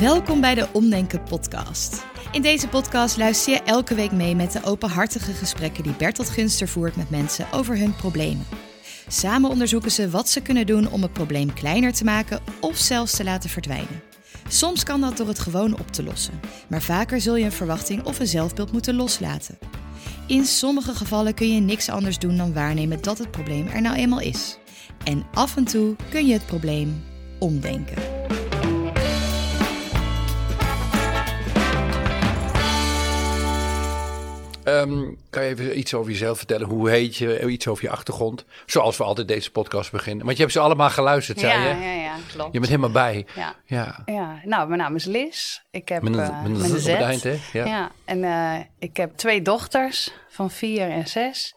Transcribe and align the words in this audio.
Welkom 0.00 0.40
bij 0.40 0.54
de 0.54 0.68
Omdenken 0.72 1.22
podcast. 1.22 2.04
In 2.32 2.42
deze 2.42 2.68
podcast 2.68 3.16
luister 3.16 3.52
je 3.52 3.62
elke 3.62 3.94
week 3.94 4.12
mee 4.12 4.34
met 4.34 4.52
de 4.52 4.64
openhartige 4.64 5.32
gesprekken 5.32 5.82
die 5.82 5.92
Bertolt 5.92 6.30
Gunster 6.30 6.68
voert 6.68 6.96
met 6.96 7.10
mensen 7.10 7.46
over 7.52 7.78
hun 7.78 7.96
problemen. 7.96 8.46
Samen 9.08 9.50
onderzoeken 9.50 9.90
ze 9.90 10.10
wat 10.10 10.28
ze 10.28 10.40
kunnen 10.40 10.66
doen 10.66 10.90
om 10.90 11.02
het 11.02 11.12
probleem 11.12 11.52
kleiner 11.52 11.92
te 11.92 12.04
maken 12.04 12.40
of 12.60 12.76
zelfs 12.76 13.16
te 13.16 13.24
laten 13.24 13.50
verdwijnen. 13.50 14.02
Soms 14.48 14.82
kan 14.82 15.00
dat 15.00 15.16
door 15.16 15.28
het 15.28 15.38
gewoon 15.38 15.78
op 15.78 15.90
te 15.90 16.02
lossen, 16.02 16.40
maar 16.68 16.82
vaker 16.82 17.20
zul 17.20 17.36
je 17.36 17.44
een 17.44 17.52
verwachting 17.52 18.04
of 18.04 18.18
een 18.18 18.26
zelfbeeld 18.26 18.72
moeten 18.72 18.94
loslaten. 18.94 19.58
In 20.26 20.44
sommige 20.44 20.94
gevallen 20.94 21.34
kun 21.34 21.54
je 21.54 21.60
niks 21.60 21.88
anders 21.88 22.18
doen 22.18 22.36
dan 22.36 22.52
waarnemen 22.52 23.02
dat 23.02 23.18
het 23.18 23.30
probleem 23.30 23.66
er 23.66 23.80
nou 23.80 23.96
eenmaal 23.96 24.20
is. 24.20 24.58
En 25.04 25.26
af 25.34 25.56
en 25.56 25.64
toe 25.64 25.96
kun 26.10 26.26
je 26.26 26.32
het 26.32 26.46
probleem 26.46 27.04
omdenken. 27.38 28.02
Ehm, 34.66 35.04
kan 35.30 35.42
je 35.44 35.48
even 35.50 35.78
iets 35.78 35.94
over 35.94 36.10
jezelf 36.10 36.38
vertellen? 36.38 36.66
Hoe 36.68 36.90
heet 36.90 37.16
je? 37.16 37.46
Iets 37.48 37.66
over 37.66 37.84
je 37.84 37.90
achtergrond? 37.90 38.44
Zoals 38.66 38.96
we 38.96 39.04
altijd 39.04 39.28
deze 39.28 39.50
podcast 39.50 39.92
beginnen. 39.92 40.24
Want 40.24 40.36
je 40.36 40.42
hebt 40.42 40.54
ze 40.54 40.60
allemaal 40.62 40.90
geluisterd, 40.90 41.40
zei 41.40 41.52
ja, 41.62 41.68
je? 41.68 41.84
Ja, 41.84 41.92
ja, 41.92 42.14
klopt. 42.32 42.52
Je 42.52 42.58
bent 42.58 42.70
helemaal 42.70 42.90
bij. 42.90 43.26
Ja. 43.34 43.54
Ja. 43.64 44.02
ja. 44.06 44.40
Nou, 44.44 44.68
mijn 44.68 44.80
naam 44.80 44.94
is 44.94 45.04
Liz. 45.04 45.58
Ik 45.70 45.88
heb 45.88 46.02
Met 46.02 46.14
een- 46.16 46.60
eh, 46.62 46.74
Z 46.74 46.86
eind, 46.86 47.22
hè? 47.22 47.38
Ja. 47.52 47.64
Ja. 47.64 47.90
En 48.04 48.24
eh, 48.24 48.60
ik 48.78 48.96
heb 48.96 49.16
twee 49.16 49.42
dochters 49.42 50.12
van 50.28 50.50
vier 50.50 50.90
en 50.90 51.08
zes. 51.08 51.54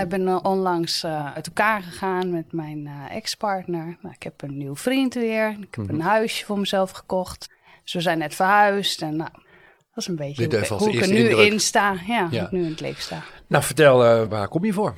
Ik 0.00 0.08
ben 0.08 0.28
eh, 0.28 0.38
onlangs 0.42 1.04
uit 1.34 1.46
elkaar 1.46 1.82
gegaan 1.82 2.30
met 2.30 2.52
mijn 2.52 2.90
ex-partner. 3.10 3.96
Nou, 4.00 4.14
ik 4.14 4.22
heb 4.22 4.42
een 4.42 4.56
nieuw 4.58 4.76
vriend 4.76 5.14
weer. 5.14 5.48
Ik 5.50 5.74
heb 5.74 5.84
Mhm. 5.84 5.94
een 5.94 6.00
huisje 6.00 6.44
voor 6.44 6.58
mezelf 6.58 6.90
gekocht. 6.90 7.48
Dus 7.82 7.92
we 7.92 8.00
zijn 8.00 8.18
net 8.18 8.34
verhuisd. 8.34 9.02
En 9.02 9.16
nou, 9.16 9.30
dat 9.94 10.02
is 10.04 10.06
een 10.06 10.16
beetje 10.16 10.48
Dit 10.48 10.52
hoe, 10.52 10.64
ik- 10.64 10.70
als 10.70 10.82
hoe 10.84 10.92
ik 10.92 11.00
er 11.00 11.08
nu 11.08 11.28
indruk. 11.28 11.52
in 11.52 11.60
sta. 11.60 11.94
Ja, 12.06 12.28
hoe 12.28 12.38
ik 12.40 12.50
nu 12.50 12.64
in 12.64 12.70
het 12.70 12.80
leven 12.80 13.02
sta. 13.02 13.22
Nou, 13.46 13.64
vertel, 13.64 14.04
eh, 14.04 14.28
waar 14.28 14.48
kom 14.48 14.64
je 14.64 14.72
voor? 14.72 14.94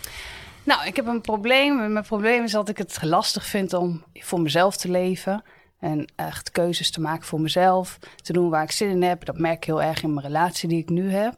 Nou, 0.65 0.87
ik 0.87 0.97
heb 0.97 1.07
een 1.07 1.21
probleem. 1.21 1.93
Mijn 1.93 2.05
probleem 2.05 2.45
is 2.45 2.53
dat 2.53 2.69
ik 2.69 2.79
het 2.79 2.99
lastig 3.03 3.47
vind 3.47 3.73
om 3.73 4.05
voor 4.15 4.41
mezelf 4.41 4.77
te 4.77 4.91
leven. 4.91 5.43
En 5.81 6.13
echt 6.17 6.51
keuzes 6.51 6.91
te 6.91 7.01
maken 7.01 7.27
voor 7.27 7.41
mezelf. 7.41 7.99
Te 8.17 8.33
doen 8.33 8.51
waar 8.51 8.63
ik 8.63 8.71
zin 8.71 8.89
in 8.91 9.03
heb. 9.03 9.25
Dat 9.25 9.39
merk 9.39 9.57
ik 9.57 9.65
heel 9.65 9.83
erg 9.83 10.03
in 10.03 10.15
mijn 10.15 10.27
relatie 10.27 10.69
die 10.69 10.79
ik 10.79 10.89
nu 10.89 11.11
heb. 11.11 11.35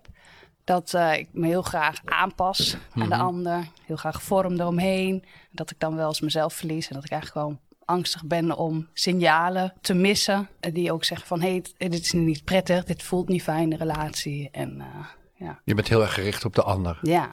Dat 0.65 0.95
eh, 0.95 1.13
ik 1.17 1.29
me 1.33 1.47
heel 1.47 1.63
graag 1.63 1.97
aanpas 2.05 2.77
aan 2.95 3.09
de 3.09 3.17
ander. 3.17 3.65
Heel 3.87 3.97
graag 3.97 4.23
vorm 4.23 4.53
eromheen. 4.61 5.25
Dat 5.51 5.71
ik 5.71 5.79
dan 5.81 5.97
wel 5.97 6.09
eens 6.09 6.21
mezelf 6.21 6.55
verlies. 6.55 6.89
En 6.89 6.95
dat 6.95 7.05
ik 7.05 7.11
eigenlijk 7.11 7.41
gewoon 7.43 7.61
angstig 7.87 8.25
ben 8.25 8.57
om 8.57 8.89
signalen 8.93 9.73
te 9.81 9.95
missen. 9.95 10.49
eh, 10.61 10.75
Die 10.75 10.93
ook 10.93 11.05
zeggen 11.05 11.27
van, 11.27 11.41
hé, 11.41 11.49
hey, 11.79 11.89
dit 11.89 12.01
is 12.05 12.13
niet 12.13 12.45
prettig. 12.45 12.85
Dit 12.85 13.03
voelt 13.03 13.29
niet 13.29 13.43
fijn, 13.43 13.71
de 13.71 13.77
relatie. 13.77 14.49
En 14.53 14.81
eh, 14.81 14.87
ja, 15.35 15.61
Je 15.65 15.75
bent 15.75 15.89
heel 15.89 16.03
erg 16.03 16.15
gericht 16.15 16.45
op 16.45 16.55
de 16.55 16.63
ander. 16.63 16.99
ja, 17.03 17.29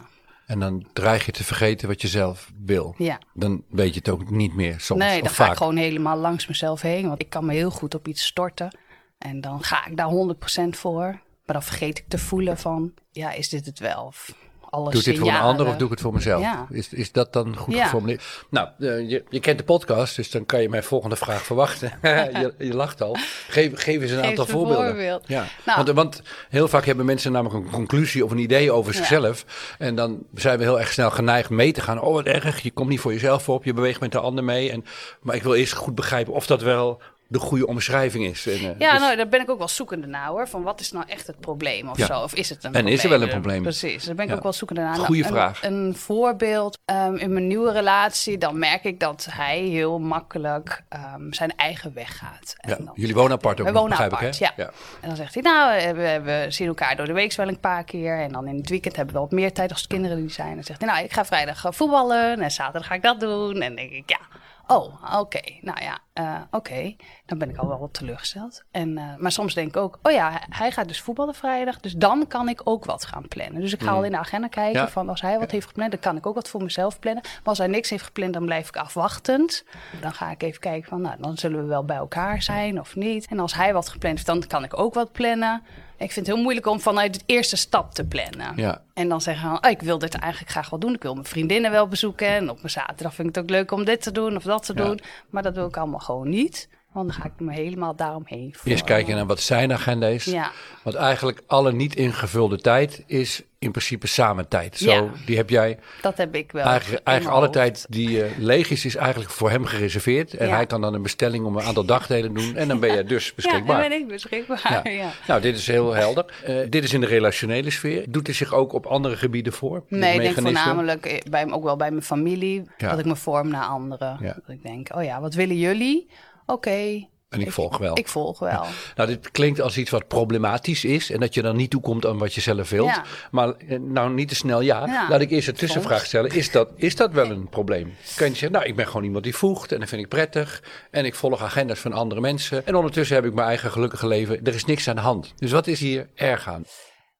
En 0.45 0.59
dan 0.59 0.85
dreig 0.93 1.25
je 1.25 1.31
te 1.31 1.43
vergeten 1.43 1.87
wat 1.87 2.01
je 2.01 2.07
zelf 2.07 2.51
wil. 2.65 2.95
ja. 2.97 3.17
Dan 3.33 3.63
weet 3.69 3.93
je 3.93 3.99
het 3.99 4.09
ook 4.09 4.29
niet 4.29 4.53
meer 4.55 4.79
soms. 4.79 4.99
Nee, 4.99 5.19
dan 5.21 5.29
ga 5.29 5.35
vaak. 5.35 5.51
ik 5.51 5.57
gewoon 5.57 5.75
helemaal 5.75 6.17
langs 6.17 6.47
mezelf 6.47 6.81
heen. 6.81 7.07
Want 7.07 7.21
ik 7.21 7.29
kan 7.29 7.45
me 7.45 7.53
heel 7.53 7.71
goed 7.71 7.95
op 7.95 8.07
iets 8.07 8.25
storten. 8.25 8.77
En 9.17 9.41
dan 9.41 9.63
ga 9.63 9.85
ik 9.85 9.97
daar 9.97 10.09
100% 10.09 10.69
voor. 10.69 11.05
Maar 11.45 11.55
dan 11.55 11.63
vergeet 11.63 11.97
ik 11.97 12.05
te 12.07 12.17
voelen 12.17 12.57
van, 12.57 12.93
ja, 13.11 13.31
is 13.31 13.49
dit 13.49 13.65
het 13.65 13.79
wel? 13.79 14.03
Of 14.05 14.35
alle 14.73 14.89
Doe 14.91 14.99
ik 14.99 15.05
dit 15.05 15.17
voor 15.19 15.27
een 15.27 15.35
ander 15.35 15.67
of 15.67 15.75
doe 15.75 15.85
ik 15.85 15.91
het 15.91 16.01
voor 16.01 16.13
mezelf? 16.13 16.41
Ja. 16.41 16.67
Is, 16.69 16.89
is 16.89 17.11
dat 17.11 17.33
dan 17.33 17.55
goed 17.57 17.73
Ja. 17.73 17.83
geformuleerd? 17.83 18.23
Nou, 18.49 18.67
eh, 18.79 19.09
je, 19.09 19.23
je 19.29 19.39
kent 19.39 19.57
de 19.57 19.63
podcast, 19.63 20.15
dus 20.15 20.31
dan 20.31 20.45
kan 20.45 20.61
je 20.61 20.69
mijn 20.69 20.83
volgende 20.83 21.15
vraag 21.15 21.41
verwachten. 21.43 21.93
je, 22.01 22.53
je 22.57 22.73
lacht 22.73 23.01
al. 23.01 23.17
Geef, 23.49 23.71
geef 23.75 24.01
eens 24.01 24.11
een 24.11 24.17
Geef 24.17 24.29
aantal 24.29 24.45
voorbeelden. 24.45 24.85
voorbeeld. 24.85 25.23
Ja. 25.27 25.45
Nou. 25.65 25.83
want, 25.83 25.89
want 25.95 26.21
heel 26.49 26.67
vaak 26.67 26.85
hebben 26.85 27.05
mensen 27.05 27.31
namelijk 27.31 27.65
een 27.65 27.71
conclusie 27.71 28.25
of 28.25 28.31
een 28.31 28.37
idee 28.37 28.71
over 28.71 28.93
zichzelf. 28.93 29.45
En 29.77 29.95
dan 29.95 30.19
zijn 30.35 30.57
we 30.57 30.63
heel 30.63 30.79
erg 30.79 30.91
snel 30.91 31.11
geneigd 31.11 31.49
mee 31.49 31.71
te 31.71 31.81
gaan. 31.81 32.01
Oh, 32.01 32.13
wat 32.13 32.25
erg, 32.25 32.59
je 32.61 32.71
komt 32.71 32.89
niet 32.89 32.99
voor 32.99 33.13
jezelf 33.13 33.49
op, 33.49 33.63
je 33.63 33.73
beweegt 33.73 33.99
met 33.99 34.11
de 34.11 34.19
ander 34.19 34.43
mee. 34.43 34.71
En, 34.71 34.85
maar 35.21 35.35
ik 35.35 35.43
wil 35.43 35.53
eerst 35.53 35.73
goed 35.73 35.95
begrijpen 35.95 36.33
of 36.33 36.45
dat 36.47 36.61
wel 36.61 37.01
de 37.33 37.39
goede 37.39 37.67
omschrijving 37.67 38.25
is. 38.25 38.47
En, 38.47 38.53
eh, 38.53 38.61
Ja, 38.77 38.91
dus- 38.91 38.99
nou, 39.01 39.15
daar 39.15 39.27
ben 39.27 39.41
ik 39.41 39.49
ook 39.49 39.57
wel 39.57 39.67
zoekende 39.67 40.07
naar 40.07 40.27
hoor. 40.27 40.47
Van 40.47 40.63
wat 40.63 40.79
is 40.79 40.91
nou 40.91 41.05
echt 41.07 41.27
het 41.27 41.39
probleem 41.39 41.89
of 41.89 41.97
Ja. 41.97 42.05
zo? 42.05 42.19
Of 42.21 42.33
is 42.33 42.49
het 42.49 42.57
een 42.57 42.65
En 42.65 42.71
probleem? 42.71 42.93
is 42.93 43.03
er 43.03 43.09
wel 43.09 43.21
een 43.21 43.29
probleem? 43.29 43.61
Precies, 43.61 44.03
daar 44.05 44.15
ben 44.15 44.23
ik 44.25 44.31
Ja. 44.31 44.37
ook 44.37 44.43
wel 44.43 44.53
zoekende 44.53 44.81
naar. 44.81 44.95
Goeie 44.95 45.23
een, 45.23 45.29
vraag. 45.29 45.63
Een 45.63 45.95
voorbeeld, 45.97 46.77
ehm, 46.85 47.15
in 47.15 47.33
mijn 47.33 47.47
nieuwe 47.47 47.71
relatie, 47.71 48.37
dan 48.37 48.59
merk 48.59 48.83
ik 48.83 48.99
dat 48.99 49.27
hij 49.31 49.59
heel 49.59 49.99
makkelijk 49.99 50.83
ehm, 50.89 51.31
zijn 51.31 51.53
eigen 51.55 51.93
weg 51.93 52.17
gaat. 52.17 52.55
En 52.57 52.69
ja, 52.69 52.75
dan- 52.75 52.91
jullie 52.95 53.15
wonen 53.15 53.31
apart 53.31 53.59
ook 53.59 53.67
We 53.67 53.73
wonen 53.73 53.89
begrijp 53.89 54.13
apart, 54.13 54.35
ik, 54.39 54.51
hè? 54.55 54.61
ja. 54.63 54.69
En 55.01 55.07
dan 55.07 55.15
zegt 55.15 55.33
hij, 55.33 55.43
nou, 55.43 55.81
we, 55.81 55.93
we, 55.93 56.21
we 56.23 56.45
zien 56.49 56.67
elkaar 56.67 56.95
door 56.95 57.05
de 57.05 57.13
week 57.13 57.33
wel 57.33 57.47
een 57.47 57.59
paar 57.59 57.83
keer. 57.83 58.19
En 58.19 58.31
dan 58.31 58.47
in 58.47 58.55
het 58.57 58.69
weekend 58.69 58.95
hebben 58.95 59.13
we 59.15 59.19
wat 59.21 59.31
meer 59.31 59.53
tijd 59.53 59.71
als 59.71 59.81
de 59.81 59.87
kinderen 59.87 60.17
die 60.17 60.29
zijn. 60.31 60.53
Dan 60.55 60.63
zegt 60.63 60.81
hij, 60.81 60.89
nou, 60.91 61.03
ik 61.03 61.13
ga 61.13 61.25
vrijdag 61.25 61.65
eh, 61.65 61.71
voetballen 61.71 62.41
en 62.41 62.51
zaterdag 62.51 62.87
ga 62.87 62.93
ik 62.95 63.01
dat 63.01 63.19
doen. 63.19 63.53
En 63.53 63.59
dan 63.67 63.75
denk 63.75 63.91
ik, 63.91 64.09
ja, 64.09 64.19
oh, 64.67 65.19
oké. 65.19 65.41
Nou 65.61 65.81
ja, 65.83 65.97
eh, 66.13 66.41
oké. 66.51 66.95
Dan 67.25 67.37
ben 67.37 67.49
ik 67.49 67.57
al 67.57 67.67
wel 67.67 67.79
wat 67.79 67.93
teleurgesteld. 67.93 68.63
En, 68.71 68.97
eh, 68.97 69.03
maar 69.17 69.31
soms 69.31 69.53
denk 69.53 69.67
ik 69.67 69.77
ook, 69.77 69.99
oh 70.03 70.11
ja, 70.11 70.41
hij 70.49 70.71
gaat 70.71 70.87
dus 70.87 71.01
voetballen 71.01 71.35
vrijdag. 71.35 71.79
Dus 71.79 71.93
dan 71.93 72.27
kan 72.27 72.49
ik 72.49 72.61
ook 72.63 72.85
wat 72.85 73.05
gaan 73.05 73.27
plannen. 73.27 73.61
Dus 73.61 73.73
ik 73.73 73.81
ga 73.81 73.91
al 73.91 74.03
in 74.03 74.11
de 74.11 74.17
agenda 74.17 74.47
kijken 74.47 74.81
Ja. 74.81 74.87
van 74.87 75.09
als 75.09 75.21
hij 75.21 75.39
wat 75.39 75.51
heeft 75.51 75.67
gepland, 75.67 75.91
dan 75.91 75.99
kan 75.99 76.15
ik 76.17 76.25
ook 76.25 76.35
wat 76.35 76.49
voor 76.49 76.63
mezelf 76.63 76.99
plannen. 76.99 77.23
Maar 77.23 77.41
als 77.43 77.57
hij 77.57 77.67
niks 77.67 77.89
heeft 77.89 78.03
gepland, 78.03 78.33
dan 78.33 78.45
blijf 78.45 78.67
ik 78.67 78.77
afwachtend. 78.77 79.65
Dan 80.01 80.13
ga 80.13 80.31
ik 80.31 80.43
even 80.43 80.59
kijken 80.59 80.89
van, 80.89 81.01
nou, 81.01 81.15
dan 81.19 81.37
zullen 81.37 81.59
we 81.61 81.65
wel 81.67 81.85
bij 81.85 81.97
elkaar 81.97 82.41
zijn 82.41 82.79
of 82.79 82.95
niet. 82.95 83.27
En 83.27 83.39
als 83.39 83.53
hij 83.53 83.73
wat 83.73 83.89
gepland 83.89 84.15
heeft, 84.15 84.27
dan 84.27 84.47
kan 84.47 84.63
ik 84.63 84.79
ook 84.79 84.93
wat 84.93 85.11
plannen. 85.11 85.63
Ik 86.03 86.11
vind 86.11 86.25
het 86.25 86.35
heel 86.35 86.43
moeilijk 86.43 86.67
om 86.67 86.79
vanuit 86.79 87.13
de 87.13 87.21
eerste 87.25 87.55
stap 87.57 87.93
te 87.93 88.05
plannen. 88.05 88.53
Ja. 88.55 88.81
En 88.93 89.09
dan 89.09 89.21
zeggen 89.21 89.49
van, 89.49 89.63
oh, 89.65 89.71
ik 89.71 89.81
wil 89.81 89.97
dit 89.99 90.13
eigenlijk 90.13 90.51
graag 90.51 90.69
wel 90.69 90.79
doen. 90.79 90.93
Ik 90.93 91.01
wil 91.01 91.13
mijn 91.13 91.25
vriendinnen 91.25 91.71
wel 91.71 91.87
bezoeken. 91.87 92.27
En 92.27 92.49
op 92.49 92.55
mijn 92.55 92.69
zaterdag 92.69 93.13
vind 93.13 93.27
ik 93.29 93.35
het 93.35 93.43
ook 93.43 93.49
leuk 93.49 93.71
om 93.71 93.85
dit 93.85 94.01
te 94.01 94.11
doen 94.11 94.35
of 94.35 94.43
dat 94.43 94.65
te 94.65 94.73
Ja. 94.75 94.83
doen. 94.83 94.99
Maar 95.29 95.43
dat 95.43 95.55
wil 95.55 95.67
ik 95.67 95.77
allemaal 95.77 95.99
gewoon 95.99 96.29
niet. 96.29 96.69
Want 96.91 97.07
dan 97.11 97.15
ga 97.21 97.25
ik 97.25 97.31
me 97.37 97.53
helemaal 97.53 97.95
daaromheen 97.95 98.53
voor. 98.57 98.71
Eerst 98.71 98.83
kijken 98.83 99.15
naar 99.15 99.25
wat 99.25 99.39
zijn 99.39 99.73
agenda 99.73 100.07
is. 100.07 100.25
Ja. 100.25 100.51
Want 100.83 100.95
eigenlijk 100.95 101.41
alle 101.47 101.71
niet 101.71 101.95
ingevulde 101.95 102.57
tijd 102.57 103.03
is 103.07 103.41
in 103.63 103.71
principe 103.71 104.07
samen 104.07 104.47
tijd. 104.47 104.77
Zo, 104.77 104.91
Ja. 104.91 105.03
Die 105.25 105.37
heb 105.37 105.49
jij 105.49 105.77
Dat 106.01 106.17
heb 106.17 106.35
ik 106.35 106.51
wel. 106.51 106.65
eigenlijk, 106.65 107.07
eigenlijk 107.07 107.37
alle 107.37 107.49
tijd 107.49 107.85
die 107.89 108.23
eh, 108.23 108.31
leeg 108.37 108.69
is, 108.69 108.85
is 108.85 108.95
eigenlijk 108.95 109.31
voor 109.31 109.49
hem 109.49 109.65
gereserveerd. 109.65 110.33
En 110.33 110.47
Ja. 110.47 110.55
hij 110.55 110.65
kan 110.65 110.81
dan 110.81 110.93
een 110.93 111.01
bestelling 111.01 111.45
om 111.45 111.57
een 111.57 111.63
aantal 111.63 111.85
dagdelen 111.85 112.33
doen. 112.33 112.55
En 112.55 112.67
dan 112.67 112.79
ben 112.79 112.95
je 112.95 113.03
dus 113.03 113.25
Ja, 113.27 113.31
beschikbaar. 113.35 113.79
dan 113.81 113.89
ben 113.89 113.99
ik 113.99 114.07
beschikbaar. 114.07 114.91
Ja. 114.91 115.11
Nou, 115.27 115.41
dit 115.41 115.57
is 115.57 115.67
heel 115.67 115.93
helder. 115.93 116.25
Eh, 116.45 116.55
dit 116.69 116.83
is 116.83 116.93
in 116.93 116.99
de 117.01 117.07
relationele 117.07 117.69
sfeer. 117.69 118.05
Doet 118.09 118.25
hij 118.27 118.35
zich 118.35 118.53
ook 118.53 118.73
op 118.73 118.85
andere 118.85 119.15
gebieden 119.17 119.53
voor? 119.53 119.83
Nee, 119.87 120.13
ik 120.13 120.21
denk 120.21 120.33
voornamelijk 120.41 121.05
eh, 121.05 121.17
bij, 121.29 121.51
ook 121.51 121.63
wel 121.63 121.75
bij 121.75 121.89
mijn 121.91 122.03
familie. 122.03 122.63
Ja. 122.77 122.89
Dat 122.89 122.99
ik 122.99 123.05
me 123.05 123.15
vorm 123.15 123.47
naar 123.49 123.65
anderen. 123.65 124.17
Ja. 124.21 124.33
Dat 124.33 124.55
ik 124.55 124.63
denk, 124.63 124.95
oh 124.95 125.03
ja, 125.03 125.21
wat 125.21 125.33
willen 125.33 125.57
jullie? 125.57 126.09
Oké. 126.45 127.07
En 127.33 127.41
ik 127.41 127.51
volg 127.51 127.77
wel. 127.77 127.97
Ik 127.97 128.07
volg 128.07 128.39
wel. 128.39 128.65
Nou, 128.95 129.09
dit 129.09 129.31
klinkt 129.31 129.61
als 129.61 129.77
iets 129.77 129.89
wat 129.89 130.07
problematisch 130.07 130.85
is. 130.85 131.11
En 131.11 131.19
dat 131.19 131.33
je 131.33 131.41
dan 131.41 131.55
niet 131.55 131.69
toekomt 131.69 132.05
aan 132.05 132.17
wat 132.17 132.33
je 132.33 132.41
zelf 132.41 132.69
wilt. 132.69 132.89
Ja. 132.89 133.03
Maar 133.31 133.49
eh, 133.49 133.79
nou, 133.79 134.13
niet 134.13 134.27
te 134.27 134.35
snel 134.35 134.61
ja. 134.61 134.85
Ja. 134.85 135.09
Laat 135.09 135.21
ik 135.21 135.29
eerst 135.29 135.47
een 135.47 135.53
tussenvraag 135.53 136.05
stellen. 136.05 136.31
Is 136.31 136.51
dat, 136.51 136.69
is 136.75 136.95
dat 136.95 137.11
wel 137.11 137.29
een 137.29 137.49
probleem? 137.49 137.95
Kan 138.15 138.27
je 138.27 138.33
zeggen, 138.33 138.51
nou, 138.51 138.65
ik 138.65 138.75
ben 138.75 138.87
gewoon 138.87 139.03
iemand 139.03 139.23
die 139.23 139.35
voegt. 139.35 139.71
En 139.71 139.79
dat 139.79 139.89
vind 139.89 140.01
ik 140.01 140.07
prettig. 140.07 140.63
En 140.91 141.05
ik 141.05 141.15
volg 141.15 141.41
agendas 141.41 141.79
van 141.79 141.93
andere 141.93 142.21
mensen. 142.21 142.65
En 142.65 142.75
ondertussen 142.75 143.15
heb 143.15 143.25
ik 143.25 143.33
mijn 143.33 143.47
eigen 143.47 143.71
gelukkige 143.71 144.07
leven. 144.07 144.43
Er 144.43 144.53
is 144.53 144.65
niks 144.65 144.87
aan 144.87 144.95
de 144.95 145.01
hand. 145.01 145.33
Dus 145.35 145.51
wat 145.51 145.67
is 145.67 145.79
hier 145.79 146.09
erg 146.15 146.47
aan? 146.47 146.65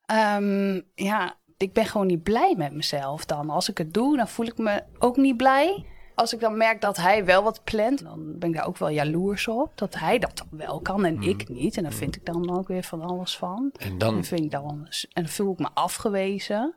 Ehm, 0.05 0.81
ja, 0.95 1.37
ik 1.57 1.73
ben 1.73 1.85
gewoon 1.85 2.07
niet 2.07 2.23
blij 2.23 2.55
met 2.57 2.73
mezelf 2.73 3.25
dan. 3.25 3.49
Als 3.49 3.69
ik 3.69 3.77
het 3.77 3.93
doe, 3.93 4.17
dan 4.17 4.27
voel 4.27 4.45
ik 4.45 4.57
me 4.57 4.83
ook 4.99 5.17
niet 5.17 5.37
blij. 5.37 5.85
Als 6.15 6.33
ik 6.33 6.39
dan 6.39 6.57
merk 6.57 6.81
dat 6.81 6.97
hij 6.97 7.25
wel 7.25 7.43
wat 7.43 7.63
plant, 7.63 8.03
dan 8.03 8.39
ben 8.39 8.49
ik 8.49 8.55
daar 8.55 8.67
ook 8.67 8.77
wel 8.77 8.89
jaloers 8.89 9.47
op. 9.47 9.71
Dat 9.75 9.95
hij 9.99 10.19
dat 10.19 10.37
dan 10.37 10.47
wel 10.59 10.79
kan 10.81 11.05
en 11.05 11.21
ik 11.21 11.49
niet. 11.49 11.77
En 11.77 11.83
daar 11.83 11.91
vind 11.93 12.15
ik 12.15 12.25
dan 12.25 12.57
ook 12.57 12.67
weer 12.67 12.83
van 12.83 13.01
alles 13.01 13.37
van. 13.37 13.71
En 13.79 13.97
dan- 13.97 14.15
En, 14.17 14.23
vind 14.23 14.41
ik 14.41 14.51
dan, 14.51 14.87
en 15.13 15.23
dan 15.23 15.27
voel 15.27 15.51
ik 15.53 15.59
me 15.59 15.69
afgewezen. 15.73 16.75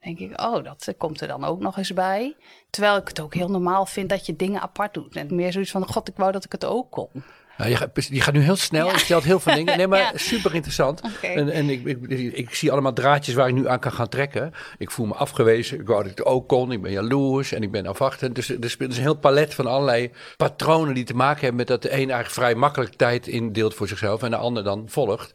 denk 0.00 0.18
ik, 0.18 0.40
oh, 0.40 0.64
dat 0.64 0.94
komt 0.98 1.20
er 1.20 1.28
dan 1.28 1.44
ook 1.44 1.60
nog 1.60 1.76
eens 1.76 1.92
bij. 1.92 2.36
Terwijl 2.70 2.96
ik 2.96 3.08
het 3.08 3.20
ook 3.20 3.34
heel 3.34 3.48
normaal 3.50 3.86
vind 3.86 4.08
dat 4.08 4.26
je 4.26 4.36
dingen 4.36 4.60
apart 4.60 4.94
doet. 4.94 5.16
En 5.16 5.34
meer 5.34 5.52
zoiets 5.52 5.70
van, 5.70 5.86
god, 5.86 6.08
ik 6.08 6.16
wou 6.16 6.32
dat 6.32 6.44
ik 6.44 6.52
het 6.52 6.64
ook 6.64 6.90
kon. 6.90 7.08
Nou, 7.56 7.70
je, 7.70 7.76
gaat, 7.76 8.06
je 8.10 8.20
gaat 8.20 8.34
nu 8.34 8.40
heel 8.40 8.56
snel, 8.56 8.90
je 8.90 8.98
stelt 8.98 9.24
heel 9.24 9.40
veel 9.40 9.54
dingen. 9.54 9.76
Nee, 9.76 9.86
maar 9.86 9.98
Ja. 10.06 10.10
super 10.14 10.54
interessant. 10.54 11.00
En, 11.22 11.50
en 11.50 11.70
ik, 11.70 11.84
ik, 11.84 12.32
ik 12.32 12.54
zie 12.54 12.72
allemaal 12.72 12.92
draadjes 12.92 13.34
waar 13.34 13.48
ik 13.48 13.54
nu 13.54 13.68
aan 13.68 13.78
kan 13.78 13.92
gaan 13.92 14.08
trekken. 14.08 14.52
Ik 14.78 14.90
voel 14.90 15.06
me 15.06 15.14
afgewezen, 15.14 15.80
ik 15.80 15.86
wou 15.86 16.02
dat 16.02 16.10
ik 16.10 16.18
het 16.18 16.26
ook 16.26 16.48
kon. 16.48 16.72
Ik 16.72 16.82
ben 16.82 16.92
jaloers 16.92 17.52
en 17.52 17.62
ik 17.62 17.70
ben 17.70 17.86
afwachtend. 17.86 18.34
Dus 18.34 18.48
er 18.48 18.60
dus 18.60 18.76
een 18.78 18.92
heel 18.92 19.14
palet 19.14 19.54
van 19.54 19.66
allerlei 19.66 20.10
patronen 20.36 20.94
die 20.94 21.04
te 21.04 21.14
maken 21.14 21.40
hebben 21.40 21.56
met 21.56 21.66
dat 21.66 21.82
de 21.82 21.88
een 21.90 21.96
eigenlijk 21.96 22.30
vrij 22.30 22.54
makkelijk 22.54 22.94
tijd 22.94 23.26
indeelt 23.26 23.74
voor 23.74 23.88
zichzelf 23.88 24.22
en 24.22 24.30
de 24.30 24.36
ander 24.36 24.64
dan 24.64 24.84
volgt. 24.88 25.34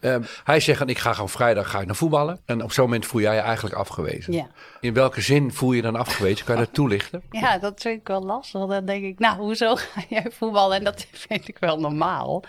Ehm, 0.00 0.22
hij 0.44 0.60
zegt, 0.60 0.88
ik 0.88 0.98
ga 0.98 1.12
gewoon 1.12 1.28
vrijdag 1.28 1.70
ga 1.70 1.80
ik 1.80 1.86
naar 1.86 1.96
voetballen. 1.96 2.40
En 2.44 2.62
op 2.62 2.72
zo'n 2.72 2.84
moment 2.84 3.06
voel 3.06 3.20
jij 3.20 3.34
je 3.34 3.40
eigenlijk 3.40 3.74
afgewezen. 3.76 4.32
Ja. 4.32 4.46
In 4.84 4.94
welke 4.94 5.20
zin 5.20 5.52
voel 5.52 5.72
je 5.72 5.82
dan 5.82 5.96
afgewezen? 5.96 6.44
Kan 6.44 6.54
je 6.58 6.64
dat 6.64 6.74
toelichten? 6.74 7.22
Ja, 7.30 7.58
dat 7.58 7.80
vind 7.80 8.00
ik 8.00 8.06
wel 8.06 8.22
lastig. 8.24 8.66
Dan 8.66 8.84
denk 8.84 9.04
ik, 9.04 9.18
nou, 9.18 9.36
hoezo 9.38 9.74
ga 9.76 10.02
jij 10.08 10.26
voetballen? 10.30 10.76
En 10.76 10.84
dat 10.84 11.06
vind 11.28 11.48
ik 11.48 11.58
wel 11.58 11.80
normaal. 11.80 12.42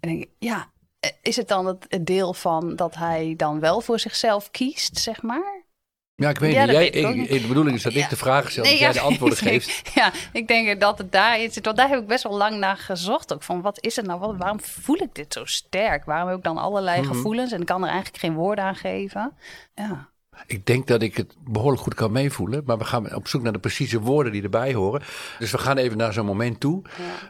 En 0.00 0.08
denk 0.08 0.22
ik, 0.22 0.28
ja, 0.38 0.70
is 1.22 1.36
het 1.36 1.48
dan 1.48 1.66
het, 1.66 1.98
deel 2.06 2.34
van 2.34 2.76
dat 2.76 2.94
hij 2.94 3.34
dan 3.36 3.60
wel 3.60 3.80
voor 3.80 3.98
zichzelf 3.98 4.50
kiest, 4.50 4.98
zeg 4.98 5.22
maar? 5.22 5.62
Ja, 6.14 6.28
ik 6.28 6.38
weet 6.38 6.52
Ja, 6.52 6.62
niet. 6.62 6.70
Jij, 6.70 6.80
weet 6.80 6.94
ik 6.94 7.04
ook 7.06 7.10
ik, 7.14 7.30
niet. 7.30 7.42
de 7.42 7.48
bedoeling 7.48 7.76
is 7.76 7.82
dat 7.82 7.92
ik 7.92 7.98
Ja. 7.98 8.08
de 8.08 8.16
vragen 8.16 8.50
stel, 8.50 8.62
Nee, 8.64 8.72
dat 8.72 8.80
jij 8.80 8.92
de 8.92 9.00
antwoorden 9.00 9.38
geeft. 9.48 9.90
Ja, 9.94 10.12
ik 10.32 10.48
denk 10.48 10.80
dat 10.80 10.98
het 10.98 11.12
daarin 11.12 11.52
zit. 11.52 11.64
Want 11.64 11.76
daar 11.76 11.88
heb 11.88 12.00
ik 12.00 12.06
best 12.06 12.22
wel 12.22 12.36
lang 12.36 12.56
naar 12.58 12.76
gezocht. 12.76 13.32
Ook 13.32 13.42
van 13.42 13.62
wat 13.62 13.84
is 13.84 13.96
het 13.96 14.06
nou? 14.06 14.20
Wat, 14.20 14.36
waarom 14.36 14.60
voel 14.60 14.96
ik 15.02 15.14
dit 15.14 15.32
zo 15.32 15.44
sterk? 15.44 16.04
Waarom 16.04 16.28
heb 16.28 16.36
ik 16.38 16.44
dan 16.44 16.58
allerlei 16.58 17.00
Mhm. 17.00 17.08
gevoelens 17.12 17.52
en 17.52 17.60
ik 17.60 17.66
kan 17.66 17.82
er 17.82 17.88
eigenlijk 17.88 18.18
geen 18.18 18.34
woorden 18.34 18.64
aan 18.64 18.76
geven? 18.76 19.36
Ja. 19.74 20.10
Ik 20.46 20.66
denk 20.66 20.86
dat 20.86 21.02
ik 21.02 21.16
het 21.16 21.34
behoorlijk 21.44 21.82
goed 21.82 21.94
kan 21.94 22.12
meevoelen. 22.12 22.62
Maar 22.66 22.78
we 22.78 22.84
gaan 22.84 23.14
op 23.14 23.28
zoek 23.28 23.42
naar 23.42 23.52
de 23.52 23.58
precieze 23.58 24.00
woorden 24.00 24.32
die 24.32 24.42
erbij 24.42 24.74
horen. 24.74 25.02
Dus 25.38 25.50
we 25.50 25.58
gaan 25.58 25.76
even 25.76 25.96
naar 25.96 26.12
zo'n 26.12 26.26
moment 26.26 26.60
toe. 26.60 26.82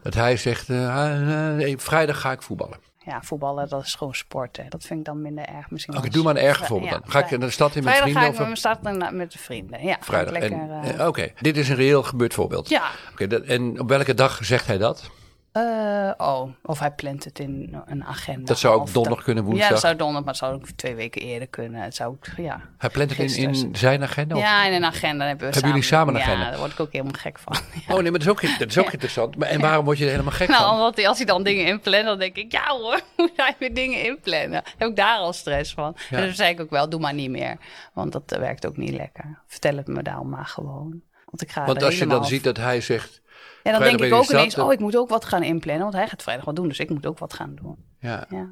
Dat 0.03 0.15
hij 0.15 0.37
zegt, 0.37 0.69
eh, 0.69 0.97
ah, 0.97 1.63
eh, 1.71 1.79
vrijdag 1.79 2.21
ga 2.21 2.33
ik 2.33 2.43
voetballen. 2.43 2.79
ja, 3.05 3.23
voetballen, 3.23 3.69
dat 3.69 3.83
is 3.85 3.95
gewoon 3.95 4.15
sport. 4.15 4.57
Hè. 4.57 4.65
Dat 4.69 4.85
vind 4.85 4.99
ik 4.99 5.05
dan 5.05 5.23
minder 5.23 5.45
erg. 5.45 5.71
Misschien 5.71 5.97
Oké, 5.97 6.09
doe 6.09 6.23
maar 6.25 6.37
een 6.37 6.43
erg 6.43 6.67
voorbeeld 6.67 6.91
dan. 6.91 7.03
Ga 7.11 7.19
ik 7.25 7.31
naar 7.31 7.39
de 7.41 7.51
stad 7.51 7.75
in 7.77 7.85
met 7.85 7.93
Vrijdag 7.95 8.03
vrienden? 8.03 8.23
ga 8.23 8.27
ik 8.29 8.33
Of, 8.33 8.39
met 8.39 8.47
mijn 8.47 9.01
start 9.01 9.13
met 9.15 9.33
de 9.33 9.39
vrienden. 9.39 9.83
Ja, 9.85 9.97
vrijdag. 10.01 10.35
eh, 10.35 11.01
eh, 11.01 11.07
Oké, 11.07 11.33
dit 11.41 11.57
is 11.57 11.69
een 11.69 11.77
reëel 11.77 12.03
gebeurd 12.03 12.35
voorbeeld. 12.35 12.69
ja. 12.69 12.91
Oké, 13.13 13.27
dat- 13.27 13.43
en 13.43 13.81
op 13.81 13.89
welke 13.89 14.15
dag 14.15 14.39
zegt 14.45 14.67
hij 14.67 14.79
dat? 14.79 15.11
Eh, 15.53 16.11
oh, 16.17 16.49
of 16.63 16.79
hij 16.79 16.91
plant 16.91 17.25
het 17.25 17.39
in 17.39 17.83
een 17.87 18.05
agenda. 18.05 18.45
Dat 18.45 18.59
zou 18.59 18.81
ook 18.81 18.93
donderdag 18.93 19.25
kunnen, 19.25 19.43
Ja, 19.45 19.49
woensdag. 19.51 19.71
dat 19.71 19.81
zou 19.81 19.97
donderdag, 19.97 20.25
maar 20.25 20.33
het 20.35 20.43
zou 20.43 20.55
ook 20.55 20.67
twee 20.77 20.95
weken 20.95 21.23
eerder 21.23 21.49
kunnen. 21.49 21.83
Het 21.83 21.95
zou 21.95 22.11
ook, 22.11 22.27
ja. 22.37 22.61
Hij 22.79 22.91
plant 22.91 23.17
het 23.17 23.37
in, 23.37 23.75
zijn 23.77 24.03
agenda? 24.03 24.35
of- 24.35 24.41
Ja, 24.41 24.65
in 24.67 24.73
een 24.73 24.85
agenda 24.85 25.27
hebben 25.27 25.47
we 25.47 25.53
Hebben 25.53 25.71
jullie 25.71 25.87
samen 25.87 26.15
een 26.15 26.21
Ja, 26.21 26.27
agenda? 26.27 26.51
daar 26.51 26.59
word 26.59 26.73
ik 26.73 26.81
ook 26.81 26.93
helemaal 26.93 27.13
gek 27.19 27.39
van. 27.39 27.57
Ja. 27.75 27.95
Oh 27.95 28.01
nee, 28.01 28.11
maar 28.11 28.21
dat 28.21 28.23
is 28.23 28.29
ook, 28.29 28.59
dat 28.59 28.69
is 28.69 28.79
ook 28.79 28.85
Ja. 28.87 28.93
interessant. 28.93 29.37
Maar, 29.37 29.49
en 29.49 29.61
waarom 29.61 29.85
word 29.85 29.99
je 29.99 30.05
er 30.05 30.11
helemaal 30.11 30.33
gek 30.33 30.49
Nou, 30.49 30.63
van? 30.65 30.73
omdat 30.75 30.97
hij, 30.97 31.09
als 31.09 31.17
hij 31.17 31.27
dan 31.27 31.43
dingen 31.43 31.67
inplant, 31.67 32.05
dan 32.05 32.19
denk 32.19 32.37
ik, 32.37 32.53
ja 32.53 32.67
hoor, 32.69 33.01
hoe 33.17 33.31
hij 33.37 33.55
weer 33.59 33.75
dingen 33.75 34.05
inplannen? 34.05 34.63
Heb 34.79 34.89
ik 34.89 34.97
daar 34.97 35.19
al 35.19 35.33
stress 35.33 35.73
van. 35.75 35.97
Ja. 36.11 36.17
En 36.17 36.25
dan 36.27 36.35
zei 36.35 36.51
ik 36.53 36.61
ook 36.61 36.71
wel, 36.71 36.89
doe 36.89 37.01
maar 37.01 37.15
niet 37.15 37.31
meer. 37.31 37.57
Want 37.93 38.13
dat 38.13 38.33
eh, 38.33 38.39
werkt 38.39 38.67
ook 38.67 38.77
niet 38.77 38.95
lekker. 38.97 39.39
Vertel 39.47 39.77
het 39.77 39.87
me 39.87 40.03
daarom 40.03 40.29
maar 40.29 40.47
gewoon. 40.47 41.03
Want 41.25 41.43
ik 41.43 41.51
ga 41.51 41.65
Want 41.65 41.83
als 41.83 41.99
je 41.99 42.07
dan 42.07 42.25
ziet 42.27 42.45
dat 42.45 42.57
hij 42.57 42.81
zegt... 42.81 43.22
Ja, 43.63 43.71
dan 43.71 43.81
vrijdag 43.81 44.01
denk 44.01 44.13
ik 44.13 44.19
ook 44.19 44.31
ineens, 44.31 44.59
oh, 44.59 44.73
ik 44.73 44.79
moet 44.79 44.97
ook 44.97 45.09
wat 45.09 45.25
gaan 45.25 45.43
inplannen. 45.43 45.83
Want 45.83 45.95
hij 45.95 46.09
gaat 46.09 46.23
vrijdag 46.23 46.45
wat 46.45 46.57
doen, 46.57 46.69
dus 46.69 46.79
ik 46.79 46.91
moet 46.91 47.07
ook 47.07 47.19
wat 47.19 47.33
gaan 47.35 47.55
doen. 47.63 47.77
Ja, 47.99 48.27
Ja. 48.29 48.49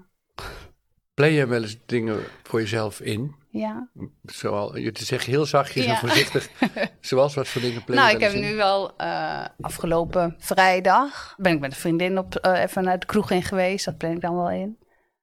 plan 1.15 1.33
je 1.33 1.47
wel 1.47 1.63
eens 1.63 1.77
dingen 1.87 2.21
voor 2.43 2.61
jezelf 2.61 3.01
in? 3.01 3.35
Ja. 3.51 3.89
Zoal, 4.25 4.77
je 4.77 4.91
zegt 4.93 5.27
heel 5.27 5.47
zachtjes 5.47 5.85
en 5.87 5.97
voorzichtig. 5.97 6.49
Zoals 7.01 7.35
wat 7.35 7.49
voor 7.49 7.61
dingen 7.61 7.85
plan 7.85 7.99
je 7.99 8.05
Nou, 8.05 8.15
ik 8.17 8.21
heb 8.23 8.33
in? 8.33 8.41
nu 8.41 8.55
wel 8.57 8.97
eh, 8.97 9.45
afgelopen 9.61 10.37
vrijdag 10.39 11.35
ben 11.39 11.53
ik 11.53 11.61
met 11.61 11.71
een 11.73 11.79
vriendin 11.79 12.19
op 12.19 12.35
eh, 12.37 12.63
even 12.63 12.85
naar 12.85 12.99
de 12.99 13.07
kroeg 13.07 13.31
in 13.31 13.43
geweest. 13.43 13.85
Dat 13.85 13.99
plan 13.99 14.11
ik 14.11 14.21
dan 14.21 14.37
wel 14.37 14.51
in. 14.51 14.79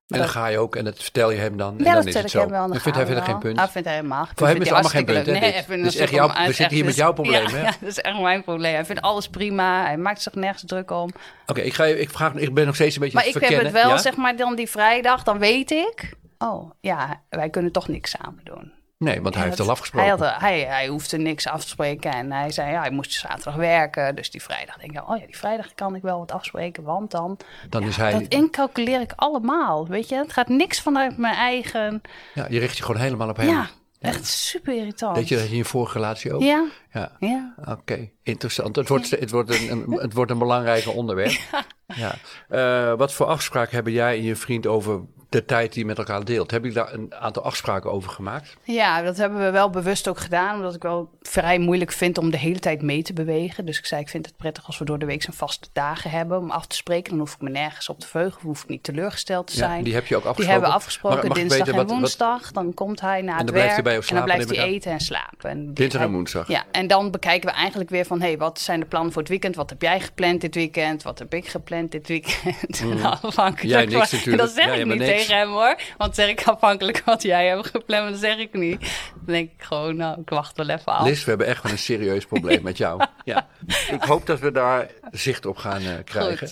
En 0.07 0.17
dan 0.19 0.27
ga 0.29 0.47
je 0.47 0.57
ook 0.57 0.75
en 0.75 0.85
dat 0.85 1.03
vertel 1.03 1.31
je 1.31 1.37
hem 1.37 1.57
dan. 1.57 1.77
en 1.77 1.77
Ja, 1.77 1.83
dan 1.83 1.93
dat 1.95 2.05
is 2.05 2.13
het 2.13 2.23
ik 2.23 2.29
zo. 2.29 2.39
hem 2.39 2.49
wel. 2.49 2.67
Dan 2.67 2.79
vindt 2.79 2.97
hij 2.97 3.05
verder 3.05 3.23
geen 3.23 3.37
punt. 3.37 3.57
Hij 3.57 3.67
vindt 3.67 3.87
hij 3.87 3.97
helemaal 3.97 4.25
geen 4.25 4.33
Voor 4.35 4.47
hem 4.47 4.55
is 4.55 4.61
het 4.63 4.71
allemaal 4.71 4.91
geen 4.91 5.05
punt, 5.05 5.25
hè. 5.25 5.31
Nee, 5.31 5.41
dit? 5.41 5.85
het 5.85 5.95
echt 5.95 6.11
jouw- 6.11 6.27
we 6.27 6.43
zitten 6.45 6.69
hier 6.69 6.77
met 6.77 6.85
dus- 6.85 6.95
jouw 6.95 7.13
probleem, 7.13 7.43
ja, 7.43 7.49
hè? 7.49 7.61
Ja, 7.61 7.71
dat 7.81 7.89
is 7.89 7.99
echt 7.99 8.19
mijn 8.19 8.43
probleem. 8.43 8.73
Hij 8.73 8.85
vindt 8.85 9.01
alles 9.01 9.27
prima. 9.29 9.85
Hij 9.85 9.97
maakt 9.97 10.21
zich 10.21 10.33
nergens 10.33 10.63
druk 10.65 10.91
om. 10.91 11.09
Oké, 11.47 11.61
ik, 11.61 11.73
ga 11.73 11.83
je- 11.83 11.99
ik, 11.99 12.09
vraag, 12.09 12.33
ik 12.33 12.53
ben 12.53 12.65
nog 12.65 12.75
steeds 12.75 12.95
een 12.95 13.01
beetje 13.01 13.15
Maar 13.17 13.27
ik 13.27 13.33
heb 13.33 13.61
het 13.63 13.71
wel, 13.71 13.89
ja? 13.89 13.97
zeg 13.97 14.15
maar, 14.15 14.35
dan 14.35 14.55
die 14.55 14.69
vrijdag, 14.69 15.23
dan 15.23 15.39
weet 15.39 15.71
ik... 15.71 16.13
Oh, 16.37 16.71
ja, 16.79 17.21
wij 17.29 17.49
kunnen 17.49 17.71
toch 17.71 17.87
niks 17.87 18.09
samen 18.11 18.39
doen. 18.43 18.71
Nee, 18.97 19.21
want 19.21 19.35
hij 19.35 19.43
heeft 19.43 19.59
al 19.59 19.69
afgesproken. 19.69 20.09
Hij, 20.09 20.17
had, 20.17 20.27
er- 20.33 20.39
hij, 20.41 20.59
hij 20.61 20.87
hoefde 20.87 21.17
niks 21.17 21.47
af 21.47 21.61
te 21.61 21.67
spreken 21.69 22.11
en 22.11 22.31
hij 22.31 22.51
zei, 22.51 22.71
ja, 22.71 22.79
hij 22.81 22.91
moest 22.91 23.11
zaterdag 23.13 23.55
werken. 23.55 24.15
Dus 24.15 24.31
die 24.31 24.41
vrijdag 24.43 24.77
denk 24.77 24.91
ik, 24.91 25.09
oh 25.09 25.17
ja, 25.17 25.25
die 25.25 25.37
vrijdag 25.37 25.73
kan 25.73 25.95
ik 25.95 26.01
wel 26.01 26.19
wat 26.19 26.31
afspreken, 26.31 26.83
want 26.83 27.11
dan... 27.11 27.37
dan 27.69 27.81
Ja, 27.81 27.87
is 27.87 27.97
hij... 27.97 28.11
Dat 28.11 28.21
incalculeer 28.21 29.01
ik 29.01 29.13
allemaal, 29.15 29.87
weet 29.87 30.09
je. 30.09 30.15
Het 30.15 30.33
gaat 30.33 30.47
niks 30.47 30.81
vanuit 30.81 31.17
mijn 31.17 31.35
eigen... 31.35 32.01
Ja, 32.33 32.45
je 32.49 32.59
richt 32.59 32.77
je 32.77 32.83
gewoon 32.83 33.01
helemaal 33.01 33.29
op 33.29 33.37
hem. 33.37 33.47
Ja, 33.49 33.67
echt 33.99 34.25
super 34.25 34.73
irritant. 34.75 35.15
Weet 35.17 35.27
je 35.27 35.35
dat 35.35 35.43
je 35.45 35.51
in 35.51 35.57
je 35.57 35.65
vorige 35.65 35.93
relatie 35.97 36.33
ook? 36.33 36.41
Ja, 36.41 36.65
Ja. 36.99 37.11
ja. 37.19 37.53
Oké, 37.67 38.09
interessant. 38.23 38.75
Het 38.75 38.87
wordt, 38.87 39.09
het, 39.09 39.31
wordt 39.31 39.49
een, 39.49 39.71
een- 39.71 39.99
het 40.01 40.13
wordt 40.13 40.31
een 40.31 40.37
belangrijker 40.39 40.91
onderwerp. 40.93 41.37
Ja. 41.95 42.15
Eh, 42.49 42.97
wat 42.97 43.13
voor 43.13 43.25
afspraken 43.25 43.75
hebben 43.75 43.93
jij 43.93 44.15
en 44.17 44.23
je 44.23 44.35
vriend 44.35 44.67
over 44.67 45.01
de 45.29 45.45
tijd 45.45 45.71
die 45.73 45.79
je 45.81 45.85
met 45.87 45.97
elkaar 45.97 46.23
deelt? 46.25 46.51
Hebben 46.51 46.71
jullie 46.71 46.85
daar 46.85 46.93
een 46.99 47.13
aantal 47.15 47.43
afspraken 47.43 47.91
over 47.91 48.09
gemaakt? 48.09 48.57
Ja, 48.63 49.01
dat 49.01 49.17
hebben 49.17 49.39
we 49.39 49.51
wel 49.51 49.69
bewust 49.69 50.07
ook 50.07 50.17
gedaan. 50.19 50.55
Omdat 50.55 50.75
ik 50.75 50.81
wel 50.83 51.09
vrij 51.21 51.59
moeilijk 51.59 51.91
vind 51.91 52.17
om 52.17 52.29
de 52.31 52.37
hele 52.37 52.59
tijd 52.59 52.81
mee 52.81 53.01
te 53.01 53.13
bewegen. 53.13 53.65
Dus 53.65 53.77
ik 53.77 53.85
zei, 53.85 54.01
ik 54.01 54.09
vind 54.09 54.25
het 54.25 54.37
prettig 54.37 54.65
als 54.65 54.77
we 54.77 54.85
door 54.85 54.99
de 54.99 55.05
week 55.05 55.21
zo'n 55.21 55.33
vaste 55.33 55.67
dagen 55.73 56.09
hebben 56.09 56.37
om 56.37 56.51
af 56.51 56.67
te 56.67 56.75
spreken. 56.75 57.09
Dan 57.09 57.19
hoef 57.19 57.33
ik 57.33 57.41
me 57.41 57.49
nergens 57.49 57.89
op 57.89 57.99
te 57.99 58.07
verveugen. 58.07 58.41
hoef 58.41 58.63
ik 58.63 58.69
niet 58.69 58.83
teleurgesteld 58.83 59.47
te 59.47 59.53
zijn. 59.55 59.77
Ja, 59.77 59.83
die 59.83 59.93
heb 59.93 60.05
je 60.07 60.15
ook 60.15 60.21
Die 60.21 60.29
afgesproken. 60.29 60.51
hebben 60.51 60.69
we 60.69 60.75
afgesproken 60.75 61.17
Mag- 61.17 61.27
mag 61.27 61.37
ik 61.37 61.43
dinsdag 61.49 61.67
en 61.67 61.75
wat- 61.75 61.85
wat- 61.89 61.97
woensdag. 61.99 62.51
Dan 62.51 62.73
komt 62.73 63.01
hij 63.01 63.21
na 63.21 63.27
dan 63.27 63.37
het 63.45 63.51
blijft 63.51 63.73
hij 63.75 63.83
werk. 63.83 64.09
en 64.09 64.15
dan 64.15 64.23
blijft 64.23 64.49
hij 64.55 64.65
eten 64.65 64.91
en 64.91 64.99
slapen. 64.99 65.49
En 65.49 65.73
Dinsdag 65.73 66.01
en 66.01 66.11
woensdag. 66.11 66.47
Ja, 66.47 66.63
en 66.71 66.86
dan 66.87 67.11
bekijken 67.11 67.49
we 67.49 67.55
eigenlijk 67.55 67.89
weer 67.89 68.05
van... 68.05 68.21
hé, 68.21 68.37
wat 68.37 68.59
zijn 68.59 68.79
de 68.79 68.85
plannen 68.85 69.11
voor 69.11 69.21
het 69.21 69.31
weekend? 69.31 69.55
Wat 69.55 69.69
heb 69.69 69.81
jij 69.81 69.99
gepland 69.99 70.41
dit 70.41 70.55
weekend? 70.55 71.03
Wat 71.03 71.19
heb 71.19 71.33
ik 71.33 71.47
gepland 71.47 71.91
dit 71.91 72.07
weekend? 72.07 72.83
Mm. 72.83 73.05
afhankelijk 73.21 73.61
Jij 73.61 73.85
niks 73.85 74.09
van- 74.09 74.17
natuurlijk. 74.17 74.43
Dat 74.43 74.55
zeg 74.55 74.77
ik 74.77 74.85
niet 74.85 74.97
niks. 74.97 75.11
tegen 75.11 75.37
hem 75.37 75.49
hoor. 75.49 75.75
Want 75.97 76.15
zeg 76.15 76.29
ik 76.29 76.43
afhankelijk 76.45 77.01
wat 77.05 77.21
jij 77.21 77.47
hebt 77.47 77.67
gepland, 77.67 78.09
dat 78.09 78.19
zeg 78.19 78.37
ik 78.37 78.53
niet. 78.53 78.79
Dan 78.79 79.35
denk 79.35 79.49
ik 79.57 79.63
gewoon, 79.63 79.95
nou, 79.95 80.21
ik 80.21 80.29
wacht 80.29 80.57
wel 80.57 80.69
even 80.69 80.85
af. 80.85 81.07
Liz, 81.07 81.23
we 81.23 81.29
hebben 81.29 81.47
echt 81.47 81.63
wel 81.63 81.71
een 81.71 81.77
serieus 81.77 82.25
probleem 82.25 82.63
met 82.63 82.77
jou. 82.77 83.03
Ja. 83.23 83.47
Ik 83.91 84.03
hoop 84.03 84.25
dat 84.25 84.39
we 84.39 84.51
daar 84.51 84.87
zicht 85.11 85.45
op 85.45 85.57
gaan 85.57 85.81
eh, 85.81 85.93
krijgen. 86.05 86.49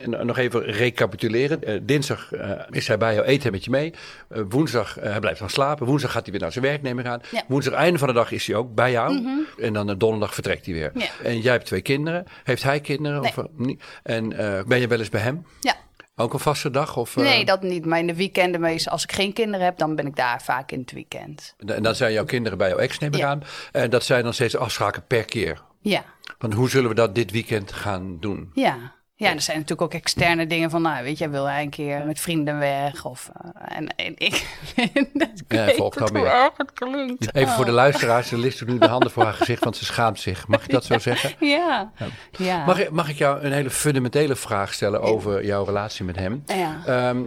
En 0.00 0.18
eh, 0.18 0.24
nog 0.24 0.38
even 0.38 0.64
recapituleren. 0.64 1.62
Eh, 1.62 1.80
dinsdag 1.82 2.30
is 2.70 2.88
hij 2.88 2.98
bij 2.98 3.14
jou 3.14 3.26
eten 3.26 3.52
met 3.52 3.64
je 3.64 3.70
mee. 3.70 3.94
Woensdag, 4.28 4.94
hij 5.00 5.20
blijft 5.20 5.38
dan 5.38 5.50
slapen. 5.50 5.86
Woensdag 5.86 6.12
gaat 6.12 6.22
hij 6.22 6.32
weer 6.32 6.40
naar 6.40 6.52
zijn 6.52 6.64
werk, 6.64 6.82
neem 6.82 6.98
ik 6.98 7.06
aan. 7.06 7.20
Ja. 7.30 7.42
Woensdag, 7.48 7.74
einde 7.74 7.98
van 7.98 8.08
de 8.08 8.14
dag, 8.14 8.32
is 8.32 8.46
hij 8.46 8.56
ook 8.56 8.74
bij 8.74 8.90
jou. 8.90 9.22
En 9.58 9.72
dan 9.74 9.90
eh, 9.90 9.94
donderdag 9.98 10.34
vertrekt 10.34 10.64
hij 10.66 10.74
weer. 10.74 10.90
Ja. 10.94 11.06
En 11.22 11.40
jij 11.40 11.52
hebt 11.52 11.66
twee 11.66 11.80
kinderen. 11.82 12.24
Heeft 12.44 12.62
hij 12.62 12.80
kinderen? 12.80 13.20
Nee. 13.20 13.30
Of, 13.30 13.36
eh, 13.38 13.44
niet? 13.56 13.82
En 14.02 14.32
eh, 14.32 14.62
ben 14.64 14.80
je 14.80 14.86
wel 14.86 14.98
eens 14.98 15.08
bij 15.08 15.20
hem? 15.20 15.46
Ja, 15.60 15.74
Ook 16.16 16.32
een 16.32 16.38
vaste 16.38 16.70
dag? 16.70 16.96
Of, 16.96 17.16
nee, 17.16 17.44
dat 17.44 17.62
niet. 17.62 17.86
Maar 17.86 17.98
in 17.98 18.06
de 18.06 18.14
weekenden, 18.14 18.60
meestal, 18.60 18.92
als 18.92 19.02
ik 19.02 19.12
geen 19.12 19.32
kinderen 19.32 19.64
heb, 19.66 19.78
dan 19.78 19.94
ben 19.96 20.06
ik 20.06 20.16
daar 20.16 20.42
vaak 20.42 20.70
in 20.72 20.80
het 20.80 20.92
weekend. 20.92 21.54
En 21.66 21.82
dan 21.82 21.94
zijn 21.94 22.12
jouw 22.12 22.24
kinderen 22.24 22.58
bij 22.58 22.68
jouw 22.68 22.78
ex, 22.78 22.98
neem 22.98 23.12
ik 23.12 23.18
Ja. 23.18 23.28
aan. 23.28 23.42
En 23.72 23.90
dat 23.90 24.04
zijn 24.04 24.22
dan 24.24 24.34
steeds 24.34 24.56
afspraken 24.56 25.06
per 25.06 25.24
keer. 25.24 25.62
Ja, 25.80 26.04
Van 26.38 26.52
hoe 26.52 26.70
zullen 26.70 26.88
we 26.88 26.94
dat 26.94 27.14
dit 27.14 27.30
weekend 27.30 27.72
gaan 27.72 28.16
doen? 28.20 28.50
ja. 28.54 28.92
Ja, 29.24 29.34
er 29.34 29.40
zijn 29.40 29.56
natuurlijk 29.58 29.94
ook 29.94 30.00
externe 30.00 30.46
dingen 30.46 30.70
van, 30.70 30.82
nou, 30.82 31.04
weet 31.04 31.18
je, 31.18 31.28
wil 31.28 31.44
hij 31.44 31.62
een 31.62 31.70
keer 31.70 32.06
met 32.06 32.20
vrienden 32.20 32.58
weg? 32.58 33.04
Of, 33.04 33.30
eh, 33.42 33.76
en, 33.76 33.96
en 33.96 34.12
ik 34.16 34.46
ik 34.74 35.42
Ja, 35.48 35.64
weet 35.64 35.76
volgt 35.76 35.98
het 35.98 36.10
wel 36.10 36.22
hoe 36.22 36.30
meer. 36.30 36.40
erg 36.40 36.52
het 36.56 36.72
klinkt. 36.72 37.34
Even 37.34 37.52
voor 37.52 37.64
de 37.64 37.70
luisteraars, 37.70 38.28
ze 38.28 38.38
ligt 38.38 38.66
nu 38.66 38.78
de 38.78 38.86
handen 38.86 39.10
voor 39.10 39.22
haar 39.24 39.32
gezicht, 39.32 39.64
want 39.64 39.76
ze 39.76 39.84
schaamt 39.84 40.20
zich. 40.20 40.46
Mag 40.48 40.62
ik 40.64 40.70
dat 40.70 40.84
zo 40.84 40.98
zeggen? 40.98 41.32
Ja, 41.40 41.92
ja. 42.38 42.64
Mag 42.64 42.78
ik, 42.80 42.90
mag 42.90 43.08
ik 43.08 43.16
jou 43.18 43.40
een 43.40 43.52
hele 43.52 43.70
fundamentele 43.70 44.36
vraag 44.36 44.72
stellen 44.74 45.00
over 45.02 45.44
jouw 45.44 45.64
relatie 45.64 46.04
met 46.04 46.16
hem? 46.16 46.42
Ja. 46.46 46.82
Ehm, 46.86 47.22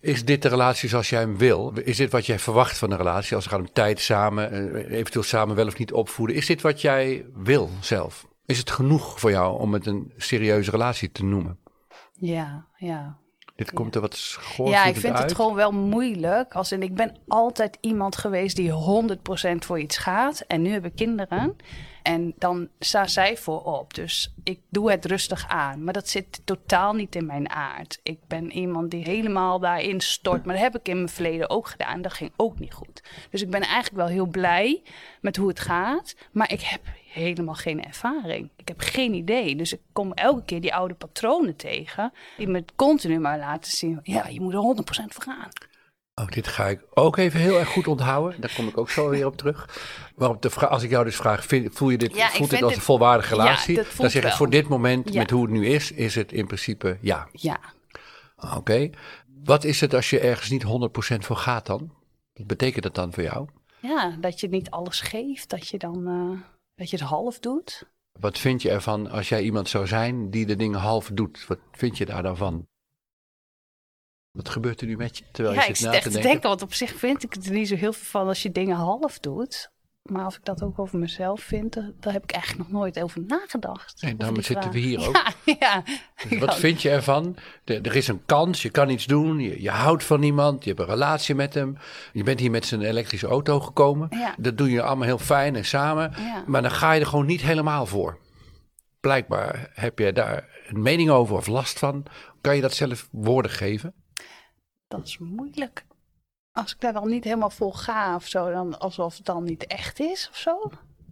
is 0.00 0.24
dit 0.24 0.42
de 0.42 0.48
relatie 0.48 0.88
zoals 0.88 1.10
jij 1.10 1.20
hem 1.20 1.38
wil? 1.38 1.72
Is 1.84 1.96
dit 1.96 2.10
wat 2.10 2.26
jij 2.26 2.38
verwacht 2.38 2.78
van 2.78 2.90
een 2.90 2.96
relatie? 2.96 3.34
Als 3.34 3.44
het 3.44 3.52
gaat 3.52 3.62
om 3.62 3.72
tijd 3.72 4.00
samen, 4.00 4.52
eh, 4.74 4.98
eventueel 4.98 5.24
samen 5.24 5.56
wel 5.56 5.66
of 5.66 5.78
niet 5.78 5.92
opvoeden. 5.92 6.36
Is 6.36 6.46
dit 6.46 6.60
wat 6.60 6.80
jij 6.80 7.24
wil 7.34 7.70
zelf? 7.80 8.28
Is 8.50 8.58
het 8.58 8.70
genoeg 8.70 9.20
voor 9.20 9.30
jou 9.30 9.60
om 9.60 9.72
het 9.72 9.86
een 9.86 10.12
serieuze 10.16 10.70
relatie 10.70 11.12
te 11.12 11.24
noemen? 11.24 11.58
Ja, 12.12 12.66
ja. 12.76 13.18
Dit 13.56 13.72
komt 13.72 13.94
er 13.94 14.00
wat 14.00 14.16
schoor 14.16 14.68
Ja, 14.68 14.84
ik 14.84 14.96
vind 14.96 15.18
het 15.18 15.34
gewoon 15.34 15.54
wel 15.54 15.72
moeilijk. 15.72 16.54
Als 16.54 16.72
in, 16.72 16.82
ik 16.82 16.94
ben 16.94 17.16
altijd 17.28 17.78
iemand 17.80 18.16
geweest 18.16 18.56
die 18.56 18.70
100% 18.70 19.56
voor 19.58 19.80
iets 19.80 19.96
gaat. 19.96 20.40
En 20.40 20.62
nu 20.62 20.70
heb 20.70 20.84
ik 20.84 20.94
kinderen. 20.94 21.56
En 22.02 22.34
dan 22.38 22.68
sta 22.78 23.06
zij 23.06 23.36
voorop. 23.36 23.94
Dus 23.94 24.34
ik 24.44 24.60
doe 24.68 24.90
het 24.90 25.04
rustig 25.04 25.48
aan. 25.48 25.84
Maar 25.84 25.92
dat 25.92 26.08
zit 26.08 26.40
totaal 26.44 26.92
niet 26.92 27.14
in 27.14 27.26
mijn 27.26 27.50
aard. 27.50 28.00
Ik 28.02 28.18
ben 28.26 28.52
iemand 28.52 28.90
die 28.90 29.04
helemaal 29.04 29.58
daarin 29.58 30.00
stort. 30.00 30.44
Maar 30.44 30.54
dat 30.54 30.64
heb 30.64 30.76
ik 30.76 30.88
in 30.88 30.96
mijn 30.96 31.08
verleden 31.08 31.50
ook 31.50 31.68
gedaan. 31.68 32.02
Dat 32.02 32.12
ging 32.12 32.32
ook 32.36 32.58
niet 32.58 32.74
goed. 32.74 33.02
Dus 33.30 33.42
ik 33.42 33.50
ben 33.50 33.62
eigenlijk 33.62 33.96
wel 33.96 34.06
heel 34.06 34.26
blij 34.26 34.82
met 35.20 35.36
hoe 35.36 35.48
het 35.48 35.60
gaat. 35.60 36.14
Maar 36.32 36.52
ik 36.52 36.60
heb 36.60 36.80
helemaal 37.12 37.54
geen 37.54 37.84
ervaring. 37.84 38.50
Ik 38.56 38.68
heb 38.68 38.80
geen 38.80 39.14
idee. 39.14 39.56
Dus 39.56 39.72
ik 39.72 39.80
kom 39.92 40.12
elke 40.12 40.44
keer 40.44 40.60
die 40.60 40.74
oude 40.74 40.94
patronen 40.94 41.56
tegen. 41.56 42.12
Die 42.36 42.48
me 42.48 42.64
continu 42.76 43.18
maar 43.18 43.38
laten 43.38 43.70
zien. 43.72 44.00
Ja, 44.02 44.26
je 44.28 44.40
moet 44.40 44.52
er 44.52 44.60
100% 44.60 44.84
voor 45.08 45.22
gaan. 45.22 45.48
Oh, 46.14 46.26
dit 46.28 46.46
ga 46.48 46.66
ik 46.68 46.84
ook 46.94 47.16
even 47.16 47.40
heel 47.40 47.58
erg 47.58 47.68
goed 47.68 47.86
onthouden. 47.86 48.40
Daar 48.40 48.52
kom 48.56 48.68
ik 48.68 48.78
ook 48.78 48.90
zo 48.90 49.08
weer 49.08 49.26
op 49.26 49.36
terug. 49.36 49.68
Waarop 50.16 50.42
de 50.42 50.50
vraag, 50.50 50.70
als 50.70 50.82
ik 50.82 50.90
jou 50.90 51.04
dus 51.04 51.16
vraag, 51.16 51.44
vind- 51.44 51.74
voel 51.74 51.90
je 51.90 51.98
dit, 51.98 52.16
Ja, 52.16 52.28
voelt 52.28 52.50
dit 52.50 52.62
als 52.62 52.74
een 52.74 52.80
volwaardige 52.80 53.34
Ja, 53.36 53.42
relatie? 53.42 53.74
dat 53.74 53.86
dan 53.96 54.10
zeg 54.10 54.24
ik 54.24 54.32
voor 54.32 54.50
dit 54.50 54.68
moment, 54.68 55.12
Ja. 55.12 55.18
met 55.20 55.30
hoe 55.30 55.42
het 55.42 55.50
nu 55.50 55.66
is, 55.66 55.92
is 55.92 56.14
het 56.14 56.32
in 56.32 56.46
principe 56.46 56.98
ja. 57.00 57.28
Ja. 57.32 57.60
Oké. 58.56 58.90
Wat 59.44 59.64
is 59.64 59.80
het 59.80 59.94
als 59.94 60.10
je 60.10 60.20
ergens 60.20 60.50
niet 60.50 60.62
100% 60.62 61.24
voor 61.24 61.36
gaat 61.36 61.66
dan? 61.66 61.92
Wat 62.34 62.46
betekent 62.46 62.82
dat 62.82 62.94
dan 62.94 63.12
voor 63.12 63.22
jou? 63.22 63.48
Ja, 63.80 64.16
dat 64.20 64.40
je 64.40 64.48
niet 64.48 64.70
alles 64.70 65.00
geeft. 65.00 65.48
Dat 65.50 65.68
je 65.68 65.78
dan 65.78 66.06
eh, 66.06 66.40
dat 66.80 66.90
je 66.90 66.96
het 66.96 67.06
half 67.06 67.38
doet. 67.38 67.82
Wat 68.20 68.38
vind 68.38 68.62
je 68.62 68.70
ervan 68.70 69.10
als 69.10 69.28
jij 69.28 69.42
iemand 69.42 69.68
zou 69.68 69.86
zijn 69.86 70.30
die 70.30 70.46
de 70.46 70.56
dingen 70.56 70.78
half 70.78 71.10
doet? 71.12 71.46
Wat 71.46 71.58
vind 71.72 71.98
je 71.98 72.06
daar 72.06 72.22
dan 72.22 72.36
van? 72.36 72.66
Wat 74.30 74.48
gebeurt 74.48 74.80
er 74.80 74.86
nu 74.86 74.96
met 74.96 75.18
je 75.18 75.24
terwijl 75.32 75.54
ja, 75.54 75.62
je 75.62 75.68
ik 75.68 75.76
zit 75.76 75.84
zit 75.84 75.86
na 75.86 75.94
echt 75.94 76.02
te 76.02 76.08
te 76.08 76.14
denken? 76.14 76.30
denken, 76.30 76.48
want 76.48 76.62
op 76.62 76.74
zich 76.74 76.94
vind 76.94 77.22
ik 77.22 77.32
het 77.32 77.46
er 77.46 77.52
niet 77.52 77.68
zo 77.68 77.74
heel 77.74 77.92
veel 77.92 78.06
van 78.06 78.28
als 78.28 78.42
je 78.42 78.52
dingen 78.52 78.76
half 78.76 79.18
doet. 79.18 79.70
Maar 80.02 80.26
of 80.26 80.36
ik 80.36 80.44
dat 80.44 80.62
ook 80.62 80.78
over 80.78 80.98
mezelf 80.98 81.40
vind, 81.40 81.74
daar 82.00 82.12
heb 82.12 82.22
ik 82.22 82.30
eigenlijk 82.32 82.70
nog 82.70 82.80
nooit 82.80 83.00
over 83.00 83.20
nagedacht. 83.26 84.02
Over 84.04 84.18
daarom 84.18 84.42
zitten 84.42 84.70
we 84.70 84.78
hier 84.78 85.08
ook. 85.08 85.22
Ja, 85.44 85.54
ja. 85.58 85.82
Dus 86.28 86.38
wat 86.38 86.56
vind 86.56 86.82
je 86.82 86.90
ervan? 86.90 87.36
Er 87.64 87.96
is 87.96 88.08
een 88.08 88.24
kans, 88.26 88.62
je 88.62 88.70
kan 88.70 88.88
iets 88.88 89.06
doen, 89.06 89.38
je, 89.38 89.62
je 89.62 89.70
houdt 89.70 90.04
van 90.04 90.22
iemand, 90.22 90.64
je 90.64 90.68
hebt 90.70 90.82
een 90.82 90.88
relatie 90.88 91.34
met 91.34 91.54
hem. 91.54 91.76
Je 92.12 92.22
bent 92.22 92.40
hier 92.40 92.50
met 92.50 92.66
zijn 92.66 92.82
elektrische 92.82 93.26
auto 93.26 93.60
gekomen. 93.60 94.06
Ja. 94.10 94.34
Dat 94.38 94.58
doe 94.58 94.70
je 94.70 94.82
allemaal 94.82 95.06
heel 95.06 95.18
fijn 95.18 95.56
en 95.56 95.64
samen. 95.64 96.12
Maar 96.46 96.62
dan 96.62 96.70
ga 96.70 96.92
je 96.92 97.00
er 97.00 97.06
gewoon 97.06 97.26
niet 97.26 97.40
helemaal 97.40 97.86
voor. 97.86 98.18
Blijkbaar 99.00 99.70
heb 99.74 99.98
je 99.98 100.12
daar 100.12 100.48
een 100.66 100.82
mening 100.82 101.10
over 101.10 101.36
of 101.36 101.46
last 101.46 101.78
van. 101.78 102.06
Kan 102.40 102.54
je 102.56 102.62
dat 102.62 102.74
zelf 102.74 103.08
woorden 103.12 103.50
geven? 103.50 103.94
Dat 104.88 105.06
is 105.06 105.18
moeilijk. 105.18 105.84
Als 106.52 106.72
ik 106.72 106.80
daar 106.80 106.92
dan 106.92 107.08
niet 107.08 107.24
helemaal 107.24 107.50
vol 107.50 107.72
ga 107.72 108.14
of 108.14 108.26
zo, 108.26 108.50
dan 108.52 108.78
alsof 108.78 109.16
het 109.16 109.26
dan 109.26 109.44
niet 109.44 109.66
echt 109.66 110.00
is 110.00 110.28
of 110.30 110.36
zo. 110.36 110.70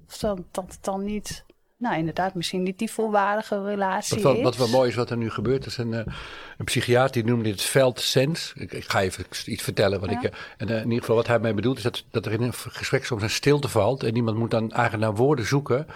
Of 0.09 0.19
dan, 0.19 0.45
dat 0.51 0.65
het 0.69 0.85
dan 0.85 1.05
niet, 1.05 1.45
nou 1.77 1.97
inderdaad, 1.97 2.35
misschien 2.35 2.63
niet 2.63 2.79
die 2.79 2.91
volwaardige 2.91 3.63
relatie 3.65 4.15
Wat, 4.15 4.23
wel- 4.23 4.37
is. 4.37 4.43
wat 4.43 4.57
wel 4.57 4.69
mooi 4.69 4.89
is 4.89 4.95
wat 4.95 5.11
er 5.11 5.17
nu 5.17 5.31
gebeurt, 5.31 5.67
is 5.67 5.77
een, 5.77 5.95
eh, 5.95 6.07
een 6.59 6.65
psychiater 6.65 7.13
die 7.13 7.25
noemde 7.25 7.45
dit 7.51 7.63
veldsens. 7.63 8.53
Ik, 8.57 8.73
ik 8.73 8.91
ga 8.91 9.01
even 9.01 9.25
iets 9.47 9.63
vertellen. 9.63 10.01
Wat 10.01 10.11
Ja. 10.11 10.19
ik, 10.23 10.25
eh, 10.25 10.39
en 10.57 10.69
eh, 10.69 10.77
in 10.77 10.83
ieder 10.85 10.99
geval 11.01 11.17
wat 11.17 11.27
hij 11.27 11.39
mij 11.39 11.55
bedoelt, 11.55 11.77
is 11.77 11.83
dat, 11.83 12.05
dat 12.11 12.27
er 12.27 12.33
in 12.33 12.43
een 12.43 12.55
gesprek 12.55 13.05
soms 13.05 13.23
een 13.23 13.31
stilte 13.31 13.69
valt. 13.69 14.03
En 14.03 14.17
iemand 14.17 14.37
moet 14.37 14.51
dan 14.51 14.71
eigenlijk 14.73 15.03
naar 15.03 15.15
woorden 15.15 15.47
zoeken. 15.47 15.87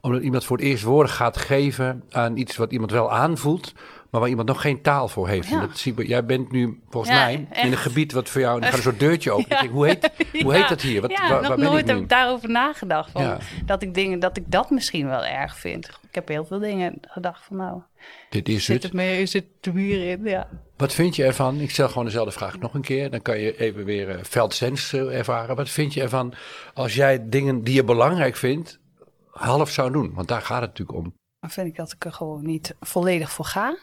Omdat 0.00 0.22
iemand 0.22 0.44
voor 0.44 0.56
het 0.56 0.66
eerst 0.66 0.84
woorden 0.84 1.12
gaat 1.12 1.36
geven 1.36 2.02
aan 2.10 2.36
iets 2.36 2.56
wat 2.56 2.72
iemand 2.72 2.90
wel 2.90 3.12
aanvoelt. 3.12 3.72
Maar 4.16 4.24
waar 4.24 4.34
iemand 4.34 4.54
nog 4.56 4.60
geen 4.66 4.82
taal 4.82 5.08
voor 5.08 5.28
heeft. 5.28 5.48
Ja. 5.48 5.60
En 5.60 5.68
dat 5.94 6.06
jij 6.06 6.24
bent 6.24 6.52
nu 6.52 6.80
volgens 6.88 7.12
Ja, 7.12 7.24
mij 7.24 7.46
in 7.52 7.72
een 7.72 7.78
gebied 7.78 8.12
wat 8.12 8.28
voor 8.28 8.40
jou. 8.40 8.60
Dan 8.60 8.68
gaat 8.68 8.78
er 8.78 8.82
zo'n 8.84 8.98
deurtje 8.98 9.30
open. 9.30 9.48
Denk, 9.60 9.70
hoe, 9.70 9.86
heet, 9.86 10.10
hoe 10.42 10.54
heet 10.54 10.68
dat 10.68 10.80
hier? 10.80 11.00
Wat, 11.00 11.10
ja, 11.10 11.28
waar, 11.28 11.40
nog 11.40 11.48
waar 11.48 11.56
ben 11.56 11.64
nooit 11.64 11.80
ik 11.82 11.88
heb 11.88 11.98
ik 11.98 12.08
daarover 12.08 12.50
nagedacht. 12.50 13.10
Van, 13.10 13.38
dat, 13.64 13.82
ik 13.82 13.94
dingen, 13.94 14.18
dat 14.18 14.36
ik 14.36 14.42
dat 14.46 14.70
misschien 14.70 15.06
wel 15.06 15.24
erg 15.24 15.56
vind. 15.56 15.86
Ik 16.08 16.14
heb 16.14 16.28
heel 16.28 16.44
veel 16.44 16.58
dingen 16.58 16.98
gedacht 17.00 17.44
van 17.44 17.56
nou, 17.56 17.82
Dit 18.28 18.48
is 18.48 18.64
zit 18.64 18.74
het. 18.74 18.82
het 18.82 18.92
mee, 18.92 19.26
zit 19.26 19.44
het 19.60 19.74
hierin? 19.74 20.24
Ja. 20.24 20.48
Wat 20.76 20.92
vind 20.92 21.16
je 21.16 21.24
ervan? 21.24 21.60
Ik 21.60 21.70
stel 21.70 21.88
gewoon 21.88 22.04
dezelfde 22.04 22.32
vraag 22.32 22.58
nog 22.58 22.74
een 22.74 22.82
keer. 22.82 23.10
Dan 23.10 23.22
kan 23.22 23.38
je 23.38 23.56
even 23.58 23.84
weer 23.84 24.10
eh, 24.10 24.18
veldsens 24.22 24.92
ervaren. 24.92 25.56
Wat 25.56 25.68
vind 25.68 25.94
je 25.94 26.02
ervan 26.02 26.34
als 26.74 26.94
jij 26.94 27.28
dingen 27.28 27.62
die 27.62 27.74
je 27.74 27.84
belangrijk 27.84 28.36
vindt, 28.36 28.78
half 29.30 29.70
zou 29.70 29.92
doen? 29.92 30.14
Want 30.14 30.28
daar 30.28 30.42
gaat 30.42 30.60
het 30.60 30.70
natuurlijk 30.70 30.98
om. 30.98 31.14
Dan 31.40 31.50
vind 31.50 31.66
ik 31.66 31.76
dat 31.76 31.92
ik 31.92 32.04
er 32.04 32.12
gewoon 32.12 32.46
niet 32.46 32.74
volledig 32.80 33.30
voor 33.30 33.44
ga. 33.44 33.76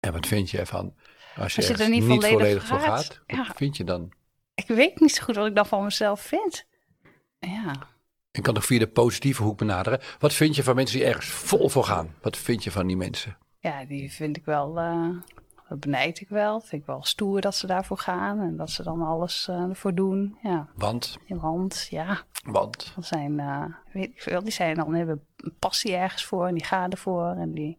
En 0.00 0.12
wat 0.12 0.26
vind 0.26 0.50
je 0.50 0.58
ervan 0.58 0.94
als 1.36 1.54
je, 1.54 1.56
Als 1.56 1.66
je 1.66 1.72
ergens 1.72 1.80
er 1.80 1.88
niet 1.88 2.04
volledig 2.04 2.28
volledig 2.30 2.66
voor 2.66 2.78
voor 2.78 2.88
gaat? 2.88 3.20
Wat 3.26 3.56
vind 3.56 3.76
je 3.76 3.84
dan? 3.84 4.12
Ik 4.54 4.66
weet 4.66 5.00
niet 5.00 5.12
zo 5.14 5.22
goed 5.24 5.36
wat 5.36 5.46
ik 5.46 5.54
dan 5.54 5.66
van 5.66 5.84
mezelf 5.84 6.20
vind. 6.20 6.66
Ja, 7.38 7.72
Ik 8.30 8.42
kan 8.42 8.54
nog 8.54 8.64
via 8.64 8.78
de 8.78 8.88
positieve 8.88 9.42
hoek 9.42 9.58
benaderen. 9.58 10.00
Wat 10.18 10.32
vind 10.32 10.56
je 10.56 10.62
van 10.62 10.74
mensen 10.74 10.98
die 10.98 11.06
ergens 11.06 11.26
vol 11.26 11.68
voor 11.68 11.84
gaan? 11.84 12.14
Wat 12.22 12.36
vind 12.36 12.64
je 12.64 12.70
van 12.70 12.86
die 12.86 12.96
mensen? 12.96 13.36
ja 13.58 13.84
die 13.84 14.12
vind 14.12 14.36
ik 14.36 14.44
wel, 14.44 14.78
eh, 14.78 15.08
dat 15.68 15.80
benijd 15.80 16.20
ik 16.20 16.28
wel. 16.28 16.60
Vind 16.60 16.80
ik 16.82 16.86
wel 16.86 17.04
stoer 17.04 17.40
dat 17.40 17.54
ze 17.54 17.66
daarvoor 17.66 17.98
gaan 17.98 18.40
en 18.40 18.56
dat 18.56 18.70
ze 18.70 18.82
dan 18.82 19.02
alles 19.02 19.48
eh, 19.48 19.62
ervoor 19.62 19.94
doen. 19.94 20.38
Ja, 20.42 20.68
Want, 20.74 21.18
want 21.28 21.86
ja, 21.90 22.22
want. 22.44 22.92
dat 22.94 23.04
zijn, 23.06 23.40
eh, 23.40 23.64
weet 23.92 24.10
ik 24.10 24.22
veel, 24.22 24.42
die 24.42 24.52
zijn 24.52 24.74
dan 24.74 24.94
hebben 24.94 25.24
een 25.36 25.54
passie 25.58 25.94
ergens 25.96 26.24
voor 26.24 26.46
en 26.46 26.54
die 26.54 26.64
gaan 26.64 26.90
ervoor 26.90 27.30
en 27.30 27.52
die, 27.52 27.78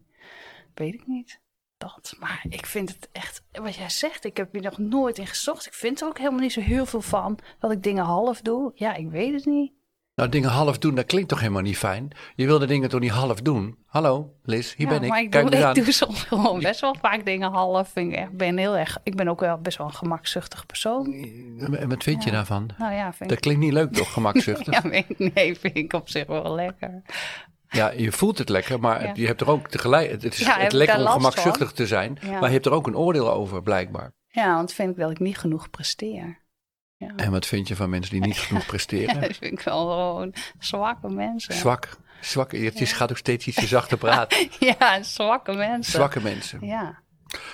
weet 0.74 0.94
ik 0.94 1.06
niet. 1.06 1.40
Dat. 1.82 2.14
Maar 2.20 2.44
ik 2.48 2.66
vind 2.66 2.88
het 2.88 3.08
echt, 3.12 3.42
wat 3.52 3.74
jij 3.74 3.88
zegt, 3.90 4.24
ik 4.24 4.36
heb 4.36 4.52
hier 4.52 4.62
nog 4.62 4.78
nooit 4.78 5.18
in 5.18 5.26
gezocht. 5.26 5.66
Ik 5.66 5.74
vind 5.74 6.00
er 6.00 6.06
ook 6.06 6.18
helemaal 6.18 6.40
niet 6.40 6.52
zo 6.52 6.60
heel 6.60 6.86
veel 6.86 7.00
van 7.02 7.38
dat 7.58 7.70
ik 7.72 7.82
dingen 7.82 8.04
half 8.04 8.40
doe. 8.40 8.72
Ja, 8.74 8.94
ik 8.94 9.10
weet 9.10 9.32
het 9.34 9.44
niet. 9.44 9.72
Nou, 10.14 10.28
dingen 10.28 10.50
half 10.50 10.78
doen, 10.78 10.94
dat 10.94 11.06
klinkt 11.06 11.28
toch 11.28 11.40
helemaal 11.40 11.62
niet 11.62 11.78
fijn? 11.78 12.10
Je 12.34 12.46
wilde 12.46 12.66
dingen 12.66 12.88
toch 12.88 13.00
niet 13.00 13.10
half 13.10 13.40
doen? 13.40 13.76
Hallo, 13.86 14.34
Liz, 14.42 14.74
hier 14.74 14.86
Ja, 14.86 14.92
ben 14.92 15.02
ik. 15.02 15.08
Maar 15.08 15.20
ik, 15.22 15.30
Kijk 15.30 15.50
doe, 15.50 15.56
ik 15.58 15.64
aan. 15.64 15.74
doe 15.74 15.92
soms 15.92 16.22
gewoon 16.22 16.60
best 16.60 16.80
wel 16.80 16.94
vaak 17.00 17.24
dingen 17.24 17.50
half. 17.52 17.96
Ik, 17.96 18.36
ben 18.36 18.56
heel 18.56 18.76
erg, 18.76 18.98
ik 19.02 19.16
ben 19.16 19.28
ook 19.28 19.40
wel 19.40 19.58
best 19.58 19.78
wel 19.78 19.86
een 19.86 19.92
gemakzuchtig 19.94 20.66
persoon. 20.66 21.12
En 21.76 21.88
wat 21.88 22.02
vind 22.02 22.24
je 22.24 22.30
daarvan? 22.30 22.70
Nou 22.78 22.92
ja, 22.94 23.12
vind 23.12 23.28
Dat 23.28 23.38
ik, 23.38 23.44
klinkt 23.44 23.60
niet 23.60 23.72
leuk 23.72 23.92
toch, 23.92 24.12
gemakzuchtig? 24.18 24.82
ja, 24.82 25.02
nee, 25.34 25.56
vind 25.58 25.76
ik 25.76 25.92
op 25.92 26.08
zich 26.08 26.26
wel 26.26 26.54
lekker. 26.54 27.02
Ja, 27.72 27.90
je 27.90 28.12
voelt 28.12 28.38
het 28.38 28.48
lekker, 28.48 28.80
maar 28.80 29.02
Ja. 29.04 29.10
je 29.14 29.26
hebt 29.26 29.40
er 29.40 29.50
ook 29.50 29.68
tegelijk. 29.68 30.10
Het 30.10 30.24
is 30.24 30.38
Ja, 30.38 30.58
het 30.58 30.72
lekker 30.72 30.98
om 31.00 31.06
gemakzuchtig 31.06 31.72
te 31.72 31.86
zijn, 31.86 32.18
Ja. 32.20 32.30
maar 32.30 32.48
je 32.48 32.54
hebt 32.54 32.66
er 32.66 32.72
ook 32.72 32.86
een 32.86 32.96
oordeel 32.96 33.30
over, 33.32 33.62
blijkbaar. 33.62 34.12
Ja, 34.28 34.54
want 34.54 34.72
vind 34.72 34.90
ik 34.90 34.96
dat 34.96 35.10
ik 35.10 35.18
niet 35.18 35.38
genoeg 35.38 35.70
presteer. 35.70 36.40
Ja, 36.96 37.12
En 37.16 37.30
wat 37.30 37.46
vind 37.46 37.68
je 37.68 37.76
van 37.76 37.90
mensen 37.90 38.12
die 38.12 38.20
niet 38.26 38.38
genoeg 38.38 38.66
presteren? 38.66 39.20
dat 39.20 39.36
vind 39.36 39.52
ik 39.52 39.60
wel 39.60 39.90
gewoon 39.90 40.34
zwakke 40.58 41.08
mensen. 41.08 41.54
Zwak. 41.54 41.88
Zwak. 42.20 42.52
Het 42.52 42.80
is, 42.80 42.92
gaat 42.92 43.10
ook 43.10 43.16
steeds 43.16 43.46
iets 43.46 43.56
te 43.56 43.66
zachter 43.66 43.98
praten. 43.98 44.48
Ja, 44.78 45.02
zwakke 45.02 45.52
mensen. 45.52 45.92
Zwakke 45.92 46.20
mensen. 46.20 46.66
Ja, 46.66 46.98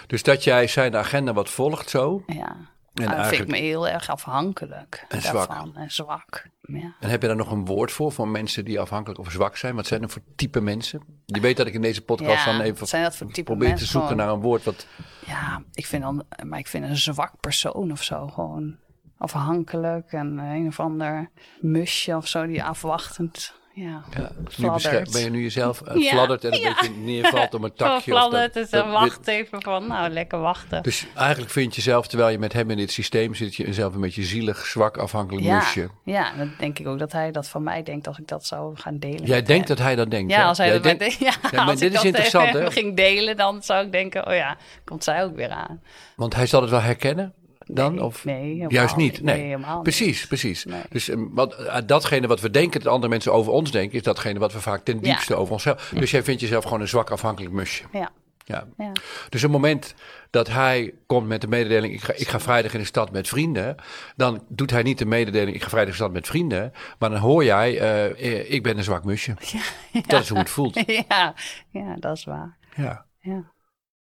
Dus 0.07 0.23
dat 0.23 0.45
jij 0.45 0.67
zijn 0.67 0.97
agenda 0.97 1.33
wat 1.33 1.51
volgt 1.51 1.91
zo. 1.91 2.23
ja. 2.27 2.57
En 2.99 3.17
dat 3.17 3.26
vind 3.26 3.40
ik 3.43 3.49
me 3.49 3.57
heel 3.57 3.88
erg 3.88 4.09
afhankelijk 4.09 5.05
En 5.09 5.23
zwak. 5.23 5.50
En 5.75 5.90
zwak. 5.90 6.47
Ja. 6.62 6.95
en 7.00 7.09
heb 7.11 7.21
je 7.23 7.26
daar 7.28 7.37
nog 7.37 7.50
een 7.50 7.64
woord 7.64 7.93
voor, 7.93 8.12
voor 8.12 8.28
mensen 8.28 8.64
die 8.64 8.81
afhankelijk 8.81 9.21
of 9.21 9.31
zwak 9.31 9.57
zijn? 9.57 9.75
Wat 9.75 9.87
zijn 9.87 10.02
er 10.02 10.09
voor 10.11 10.23
type 10.37 10.61
mensen? 10.61 11.00
Je 11.25 11.40
weet 11.40 11.57
dat 11.57 11.67
ik 11.67 11.75
in 11.75 11.83
deze 11.83 12.02
podcast 12.02 12.45
Ja, 12.45 12.52
dan 12.52 12.61
even 12.61 12.87
zijn 12.87 13.02
dat 13.02 13.17
voor 13.17 13.26
type 13.26 13.43
probeer 13.43 13.76
te 13.76 13.85
zoeken 13.85 14.09
Gewoon- 14.11 14.25
naar 14.26 14.35
een 14.35 14.40
woord 14.40 14.64
wat... 14.64 14.87
Ja, 15.26 15.62
ik 15.73 15.87
vind 15.87 16.02
dan, 16.02 16.25
maar 16.47 16.59
ik 16.59 16.67
vind 16.67 16.85
een 16.85 16.97
zwak 16.97 17.40
persoon 17.40 17.93
of 17.93 18.02
zo 18.02 18.26
gewoon 18.26 18.76
afhankelijk 19.19 20.12
en 20.12 20.38
een 20.38 20.67
of 20.67 20.81
ander 20.81 21.31
musje 21.61 22.17
of 22.17 22.26
zo 22.28 22.47
die 22.47 22.64
afwachtend, 22.64 23.55
ja, 23.79 24.03
Ja, 24.17 24.31
nu 24.57 25.03
ben 25.13 25.21
je 25.23 25.31
nu 25.31 25.43
jezelf 25.43 25.81
uh, 25.89 26.03
Ja, 26.03 26.11
fladdert 26.11 26.45
en 26.45 26.53
een 26.53 26.59
ja. 26.61 26.75
beetje 26.81 26.91
neervalt 26.97 27.55
om 27.55 27.65
een 27.65 27.73
takje. 27.85 28.11
Fladdert, 28.11 28.55
dat- 28.55 28.71
dus 28.71 28.81
wacht 28.83 29.27
even 29.27 29.63
van, 29.63 29.87
nou, 29.87 30.11
lekker 30.11 30.39
wachten. 30.39 30.83
Dus 30.83 31.07
eigenlijk 31.15 31.51
vind 31.53 31.75
je 31.75 31.81
zelf, 31.81 32.07
terwijl 32.07 32.31
je 32.31 32.39
met 32.39 32.53
hem 32.53 32.71
in 32.71 32.77
dit 32.77 32.91
systeem 32.93 33.35
zit, 33.35 33.55
je 33.55 33.67
jezelf 33.67 33.95
een 33.95 34.01
beetje 34.01 34.23
zielig, 34.23 34.67
zwak, 34.67 34.97
afhankelijk 34.97 35.47
ja, 35.47 35.63
ja, 36.05 36.33
dan 36.37 36.53
denk 36.59 36.79
ik 36.79 36.87
ook 36.87 36.99
dat 36.99 37.13
hij 37.13 37.31
dat 37.33 37.49
van 37.49 37.63
mij 37.63 37.83
denkt 37.83 38.07
als 38.07 38.19
ik 38.19 38.29
dat 38.29 38.47
zou 38.47 38.77
gaan 38.77 38.99
delen. 38.99 39.25
Jij 39.25 39.43
denkt 39.43 39.69
hem. 39.69 39.77
dat 39.77 39.87
hij 39.87 39.97
dat 39.97 40.11
denkt. 40.11 40.33
Ja, 40.33 40.45
als 40.47 40.59
hij 40.59 40.71
dat 40.73 40.83
denkt- 40.83 41.01
de- 41.01 41.17
ja, 41.25 41.33
maar 41.53 41.61
als 41.71 41.79
dit 41.81 41.83
ik 41.83 41.89
is 41.89 41.95
dat 41.95 42.05
interessant, 42.05 42.51
hè? 42.53 42.59
hem 42.61 42.71
ging 42.71 42.97
delen, 42.97 43.37
dan 43.37 43.63
zou 43.63 43.85
ik 43.87 43.93
denken, 43.93 44.27
oh 44.27 44.35
ja, 44.35 44.57
komt 44.85 45.05
zij 45.05 45.25
ook 45.25 45.37
weer 45.37 45.51
aan. 45.51 45.83
Want 46.17 46.35
hij 46.35 46.47
zal 46.47 46.61
het 46.61 46.71
wel 46.71 46.81
herkennen 46.81 47.33
dan? 47.69 47.95
Nee, 47.95 48.05
of 48.05 48.25
nee, 48.25 48.65
juist 48.69 48.97
niet? 48.97 49.13
niet. 49.13 49.23
Nee, 49.23 49.37
Nee, 49.37 49.45
helemaal 49.45 49.75
niet. 49.75 49.83
precies, 49.83 50.27
precies. 50.27 50.65
Nee. 50.65 50.83
Dus 50.91 51.09
eh, 51.09 51.17
wat, 51.31 51.55
eh, 51.55 51.77
datgene 51.87 52.27
wat 52.27 52.41
we 52.41 52.51
denken 52.51 52.81
dat 52.81 52.93
andere 52.93 53.09
mensen 53.13 53.33
over 53.33 53.53
ons 53.53 53.71
denken, 53.71 53.97
is 53.97 54.03
datgene 54.03 54.39
wat 54.39 54.53
we 54.53 54.61
vaak 54.61 54.85
ten 54.85 54.95
Ja. 54.95 55.01
diepste 55.01 55.35
over 55.35 55.53
onszelf. 55.53 55.93
Dus 55.95 56.11
jij 56.11 56.23
vindt 56.23 56.41
jezelf 56.41 56.65
gewoon 56.65 56.81
een 56.81 56.89
zwak 56.89 57.11
afhankelijk 57.11 57.53
musje. 57.55 57.85
Ja, 57.93 58.11
Ja. 58.45 58.67
ja. 58.77 58.93
Dus 59.29 59.45
op 59.45 59.53
het 59.53 59.61
moment 59.61 59.95
dat 60.31 60.49
hij 60.49 60.95
komt 61.07 61.27
met 61.27 61.41
de 61.41 61.49
mededeling: 61.49 61.95
ik 61.95 62.01
ga, 62.03 62.13
ik 62.13 62.29
ga 62.29 62.41
vrijdag 62.41 62.73
in 62.73 62.79
de 62.81 62.87
stad 62.87 63.11
met 63.13 63.29
vrienden, 63.29 63.75
dan 64.17 64.45
doet 64.49 64.71
hij 64.71 64.83
niet 64.83 64.99
de 64.99 65.07
mededeling: 65.07 65.57
ik 65.57 65.63
ga 65.63 65.69
vrijdag 65.69 65.89
in 65.95 65.99
de 65.99 66.05
stad 66.05 66.13
met 66.13 66.27
vrienden, 66.27 66.73
maar 66.99 67.11
dan 67.11 67.19
hoor 67.19 67.45
jij: 67.45 67.79
eh, 67.81 68.05
eh, 68.05 68.51
ik 68.53 68.63
ben 68.63 68.77
een 68.79 68.85
zwak 68.85 69.05
musje. 69.05 69.35
Dat 70.07 70.23
is 70.23 70.29
hoe 70.29 70.39
het 70.39 70.51
voelt. 70.51 70.75
ja, 71.09 71.35
ja, 71.71 71.95
dat 71.99 72.17
is 72.17 72.25
waar. 72.25 72.57
Ja. 72.77 73.05
Ja. 73.21 73.53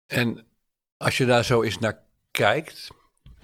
En 0.07 0.47
als 0.97 1.17
je 1.17 1.27
daar 1.27 1.45
zo 1.45 1.63
eens 1.63 1.79
naar 1.79 1.99
kijkt, 2.31 2.89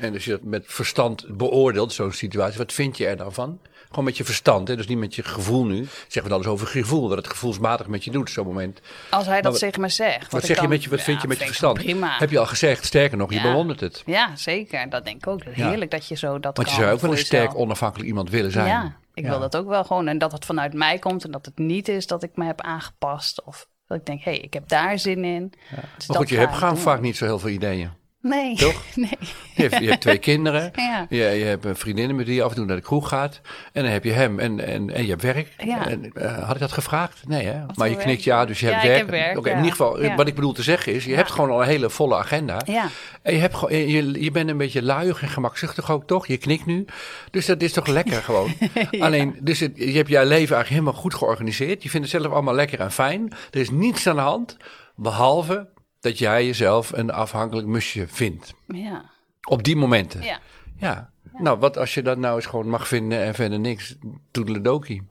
en 0.01 0.15
als 0.15 0.25
je 0.25 0.31
dat 0.31 0.43
met 0.43 0.65
verstand 0.67 1.27
beoordeelt, 1.37 1.93
zo'n 1.93 2.13
situatie, 2.13 2.59
wat 2.59 2.73
vind 2.73 2.97
je 2.97 3.07
er 3.07 3.17
dan 3.17 3.33
van? 3.33 3.59
Gewoon 3.89 4.05
met 4.05 4.17
je 4.17 4.25
verstand, 4.25 4.69
hè? 4.69 4.77
dus 4.77 4.87
niet 4.87 4.99
met 4.99 5.15
je 5.15 5.23
gevoel 5.23 5.65
nu. 5.67 5.87
Zeggen 6.09 6.23
we 6.31 6.33
alles 6.37 6.47
over 6.47 6.67
gevoel, 6.67 7.09
wat 7.09 7.17
het 7.17 7.29
gevoelsmatig 7.29 7.87
met 7.87 8.05
je 8.05 8.11
doet, 8.11 8.31
zo'n 8.31 8.47
moment. 8.47 8.81
Als 9.11 9.27
hij 9.27 9.41
dat 9.43 9.59
tegen 9.59 9.81
me 9.81 9.89
zegt. 9.89 10.33
Wat, 10.33 10.41
zeg 10.45 10.57
je 10.57 10.61
dan- 10.61 10.71
met 10.71 10.83
je, 10.85 10.91
wat 10.91 10.99
Ja, 10.99 11.05
vind 11.05 11.23
je 11.23 11.29
met 11.29 11.39
je 11.39 11.45
verstand? 11.45 11.79
Prima. 11.79 12.19
Heb 12.19 12.31
je 12.31 12.39
al 12.39 12.47
gezegd, 12.47 12.85
sterker 12.85 13.17
nog, 13.19 13.33
je 13.33 13.41
bewondert 13.41 13.81
het. 13.81 14.03
Ja, 14.07 14.37
zeker. 14.37 14.89
Dat 14.91 15.05
denk 15.05 15.17
ik 15.17 15.27
ook. 15.27 15.43
Ja. 15.55 15.69
Heerlijk 15.69 15.91
dat 15.91 16.07
je 16.07 16.17
zo 16.17 16.41
dat 16.41 16.57
Want 16.57 16.69
je 16.69 16.75
kan 16.75 16.83
zou 16.85 16.95
ook 16.95 17.01
wel 17.01 17.11
een 17.11 17.19
sterk, 17.19 17.43
jezelf. 17.47 17.63
onafhankelijk 17.63 18.09
iemand 18.09 18.31
willen 18.31 18.51
zijn. 18.51 18.67
Ja, 18.67 18.97
ik 19.15 19.27
wil 19.27 19.41
dat 19.41 19.57
ook 19.57 19.69
wel 19.69 19.85
gewoon. 19.85 20.09
En 20.09 20.19
dat 20.19 20.33
het 20.33 20.45
vanuit 20.45 20.73
mij 20.73 20.99
komt 20.99 21.25
en 21.25 21.31
dat 21.31 21.47
het 21.47 21.59
niet 21.59 21.89
is 21.89 22.07
dat 22.07 22.23
ik 22.23 22.31
me 22.35 22.45
heb 22.45 22.61
aangepast. 22.61 23.43
Of 23.45 23.69
dat 23.87 23.99
ik 23.99 24.07
denk, 24.07 24.23
hé, 24.25 24.31
hey, 24.31 24.41
ik 24.41 24.53
heb 24.55 24.69
daar 24.69 24.99
zin 24.99 25.25
in. 25.25 25.49
Dus 25.51 25.59
Maar 25.71 25.87
dat 26.07 26.17
goed, 26.17 26.29
je 26.29 26.37
hebt 26.37 26.55
gewoon 26.55 26.79
vaak 26.79 27.01
niet 27.01 27.17
zo 27.17 27.25
heel 27.25 27.39
veel 27.39 27.49
ideeën. 27.49 27.91
Nee. 28.23 28.57
Toch? 28.57 28.83
nee. 28.95 29.19
Je 29.55 29.63
hebt, 29.63 29.79
je 29.83 29.89
hebt 29.89 30.01
twee 30.01 30.19
kinderen. 30.19 30.71
Ja. 30.91 31.07
Je, 31.09 31.17
je 31.17 31.45
hebt 31.45 31.65
een 31.65 31.77
vriendin 31.77 32.17
met 32.17 32.27
je 32.27 32.43
af 32.43 32.51
en 32.51 32.57
toe 32.57 32.65
naar 32.65 32.77
de 32.77 32.83
kroeg 32.83 33.09
gaat. 33.09 33.41
En 33.73 33.83
dan 33.83 33.93
heb 33.93 34.05
je 34.05 34.11
hem 34.13 34.39
en, 34.39 34.67
en, 34.67 34.91
en 34.95 35.03
je 35.03 35.09
hebt 35.11 35.23
werk. 35.23 35.49
Ja. 35.65 35.87
En, 35.89 36.13
eh, 36.13 36.39
had 36.47 36.55
ik 36.55 36.61
dat 36.61 36.73
gevraagd? 36.73 37.23
Nee, 37.29 37.47
hè? 37.47 37.61
maar 37.75 37.89
je 37.89 37.97
knikt 37.97 38.25
ja, 38.25 38.45
dus 38.45 38.61
je 38.61 38.67
hebt 38.67 38.83
Ja, 38.83 38.83
ik 38.83 38.89
werk. 38.89 39.01
heb 39.01 39.11
werk, 39.11 39.39
Oké, 39.39 39.49
ja. 39.49 39.55
In 39.55 39.61
ieder 39.63 39.77
geval, 39.77 40.03
Ja. 40.03 40.15
wat 40.15 40.29
ik 40.29 40.35
bedoel 40.35 40.53
te 40.53 40.63
zeggen 40.63 40.95
is, 40.95 41.05
je 41.05 41.15
hebt 41.15 41.31
gewoon 41.31 41.51
al 41.51 41.61
een 41.63 41.67
hele 41.69 41.91
volle 41.91 42.17
agenda. 42.17 42.61
Ja. 42.65 42.89
En 43.23 43.35
je, 43.35 43.41
hebt, 43.41 43.55
gewoon- 43.55 43.77
je, 43.89 44.23
je 44.23 44.31
bent 44.31 44.51
een 44.51 44.57
beetje 44.57 44.83
luiig 44.83 45.23
en 45.23 45.29
gemakzuchtig 45.29 45.91
ook, 45.91 46.07
toch? 46.07 46.27
Je 46.27 46.37
knikt 46.37 46.67
nu. 46.67 46.85
Dus 47.31 47.47
dat 47.47 47.63
is 47.63 47.73
toch 47.73 47.87
lekker 47.87 48.23
gewoon. 48.23 48.53
Alleen, 49.01 49.37
dus 49.41 49.61
het- 49.61 49.73
je 49.77 49.85
hebt 49.93 50.09
je 50.09 50.15
leven 50.19 50.29
eigenlijk 50.35 50.69
helemaal 50.69 50.93
goed 50.93 51.15
georganiseerd. 51.15 51.83
Je 51.83 51.91
vindt 51.91 52.13
het 52.13 52.23
zelf 52.23 52.33
allemaal 52.33 52.55
lekker 52.55 52.81
en 52.81 52.93
fijn. 52.93 53.33
Er 53.51 53.61
is 53.61 53.71
niets 53.71 54.07
aan 54.07 54.17
de 54.17 54.23
hand, 54.23 54.57
behalve 54.95 55.67
dat 56.01 56.19
jij 56.19 56.47
jezelf 56.47 56.93
een 56.93 57.11
afhankelijk 57.11 57.67
musje 57.67 58.09
vindt. 58.09 58.55
Ja. 58.67 59.11
Op 59.49 59.63
die 59.63 59.77
momenten. 59.77 60.23
Ja. 60.23 60.41
Ja. 60.77 61.13
Nou, 61.33 61.59
wat 61.59 61.77
als 61.77 61.95
je 61.95 62.03
dat 62.03 62.19
nou 62.19 62.37
eens 62.37 62.47
gewoon 62.47 62.69
mag 62.69 62.89
vinden 62.89 63.23
en 63.23 63.35
verder 63.35 63.61
niks? 63.61 63.97
Toedeledokie. 64.31 65.03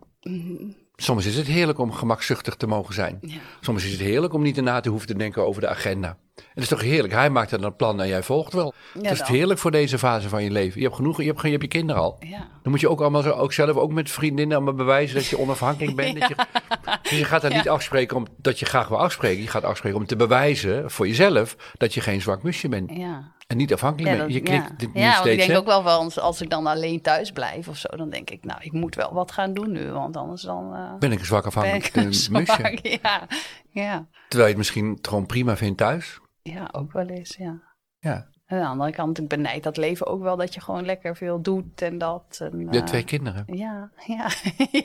Soms 1.01 1.25
is 1.25 1.36
het 1.36 1.48
heerlijk 1.48 1.79
om 1.79 1.91
gemakzuchtig 1.91 2.56
te 2.56 2.68
mogen 2.68 2.94
zijn. 2.94 3.18
Ja. 3.22 3.38
Soms 3.60 3.86
is 3.86 3.91
het 3.91 4.00
heerlijk 4.00 4.34
om 4.34 4.41
niet 4.41 4.58
erna 4.58 4.79
te 4.79 4.89
hoeven 4.89 5.08
te 5.08 5.18
denken 5.18 5.46
over 5.46 5.62
de 5.62 5.68
agenda. 5.68 6.18
Het 6.36 6.63
is 6.63 6.68
toch 6.68 6.82
heerlijk? 6.82 7.13
Hij 7.13 7.29
maakt 7.29 7.50
dan 7.50 7.63
een 7.63 7.75
plan 7.75 8.01
en 8.01 8.08
jij 8.08 8.24
volgt 8.24 8.53
wel. 8.53 8.74
dat 8.94 9.12
is 9.12 9.22
heerlijk 9.22 9.60
voor 9.60 9.72
deze 9.72 9.98
fase 9.98 10.29
van 10.29 10.44
je 10.44 10.51
leven. 10.51 10.79
Je 10.79 10.86
hebt 10.86 10.96
genoeg, 10.96 11.18
je 11.18 11.27
hebt, 11.27 11.41
je 11.41 11.50
hebt 11.50 11.62
je 11.62 11.68
kinderen 11.68 12.01
al. 12.01 12.15
Ja. 12.20 12.38
Dan 12.38 12.72
moet 12.72 12.79
je 12.79 12.89
ook 12.89 13.01
allemaal 13.01 13.34
ook 13.34 13.53
zelf, 13.53 13.75
ook 13.75 13.91
met 13.91 14.12
vriendinnen, 14.12 14.56
allemaal 14.56 14.74
bewijzen 14.74 15.15
dat 15.15 15.27
je 15.27 15.39
onafhankelijk 15.39 15.96
bent. 15.96 16.20
Dat 16.20 16.27
je, 16.27 16.36
dus 17.10 17.18
je 17.18 17.25
gaat 17.25 17.41
daar 17.41 17.53
niet 17.53 17.70
afspreken 17.70 18.18
omdat 18.18 18.60
je 18.60 18.65
graag 18.65 18.88
wil 18.88 19.00
afspreken. 19.00 19.41
Je 19.41 19.50
gaat 19.50 19.63
afspreken 19.63 20.00
om 20.00 20.06
te 20.06 20.15
bewijzen 20.15 20.91
voor 20.91 21.08
jezelf 21.08 21.56
dat 21.77 21.94
je 21.94 22.01
geen 22.01 22.22
zwak 22.22 22.44
musje 22.44 22.70
bent. 22.70 22.91
Ja. 22.94 23.32
En 23.50 23.58
niet 23.58 23.74
afhankelijk 23.74 24.15
Ja, 24.15 24.22
dat- 24.22 24.34
Je 24.34 24.39
klikt 24.41 24.68
ja. 24.70 24.75
dit 24.77 24.89
ja, 24.94 25.00
niet 25.00 25.03
want 25.03 25.15
steeds. 25.15 25.29
ik 25.32 25.38
denk 25.38 25.51
hè? 25.51 25.58
ook 25.58 25.65
wel 25.65 25.82
van, 26.10 26.24
als, 26.24 26.41
ik 26.41 26.50
dan 26.50 26.68
alleen 26.68 27.01
thuis 27.01 27.32
blijf 27.32 27.68
of 27.68 27.77
zo, 27.77 27.88
dan 27.98 28.10
denk 28.10 28.29
ik, 28.29 28.44
nou, 28.46 28.62
ik 28.63 28.72
moet 28.72 28.96
wel 28.96 29.13
wat 29.13 29.32
gaan 29.32 29.53
doen 29.53 29.72
nu, 29.72 29.91
want 29.91 30.18
anders 30.18 30.41
dan 30.41 30.75
eh, 30.75 30.96
Ben 31.00 31.12
ik 31.12 31.20
een 31.20 31.25
zwak 31.25 31.41
ben 31.44 31.48
afhankelijk 31.51 31.86
ik 31.88 31.96
een 31.96 32.06
musje? 32.32 32.53
zwak. 32.53 32.79
Ja, 33.01 33.27
ja. 33.70 34.08
Terwijl 34.27 34.50
je 34.50 34.56
het 34.56 34.58
misschien 34.58 34.98
gewoon 35.01 35.25
prima 35.25 35.58
vindt 35.58 35.77
thuis. 35.77 36.20
ja, 36.41 36.70
ook 36.72 36.91
wel 36.91 37.08
eens, 37.08 37.36
ja. 37.36 37.62
Ja. 38.00 38.27
Aan 38.51 38.60
de 38.60 38.65
andere 38.65 38.91
kant, 38.91 39.18
ik 39.18 39.27
benijd 39.27 39.63
dat 39.63 39.77
leven 39.77 40.08
ook 40.08 40.22
wel 40.22 40.38
dat 40.38 40.53
je 40.53 40.62
gewoon 40.62 40.86
lekker 40.86 41.15
veel 41.15 41.41
doet 41.41 41.82
en 41.82 41.98
dat. 41.98 42.38
En, 42.39 42.60
Je 42.60 42.63
hebt 42.65 42.75
eh, 42.75 42.84
twee 42.84 43.03
kinderen. 43.03 43.44
Ja, 43.48 43.89
ja, 44.18 44.29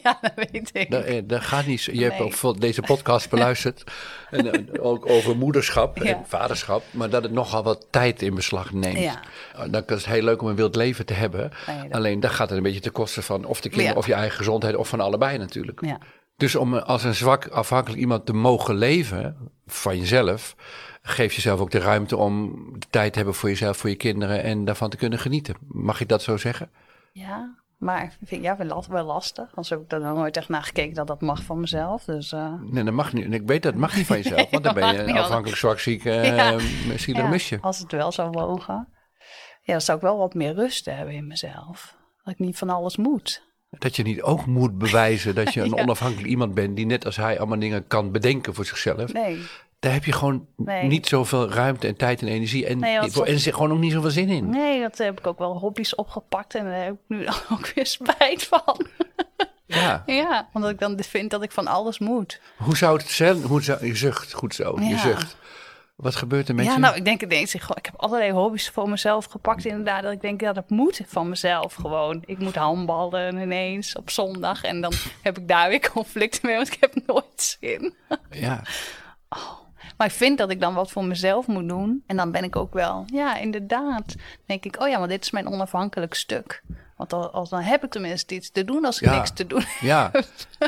ja, 0.02 0.18
dat 0.21 0.33
weet 0.35 0.71
ik. 0.73 0.90
Dat, 0.90 1.04
eh, 1.04 1.23
dat 1.25 1.40
gaat 1.42 1.66
niet. 1.66 1.80
zo- 1.80 1.92
Je 1.92 2.02
hebt 2.02 2.18
Nee. 2.18 2.33
ook 2.42 2.61
deze 2.61 2.80
podcast 2.83 3.30
beluisterd. 3.30 3.85
en, 4.30 4.52
eh, 4.73 4.85
ook 4.85 5.11
over 5.11 5.37
moederschap 5.37 5.97
Ja. 5.99 6.04
en 6.16 6.23
vaderschap. 6.26 6.83
Maar 6.90 7.11
dat 7.11 7.23
het 7.23 7.33
nogal 7.33 7.62
wat 7.62 7.87
tijd 7.90 8.23
in 8.23 8.35
beslag 8.35 8.73
neemt. 8.73 8.99
Ja. 8.99 9.21
Uh, 9.56 9.62
Dan 9.71 9.83
is 9.87 9.94
het 9.94 10.06
heel 10.06 10.23
leuk 10.23 10.42
om 10.42 10.49
een 10.49 10.56
wild 10.56 10.76
leven 10.76 11.06
te 11.06 11.14
hebben. 11.14 11.50
Nee, 11.66 11.83
dat- 11.83 11.92
Alleen 11.92 12.21
dat 12.21 12.30
gaat 12.30 12.49
het 12.49 12.56
een 12.59 12.64
beetje 12.64 12.80
ten 12.80 12.92
koste 12.92 13.23
van 13.23 13.44
of 13.44 13.61
de 13.61 13.68
kinderen 13.68 13.92
Ja. 13.92 13.99
of 13.99 14.06
je 14.06 14.14
eigen 14.14 14.37
gezondheid 14.37 14.76
of 14.76 14.88
van 14.88 15.00
allebei 15.00 15.38
natuurlijk. 15.38 15.80
Ja, 15.85 15.99
Dus 16.37 16.55
om 16.55 16.76
eh, 16.76 16.83
als 16.83 17.05
een 17.05 17.14
zwak 17.14 17.49
afhankelijk 17.49 18.00
iemand 18.00 18.26
te 18.26 18.33
mogen 18.33 18.75
leven 18.75 19.50
van 19.67 19.99
jezelf, 19.99 20.55
geef 21.03 21.33
jezelf 21.33 21.61
ook 21.61 21.71
de 21.71 21.79
ruimte 21.79 22.17
om 22.17 22.53
de 22.79 22.87
tijd 22.91 23.11
te 23.12 23.19
hebben 23.19 23.35
voor 23.37 23.49
jezelf, 23.49 23.76
voor 23.76 23.91
je 23.91 23.97
kinderen 23.97 24.43
en 24.43 24.64
daarvan 24.64 24.91
te 24.91 24.97
kunnen 24.97 25.19
genieten. 25.19 25.55
Mag 25.69 26.00
ik 26.00 26.09
dat 26.09 26.23
zo 26.23 26.37
zeggen? 26.37 26.71
ja. 27.12 27.62
Maar 27.79 28.03
ik 28.05 28.11
vind 28.29 28.43
ja, 28.43 28.57
wel, 28.57 28.67
last- 28.67 28.88
wel 28.88 29.05
lastig. 29.05 29.47
Anders 29.49 29.71
heb 29.71 29.81
ik 29.81 29.93
er 29.93 30.00
nog 30.00 30.17
nooit 30.17 30.37
echt 30.37 30.49
naar 30.49 30.62
gekeken 30.62 30.95
dat 30.95 31.07
dat 31.07 31.21
mag 31.21 31.43
van 31.43 31.61
mezelf. 31.61 32.05
Dus 32.05 32.33
eh, 32.33 32.53
Nee, 32.61 32.85
dat 32.85 32.95
mag 32.95 33.12
niet. 33.12 33.25
En 33.25 33.33
ik 33.33 33.43
weet 33.47 33.62
dat 33.62 33.73
het 33.73 33.81
mag 33.81 33.97
niet 33.97 34.07
van 34.07 34.17
jezelf, 34.17 34.50
want 34.50 34.64
dan 34.64 34.75
ben 34.75 34.93
je 34.95 34.99
een 35.03 35.17
afhankelijk 35.19 35.59
zwak 35.59 35.79
ziek 35.79 36.05
uh, 36.05 36.37
Ja. 36.37 36.59
zielig 36.97 37.23
ja, 37.23 37.29
musje. 37.29 37.59
als 37.61 37.79
het 37.79 37.93
wel 37.93 38.12
zou 38.12 38.31
mogen. 38.31 38.88
Ja, 39.62 39.73
dan 39.73 39.81
zou 39.81 39.99
ik 39.99 40.05
wel 40.05 40.19
wat 40.19 40.35
meer 40.35 40.55
rust 40.55 40.85
hebben 40.85 41.14
in 41.14 41.26
mezelf. 41.26 41.97
Dat 42.23 42.33
ik 42.35 42.38
niet 42.38 42.59
van 42.59 42.71
alles 42.71 42.97
moet. 42.97 43.43
Dat 43.78 43.97
je 43.97 44.02
niet 44.02 44.23
ook 44.23 44.47
moet 44.47 44.78
bewijzen 44.78 45.35
dat 45.35 45.54
je 45.54 45.61
een 45.62 45.73
Ja. 45.75 45.83
onafhankelijk 45.83 46.28
iemand 46.28 46.54
bent 46.54 46.76
die 46.76 46.87
net 46.87 47.04
als 47.04 47.16
hij 47.16 47.38
allemaal 47.38 47.59
dingen 47.59 47.87
kan 47.87 48.12
bedenken 48.12 48.54
voor 48.54 48.64
zichzelf. 48.64 49.12
Nee, 49.12 49.38
Daar 49.78 49.93
heb 49.93 50.04
je 50.04 50.12
gewoon 50.12 50.47
Nee. 50.57 50.85
niet 50.87 51.07
zoveel 51.07 51.50
ruimte 51.50 51.87
en 51.87 51.97
tijd 51.97 52.23
en 52.23 52.28
energie 52.28 52.66
en, 52.66 52.78
Nee, 52.78 53.11
voor, 53.11 53.25
en 53.26 53.38
gewoon 53.40 53.73
ook 53.73 53.78
niet 53.78 53.93
zoveel 53.93 54.11
zin 54.11 54.28
in. 54.28 54.49
nee, 54.50 54.81
dat 54.81 54.99
heb 54.99 55.19
ik 55.19 55.26
ook 55.26 55.38
wel 55.38 55.59
hobby's 55.59 55.95
opgepakt. 55.95 56.54
En 56.54 56.64
daar 56.64 56.85
heb 56.85 56.93
ik 56.93 56.99
nu 57.07 57.25
dan 57.25 57.35
ook 57.50 57.73
weer 57.75 57.87
spijt 57.87 58.43
van. 58.45 58.87
Ja. 59.66 60.02
ja, 60.07 60.49
omdat 60.52 60.71
ik 60.71 60.78
dan 60.78 60.99
vind 61.02 61.31
dat 61.31 61.43
ik 61.43 61.52
van 61.52 61.66
alles 61.66 61.99
moet. 61.99 62.40
Hoe 62.57 62.76
zou 62.76 62.97
het 62.99 63.09
zijn? 63.09 63.43
Hoe 63.43 63.62
zou, 63.62 63.87
je 63.87 63.97
zucht, 63.97 64.33
goed 64.33 64.54
zo, 64.54 64.81
je 64.81 64.99
zucht. 64.99 65.37
Wat 65.96 66.16
gebeurt 66.16 66.48
er 66.48 66.54
met 66.54 66.64
ja, 66.64 66.72
je? 66.72 66.78
nou, 66.78 66.96
ik 66.96 67.04
denk 67.04 67.22
ineens, 67.22 67.54
ik, 67.54 67.62
ik 67.74 67.86
heb 67.86 67.94
allerlei 67.96 68.32
hobby's 68.32 68.68
voor 68.68 68.88
mezelf 68.88 69.24
gepakt 69.24 69.64
inderdaad. 69.64 70.02
Dat 70.02 70.12
ik 70.12 70.20
denk, 70.20 70.40
ja, 70.40 70.52
dat 70.52 70.70
moet 70.70 71.00
van 71.07 71.28
mezelf 71.28 71.74
gewoon. 71.74 72.22
Ik 72.26 72.38
moet 72.38 72.54
handballen 72.54 73.37
ineens 73.37 73.96
op 73.96 74.11
zondag. 74.11 74.62
En 74.62 74.80
dan 74.80 74.92
heb 75.22 75.38
ik 75.38 75.48
daar 75.48 75.68
weer 75.68 75.90
conflicten 75.92 76.40
mee, 76.46 76.57
want 76.57 76.72
ik 76.72 76.76
heb 76.80 76.94
nooit 77.07 77.57
zin. 77.61 77.94
Ja. 78.30 78.62
Maar 79.96 80.07
ik 80.07 80.12
vind 80.12 80.38
dat 80.38 80.50
ik 80.50 80.61
dan 80.61 80.74
wat 80.74 80.90
voor 80.90 81.04
mezelf 81.04 81.46
moet 81.46 81.68
doen. 81.68 82.02
En 82.07 82.16
dan 82.16 82.30
ben 82.30 82.44
ik 82.44 82.57
ook 82.57 82.72
wel, 82.72 83.04
ja, 83.07 83.37
inderdaad. 83.37 84.14
denk 84.46 84.64
ik, 84.64 84.80
oh 84.80 84.88
ja, 84.88 84.98
maar 84.98 85.09
dit 85.09 85.24
is 85.24 85.30
mijn 85.30 85.48
onafhankelijk 85.48 86.14
stuk. 86.14 86.62
Want 86.96 87.12
al, 87.12 87.30
als, 87.30 87.50
dan 87.50 87.61
heb 87.61 87.85
ik 87.85 87.90
tenminste 87.90 88.35
iets 88.35 88.50
te 88.50 88.64
doen 88.64 88.85
als 88.85 89.00
ik 89.00 89.09
Ja. 89.09 89.16
niks 89.16 89.30
te 89.33 89.46
doen 89.46 89.61
heb. 89.66 89.80
ja. 89.80 90.11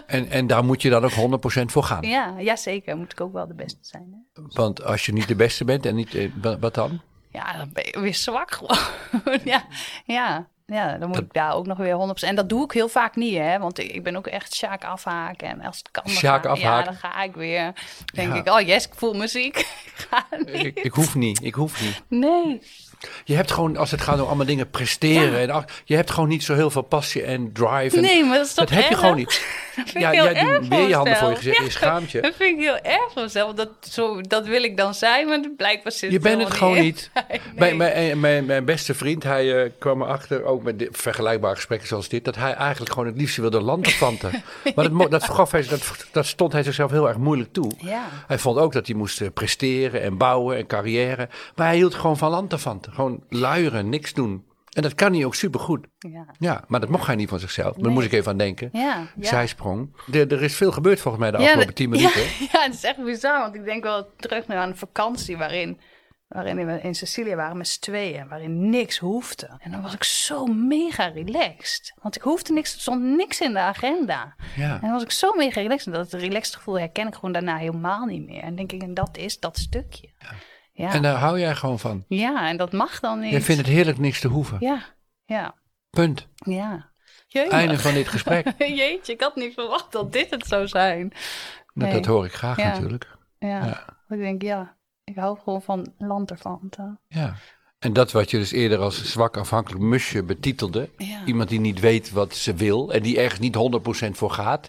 En, 0.06 0.30
en 0.30 0.46
daar 0.46 0.64
moet 0.64 0.82
je 0.82 0.90
dan 0.90 1.04
ook 1.04 1.40
100% 1.60 1.62
voor 1.64 1.82
gaan. 1.82 2.02
Ja, 2.02 2.34
ja, 2.38 2.56
zeker. 2.56 2.96
Moet 2.96 3.12
ik 3.12 3.20
ook 3.20 3.32
wel 3.32 3.46
de 3.46 3.54
beste 3.54 3.78
zijn. 3.80 4.26
Hè? 4.34 4.42
Want 4.48 4.84
als 4.84 5.06
je 5.06 5.12
niet 5.12 5.28
de 5.28 5.36
beste 5.36 5.64
bent 5.64 5.86
en 5.86 5.94
niet, 5.94 6.14
eh, 6.14 6.30
wa- 6.42 6.58
wat 6.58 6.74
dan? 6.74 7.00
Ja, 7.30 7.56
dan 7.56 7.70
ben 7.72 7.84
je 7.90 8.00
weer 8.00 8.14
zwak 8.14 8.50
gewoon. 8.52 8.78
ja, 9.44 9.64
ja, 10.04 10.48
ja, 10.66 10.98
dan 10.98 11.08
moet 11.08 11.18
ik 11.18 11.32
daar 11.32 11.54
ook 11.54 11.66
nog 11.66 11.78
weer 11.78 11.96
100%. 11.96 12.28
En 12.28 12.34
dat 12.36 12.48
doe 12.48 12.64
ik 12.64 12.72
heel 12.72 12.88
vaak 12.88 13.16
niet, 13.16 13.36
hè. 13.36 13.58
Want 13.58 13.78
ik, 13.78 13.90
ik 13.90 14.02
ben 14.02 14.16
ook 14.16 14.26
echt 14.26 14.54
Sjaak 14.54 14.84
afhaken. 14.84 15.48
En 15.48 15.60
als 15.60 15.78
het 15.78 15.90
kan, 15.90 16.02
dan, 16.06 16.14
ga, 16.14 16.34
afhaken. 16.36 16.60
Ja, 16.60 16.82
dan 16.82 16.94
ga 16.94 17.22
ik 17.22 17.34
weer. 17.34 17.62
Dan 17.64 17.74
denk 18.12 18.32
Ja. 18.32 18.40
ik, 18.40 18.48
oh 18.48 18.60
yes, 18.66 18.86
ik 18.86 18.94
voel 18.94 19.14
me 19.14 19.26
ziek. 19.26 19.56
Ik 19.96 20.06
ga 20.10 20.26
niet. 20.30 20.48
Ik, 20.48 20.78
ik 20.78 20.92
hoef 20.92 21.14
niet, 21.14 21.42
ik 21.44 21.54
hoef 21.54 21.80
niet. 21.82 22.02
Nee. 22.08 22.60
Je 23.24 23.34
hebt 23.34 23.50
gewoon, 23.50 23.76
als 23.76 23.90
het 23.90 24.00
gaat 24.00 24.20
om 24.20 24.26
allemaal 24.26 24.46
dingen 24.46 24.70
presteren, 24.70 25.50
en, 25.50 25.64
je 25.84 25.94
hebt 25.94 26.10
gewoon 26.10 26.28
niet 26.28 26.44
zo 26.44 26.54
heel 26.54 26.70
veel 26.70 26.82
passie 26.82 27.22
en 27.22 27.52
drive. 27.52 27.96
En, 27.96 28.02
Nee, 28.02 28.24
maar 28.24 28.36
dat 28.36 28.46
is 28.46 28.54
toch 28.54 28.64
dat 28.64 28.78
heb 28.78 28.88
je 28.88 28.96
gewoon 28.96 29.16
niet. 29.16 29.44
Dat 29.76 29.90
vind 29.90 30.04
Ja, 30.04 30.10
ik 30.10 30.14
heel 30.18 30.32
jij 30.32 30.58
doet 30.58 30.68
weer 30.68 30.88
je 30.88 30.94
handen 30.94 31.16
voor 31.16 31.30
je 31.30 31.36
gezicht, 31.36 31.64
je 31.64 31.70
schaamt 31.70 32.10
je. 32.10 32.20
Dat 32.20 32.34
vind 32.36 32.58
ik 32.58 32.64
heel 32.64 32.78
erg 32.78 33.12
van 33.12 33.22
mezelf. 33.22 33.52
Dat, 33.54 33.68
zo, 33.90 34.20
dat 34.20 34.46
wil 34.46 34.62
ik 34.62 34.76
dan 34.76 34.94
zijn, 34.94 35.28
maar 35.28 35.40
blijkbaar 35.56 35.92
zit 35.92 36.10
Je 36.12 36.18
bent 36.20 36.42
het 36.42 36.52
gewoon 36.54 36.80
niet. 36.80 37.10
Nee. 37.28 37.40
Mijn, 37.54 37.76
mijn, 37.76 38.20
mijn, 38.20 38.44
mijn 38.44 38.64
beste 38.64 38.94
vriend, 38.94 39.22
hij 39.22 39.64
eh, 39.64 39.70
kwam 39.78 40.02
erachter, 40.02 40.44
ook 40.44 40.62
met 40.62 40.78
dit- 40.78 40.88
vergelijkbare 40.92 41.54
gesprekken 41.54 41.88
zoals 41.88 42.08
dit, 42.08 42.24
dat 42.24 42.36
hij 42.36 42.52
eigenlijk 42.54 42.92
gewoon 42.92 43.08
het 43.08 43.16
liefste 43.16 43.40
wilde 43.40 43.60
lanterfanten. 43.60 44.30
maar 44.74 44.90
dat, 44.90 45.10
dat, 45.10 45.24
gaf 45.24 45.50
hij, 45.50 45.66
dat, 45.68 46.06
dat 46.12 46.26
stond 46.26 46.52
hij 46.52 46.62
zichzelf 46.62 46.90
heel 46.90 47.08
erg 47.08 47.16
moeilijk 47.16 47.52
toe. 47.52 47.72
Ja. 47.78 48.08
Hij 48.26 48.38
vond 48.38 48.58
ook 48.58 48.72
dat 48.72 48.86
hij 48.86 48.96
moest 48.96 49.20
eh, 49.20 49.28
presteren 49.34 50.02
en 50.02 50.16
bouwen 50.16 50.56
en 50.56 50.66
carrière. 50.66 51.28
Maar 51.54 51.66
hij 51.66 51.76
hield 51.76 51.94
gewoon 51.94 52.16
van 52.16 52.30
Gewoon 52.90 53.24
luieren, 53.28 53.88
niks 53.88 54.14
doen. 54.14 54.44
En 54.70 54.82
dat 54.82 54.94
kan 54.94 55.12
hij 55.14 55.24
ook 55.24 55.34
supergoed. 55.34 55.86
Ja. 55.98 56.26
Ja, 56.38 56.64
maar 56.68 56.80
dat 56.80 56.88
mocht 56.88 57.06
hij 57.06 57.14
niet 57.16 57.28
van 57.28 57.38
zichzelf. 57.38 57.72
Daar 57.74 57.82
Nee. 57.84 57.92
moest 57.92 58.06
ik 58.06 58.12
even 58.12 58.30
aan 58.30 58.38
denken. 58.38 58.68
Ja, 58.72 59.06
ja. 59.16 59.28
Zijsprong. 59.28 59.96
Er, 60.12 60.32
er 60.32 60.42
is 60.42 60.56
veel 60.56 60.72
gebeurd 60.72 61.00
volgens 61.00 61.22
mij 61.22 61.30
de 61.32 61.36
afgelopen 61.38 61.74
tien 61.74 61.90
minuten. 61.90 62.20
Ja, 62.20 62.28
ja, 62.52 62.62
het 62.64 62.74
is 62.74 62.84
echt 62.84 63.04
bizar, 63.04 63.40
want 63.40 63.54
ik 63.54 63.64
denk 63.64 63.82
wel 63.82 64.10
terug 64.16 64.46
naar 64.46 64.68
een 64.68 64.76
vakantie 64.76 65.36
waarin, 65.36 65.80
waarin 66.28 66.66
we 66.66 66.80
in 66.80 66.94
Sicilië 66.94 67.34
waren 67.34 67.56
met 67.56 67.68
z'n 67.68 67.80
tweeën, 67.80 68.28
waarin 68.28 68.70
niks 68.70 68.98
hoefde. 68.98 69.56
En 69.58 69.70
dan 69.70 69.82
was 69.82 69.94
ik 69.94 70.04
zo 70.04 70.46
mega 70.46 71.06
relaxed. 71.06 71.94
Want 72.02 72.16
ik 72.16 72.22
hoefde 72.22 72.52
niks, 72.52 72.74
er 72.74 72.80
stond 72.80 73.02
niks 73.02 73.40
in 73.40 73.52
de 73.52 73.58
agenda. 73.58 74.34
Ja. 74.56 74.74
En 74.74 74.80
dan 74.80 74.92
was 74.92 75.02
ik 75.02 75.10
zo 75.10 75.32
mega 75.32 75.60
relaxed. 75.60 75.86
En 75.86 75.92
dat 76.00 76.12
relaxed 76.12 76.54
gevoel 76.56 76.78
herken 76.78 77.06
ik 77.06 77.14
gewoon 77.14 77.32
daarna 77.32 77.56
helemaal 77.56 78.04
niet 78.04 78.26
meer. 78.26 78.42
En 78.42 78.54
denk 78.56 78.72
ik, 78.72 78.82
en 78.82 78.94
dat 78.94 79.16
is 79.16 79.38
dat 79.38 79.58
stukje. 79.58 80.10
Ja, 80.76 80.92
En 80.92 81.02
daar 81.02 81.16
hou 81.16 81.40
jij 81.40 81.54
gewoon 81.54 81.78
van. 81.78 82.04
ja, 82.08 82.48
en 82.48 82.56
dat 82.56 82.72
mag 82.72 83.00
dan 83.00 83.20
niet. 83.20 83.30
Jij 83.30 83.40
vindt 83.42 83.60
het 83.60 83.70
heerlijk 83.70 83.98
niks 83.98 84.20
te 84.20 84.28
hoeven. 84.28 84.56
Ja, 84.60 84.82
ja, 85.24 85.54
Punt. 85.90 86.28
ja. 86.34 86.90
Jeetje. 87.28 87.50
Einde 87.50 87.78
van 87.78 87.94
dit 87.94 88.08
gesprek. 88.08 88.54
Jeetje, 88.78 89.12
ik 89.12 89.20
had 89.20 89.36
niet 89.36 89.54
verwacht 89.54 89.92
dat 89.92 90.12
dit 90.12 90.30
het 90.30 90.46
zou 90.46 90.66
zijn. 90.68 90.98
Nou, 91.74 91.90
Nee. 91.90 91.92
Dat 91.92 92.06
hoor 92.06 92.24
ik 92.24 92.32
graag 92.32 92.56
Ja. 92.56 92.68
natuurlijk. 92.68 93.16
Ja. 93.38 93.48
Ja. 93.64 93.84
Ik 94.08 94.18
denk, 94.18 94.42
ja, 94.42 94.76
ik 95.04 95.16
hou 95.16 95.38
gewoon 95.44 95.62
van 95.62 95.92
lanterfanten. 95.98 97.00
Ja. 97.08 97.34
En 97.78 97.92
dat 97.92 98.12
wat 98.12 98.30
je 98.30 98.38
dus 98.38 98.52
eerder 98.52 98.78
als 98.78 99.04
zwak 99.12 99.36
afhankelijk 99.36 99.82
musje 99.82 100.22
betitelde. 100.22 100.90
Ja. 100.96 101.24
Iemand 101.24 101.48
die 101.48 101.60
niet 101.60 101.80
weet 101.80 102.10
wat 102.10 102.34
ze 102.34 102.54
wil 102.54 102.92
en 102.92 103.02
die 103.02 103.18
ergens 103.20 103.40
niet 103.40 103.56
100% 103.56 104.10
voor 104.16 104.30
gaat. 104.30 104.68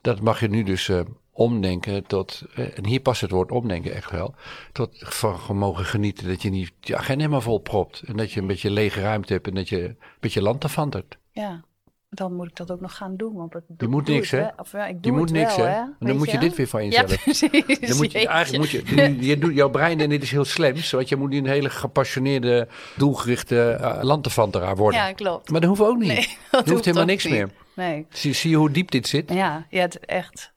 Dat 0.00 0.20
mag 0.20 0.40
je 0.40 0.48
nu 0.48 0.62
dus 0.62 0.88
eh, 0.88 1.00
omdenken 1.38 2.06
tot, 2.06 2.42
eh, 2.54 2.78
en 2.78 2.86
hier 2.86 3.00
past 3.00 3.20
het 3.20 3.30
woord 3.30 3.50
omdenken 3.50 3.94
echt 3.94 4.10
wel. 4.10 4.34
Tot 4.72 4.96
van 4.98 5.56
mogen 5.56 5.84
genieten 5.84 6.28
dat 6.28 6.42
je 6.42 6.50
niet 6.50 6.72
je 6.80 6.96
agenda 6.96 7.20
helemaal 7.20 7.40
vol 7.40 7.58
propt. 7.58 8.02
En 8.06 8.16
dat 8.16 8.32
je 8.32 8.40
een 8.40 8.46
beetje 8.46 8.70
lege 8.70 9.00
ruimte 9.00 9.32
hebt 9.32 9.46
en 9.46 9.54
dat 9.54 9.68
je 9.68 9.84
een 9.84 9.96
beetje 10.20 10.42
lanterfantert. 10.42 11.18
Ja, 11.30 11.64
dan 12.10 12.34
moet 12.34 12.48
ik 12.48 12.56
dat 12.56 12.70
ook 12.70 12.80
nog 12.80 12.96
gaan 12.96 13.16
doen. 13.16 13.34
Want 13.34 13.52
dat 13.52 13.62
Je 13.76 13.88
moet 13.88 14.06
niks, 14.08 14.32
ik 14.32 14.38
hè? 14.38 14.46
Of, 14.56 14.72
ja, 14.72 14.86
ik 14.86 14.94
Je 14.94 15.00
doe 15.00 15.12
moet 15.12 15.28
het 15.28 15.38
niks 15.38 15.56
wel, 15.56 15.66
hè. 15.66 15.82
dan 15.98 16.16
moet 16.16 16.30
je 16.30 16.38
dit 16.38 16.56
weer 16.56 16.66
van 16.68 16.84
Ja, 16.84 16.88
jezelf. 17.00 17.22
precies. 17.22 17.80
Dan 17.80 17.96
moet 17.96 18.12
je, 18.12 18.26
eigenlijk 18.28 18.58
moet 18.58 18.70
je, 18.88 18.96
je, 18.96 19.26
je 19.26 19.38
doet, 19.38 19.54
jouw 19.54 19.70
brein 19.70 20.00
en 20.00 20.08
dit 20.08 20.22
is 20.22 20.30
heel 20.30 20.44
slems, 20.44 20.90
want 20.90 21.08
je 21.08 21.16
moet 21.16 21.30
nu 21.30 21.38
een 21.38 21.46
hele 21.46 21.70
gepassioneerde, 21.70 22.68
doelgerichte 22.96 23.78
uh, 23.80 24.72
worden. 24.74 25.00
Ja, 25.00 25.12
klopt. 25.12 25.50
Maar 25.50 25.60
dat 25.60 25.68
hoeft 25.68 25.90
ook 25.90 25.98
niet. 25.98 26.08
Nee, 26.08 26.36
dat 26.50 26.68
hoeft 26.68 26.84
helemaal 26.84 27.06
niks 27.06 27.24
niet. 27.24 27.32
meer. 27.32 27.50
Nee. 27.74 28.06
Zie, 28.10 28.32
zie 28.32 28.50
je 28.50 28.56
hoe 28.56 28.70
diep 28.70 28.90
dit 28.90 29.08
zit? 29.08 29.32
Ja, 29.32 29.66
ja, 29.70 29.80
het 29.80 29.98
echt. 29.98 30.52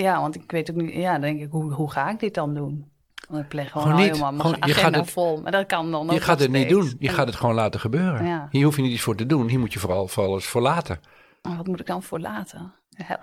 Ja, 0.00 0.20
want 0.20 0.34
ik 0.34 0.50
weet 0.50 0.70
ook 0.70 0.76
niet. 0.76 0.94
Ja, 0.94 1.12
dan 1.12 1.20
denk 1.20 1.40
ik, 1.40 1.48
hoe, 1.50 1.72
hoe 1.72 1.90
ga 1.90 2.10
ik 2.10 2.20
dit 2.20 2.34
dan 2.34 2.54
doen? 2.54 2.88
Want 3.28 3.44
ik 3.44 3.52
leg 3.52 3.70
gewoon, 3.70 3.94
niet. 3.96 4.06
helemaal 4.06 4.30
mijn 4.32 4.40
Gewoon, 4.42 4.56
je 4.56 4.62
agenda 4.74 4.80
gaat 4.98 5.04
het- 5.06 5.10
vol. 5.10 5.40
Maar 5.40 5.52
dat 5.52 5.66
kan 5.66 5.90
dan 5.90 6.02
ook 6.06 6.12
Je 6.12 6.20
gaat 6.20 6.40
het 6.40 6.50
niet 6.50 6.68
doen. 6.68 6.96
Je 6.98 7.08
En- 7.08 7.14
gaat 7.14 7.26
het 7.26 7.36
gewoon 7.36 7.54
laten 7.54 7.80
gebeuren. 7.80 8.26
Ja. 8.26 8.48
Hier 8.50 8.64
hoef 8.64 8.76
je 8.76 8.82
niet 8.82 8.92
iets 8.92 9.02
voor 9.02 9.16
te 9.16 9.26
doen. 9.26 9.48
Hier 9.48 9.58
moet 9.58 9.72
je 9.72 9.78
vooral, 9.78 10.08
vooral 10.08 10.34
eens 10.34 10.46
voor 10.46 10.60
laten. 10.62 11.00
Maar 11.42 11.56
wat 11.56 11.66
moet 11.66 11.80
ik 11.80 11.86
dan 11.86 12.02
voor 12.02 12.20
laten? 12.20 12.72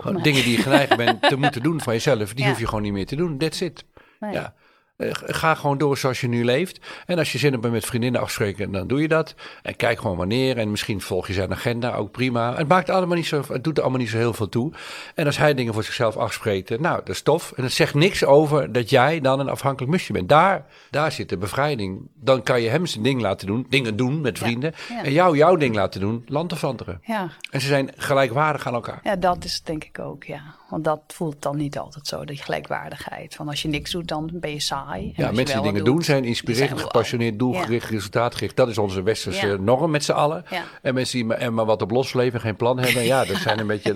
Dingen 0.04 0.44
die 0.44 0.52
je 0.52 0.58
geneigd 0.58 0.98
bent 0.98 1.22
te 1.30 1.36
moeten 1.38 1.64
doen 1.64 1.82
van 1.82 1.94
jezelf, 1.94 2.34
die 2.34 2.44
Ja. 2.44 2.50
hoef 2.50 2.60
je 2.60 2.68
gewoon 2.68 2.82
niet 2.82 2.94
meer 2.94 3.06
te 3.06 3.16
doen. 3.16 3.38
That's 3.38 3.62
it. 3.62 3.86
Nee. 4.20 4.32
Ja. 4.34 4.54
Eh, 4.98 5.10
ga 5.12 5.56
gewoon 5.56 5.78
door 5.78 5.98
zoals 5.98 6.22
je 6.22 6.28
nu 6.28 6.46
leeft. 6.46 6.80
En 7.06 7.18
als 7.18 7.32
je 7.32 7.38
zin 7.38 7.52
hebt 7.52 7.72
met 7.72 7.86
vriendinnen 7.86 8.22
afspreken, 8.22 8.72
dan 8.72 8.88
doe 8.88 9.02
je 9.02 9.08
dat. 9.08 9.36
En 9.62 9.76
kijk 9.76 10.00
gewoon 10.00 10.18
wanneer. 10.18 10.58
En 10.58 10.72
misschien 10.72 11.02
volg 11.02 11.28
je 11.28 11.34
zijn 11.34 11.52
agenda, 11.52 11.96
ook 11.96 12.12
prima. 12.12 12.56
Het, 12.56 12.68
maakt 12.68 12.90
allemaal 12.90 13.16
niet 13.16 13.26
zo, 13.26 13.44
het 13.48 13.64
doet 13.64 13.78
er 13.78 13.84
allemaal 13.84 14.02
niet 14.02 14.10
zo 14.10 14.18
heel 14.18 14.34
veel 14.34 14.50
toe. 14.50 14.72
En 15.16 15.26
als 15.26 15.38
hij 15.38 15.54
dingen 15.54 15.74
voor 15.74 15.84
zichzelf 15.84 16.18
afspreekt, 16.18 16.80
nou, 16.80 16.98
dat 16.98 17.10
is 17.10 17.22
tof. 17.22 17.52
En 17.56 17.64
het 17.64 17.72
zegt 17.72 17.94
niks 17.94 18.26
over 18.26 18.72
dat 18.72 18.90
jij 18.90 19.22
dan 19.22 19.40
een 19.40 19.50
afhankelijk 19.50 19.92
musje 19.92 20.14
bent. 20.14 20.30
Daar, 20.30 20.66
daar 20.90 21.12
zit 21.12 21.30
de 21.30 21.38
bevrijding. 21.38 22.08
Dan 22.14 22.44
kan 22.44 22.62
je 22.62 22.70
hem 22.70 22.86
zijn 22.86 23.04
ding 23.04 23.22
laten 23.22 23.48
doen, 23.48 23.66
dingen 23.70 23.96
doen 23.96 24.22
met 24.22 24.38
vrienden. 24.40 24.74
ja. 24.90 25.04
En 25.04 25.12
jou 25.12 25.38
jouw 25.38 25.56
ding 25.56 25.76
laten 25.76 26.00
doen, 26.02 26.24
land 26.28 26.52
of 26.54 26.64
anderen. 26.64 27.02
Ja. 27.04 27.30
En 27.52 27.62
ze 27.62 27.68
zijn 27.68 27.90
gelijkwaardig 27.98 28.68
aan 28.68 28.74
elkaar. 28.74 29.00
ja, 29.04 29.16
dat 29.16 29.44
is 29.44 29.62
denk 29.64 29.84
ik 29.84 30.00
ook, 30.00 30.24
ja. 30.24 30.56
Want 30.70 30.84
dat 30.84 31.02
voelt 31.08 31.42
dan 31.42 31.58
niet 31.58 31.78
altijd 31.78 32.08
zo, 32.08 32.26
die 32.26 32.38
gelijkwaardigheid. 32.38 33.36
Van 33.36 33.48
als 33.48 33.62
je 33.62 33.68
niks 33.68 33.92
doet, 33.92 34.08
dan 34.08 34.30
ben 34.34 34.52
je 34.52 34.60
saai. 34.88 35.14
En 35.16 35.24
Ja, 35.24 35.32
mensen 35.32 35.56
die 35.62 35.72
dingen 35.72 35.86
doen 35.86 36.02
zijn 36.02 36.24
inspirerend, 36.26 36.70
zijn 36.70 36.82
gepassioneerd, 36.82 37.40
doelgericht, 37.40 37.90
resultaatgericht. 37.90 38.56
Dat 38.56 38.68
is 38.70 38.78
onze 38.78 39.04
westerse 39.04 39.48
Ja. 39.48 39.56
norm 39.56 39.92
met 39.92 40.04
z'n 40.04 40.12
allen. 40.12 40.46
Ja. 40.50 40.64
En 40.82 40.94
mensen 40.94 41.18
die 41.18 41.50
maar, 41.52 41.66
wat 41.66 41.82
op 41.82 41.92
losleven, 41.92 42.42
geen 42.42 42.56
plan 42.56 42.80
hebben. 42.80 43.04
Ja, 43.04 43.26
dat 43.26 43.38
zijn 43.38 43.60
een 43.60 43.68
beetje 43.78 43.96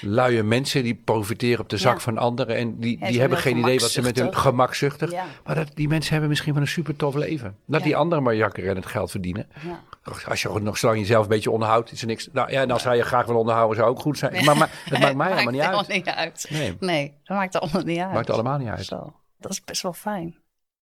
luie 0.00 0.42
mensen 0.42 0.82
die 0.82 0.94
profiteren 1.04 1.60
op 1.60 1.68
de 1.68 1.76
zak 1.76 2.00
van 2.00 2.18
anderen. 2.18 2.56
En 2.56 2.78
die, 2.78 2.98
die 3.06 3.20
hebben 3.20 3.38
geen 3.38 3.56
idee 3.56 3.78
wat 3.78 3.90
ze 3.90 4.02
met 4.02 4.18
hun 4.18 4.36
gemakzuchtig. 4.36 5.12
Maar 5.44 5.54
dat, 5.54 5.68
die 5.74 5.88
mensen 5.88 6.10
hebben 6.10 6.28
misschien 6.28 6.52
wel 6.52 6.62
een 6.62 6.68
super 6.68 6.96
tof 6.96 7.14
leven. 7.14 7.56
Dat 7.66 7.82
die 7.82 7.96
anderen 7.96 8.24
maar 8.24 8.34
jakker 8.34 8.68
en 8.68 8.76
het 8.76 8.86
geld 8.86 9.10
verdienen. 9.10 9.46
Ja. 9.68 9.80
Als 10.28 10.42
je 10.42 10.60
nog 10.62 10.78
zolang 10.78 10.98
jezelf 10.98 11.22
een 11.22 11.28
beetje 11.28 11.50
onderhoudt, 11.50 11.92
is 11.92 12.00
er 12.00 12.06
niks. 12.06 12.28
Nou 12.32 12.50
ja, 12.52 12.60
en 12.60 12.70
als 12.70 12.84
hij 12.84 12.96
je 12.96 13.02
graag 13.02 13.26
wil 13.26 13.36
onderhouden, 13.36 13.76
zou 13.76 13.90
ook 13.90 14.00
goed 14.00 14.18
zijn. 14.18 14.44
Maar, 14.44 14.56
maar 14.56 14.70
het 14.84 14.98
maakt 15.00 15.16
mij 15.16 15.28
helemaal 15.32 15.52
niet 15.52 15.60
uit. 15.62 15.88
niet 15.88 16.08
uit. 16.08 16.46
Nee. 16.50 16.76
Nee, 16.80 17.12
dat 17.24 17.36
maakt 17.36 17.60
allemaal 17.60 17.82
niet 17.82 17.98
uit. 17.98 18.12
Maakt 18.12 18.30
allemaal 18.30 18.58
niet 18.58 18.68
uit. 18.68 18.84
Zo. 18.84 19.12
Dat 19.40 19.50
is 19.50 19.64
best 19.64 19.82
wel 19.82 19.92
fijn. 19.92 20.36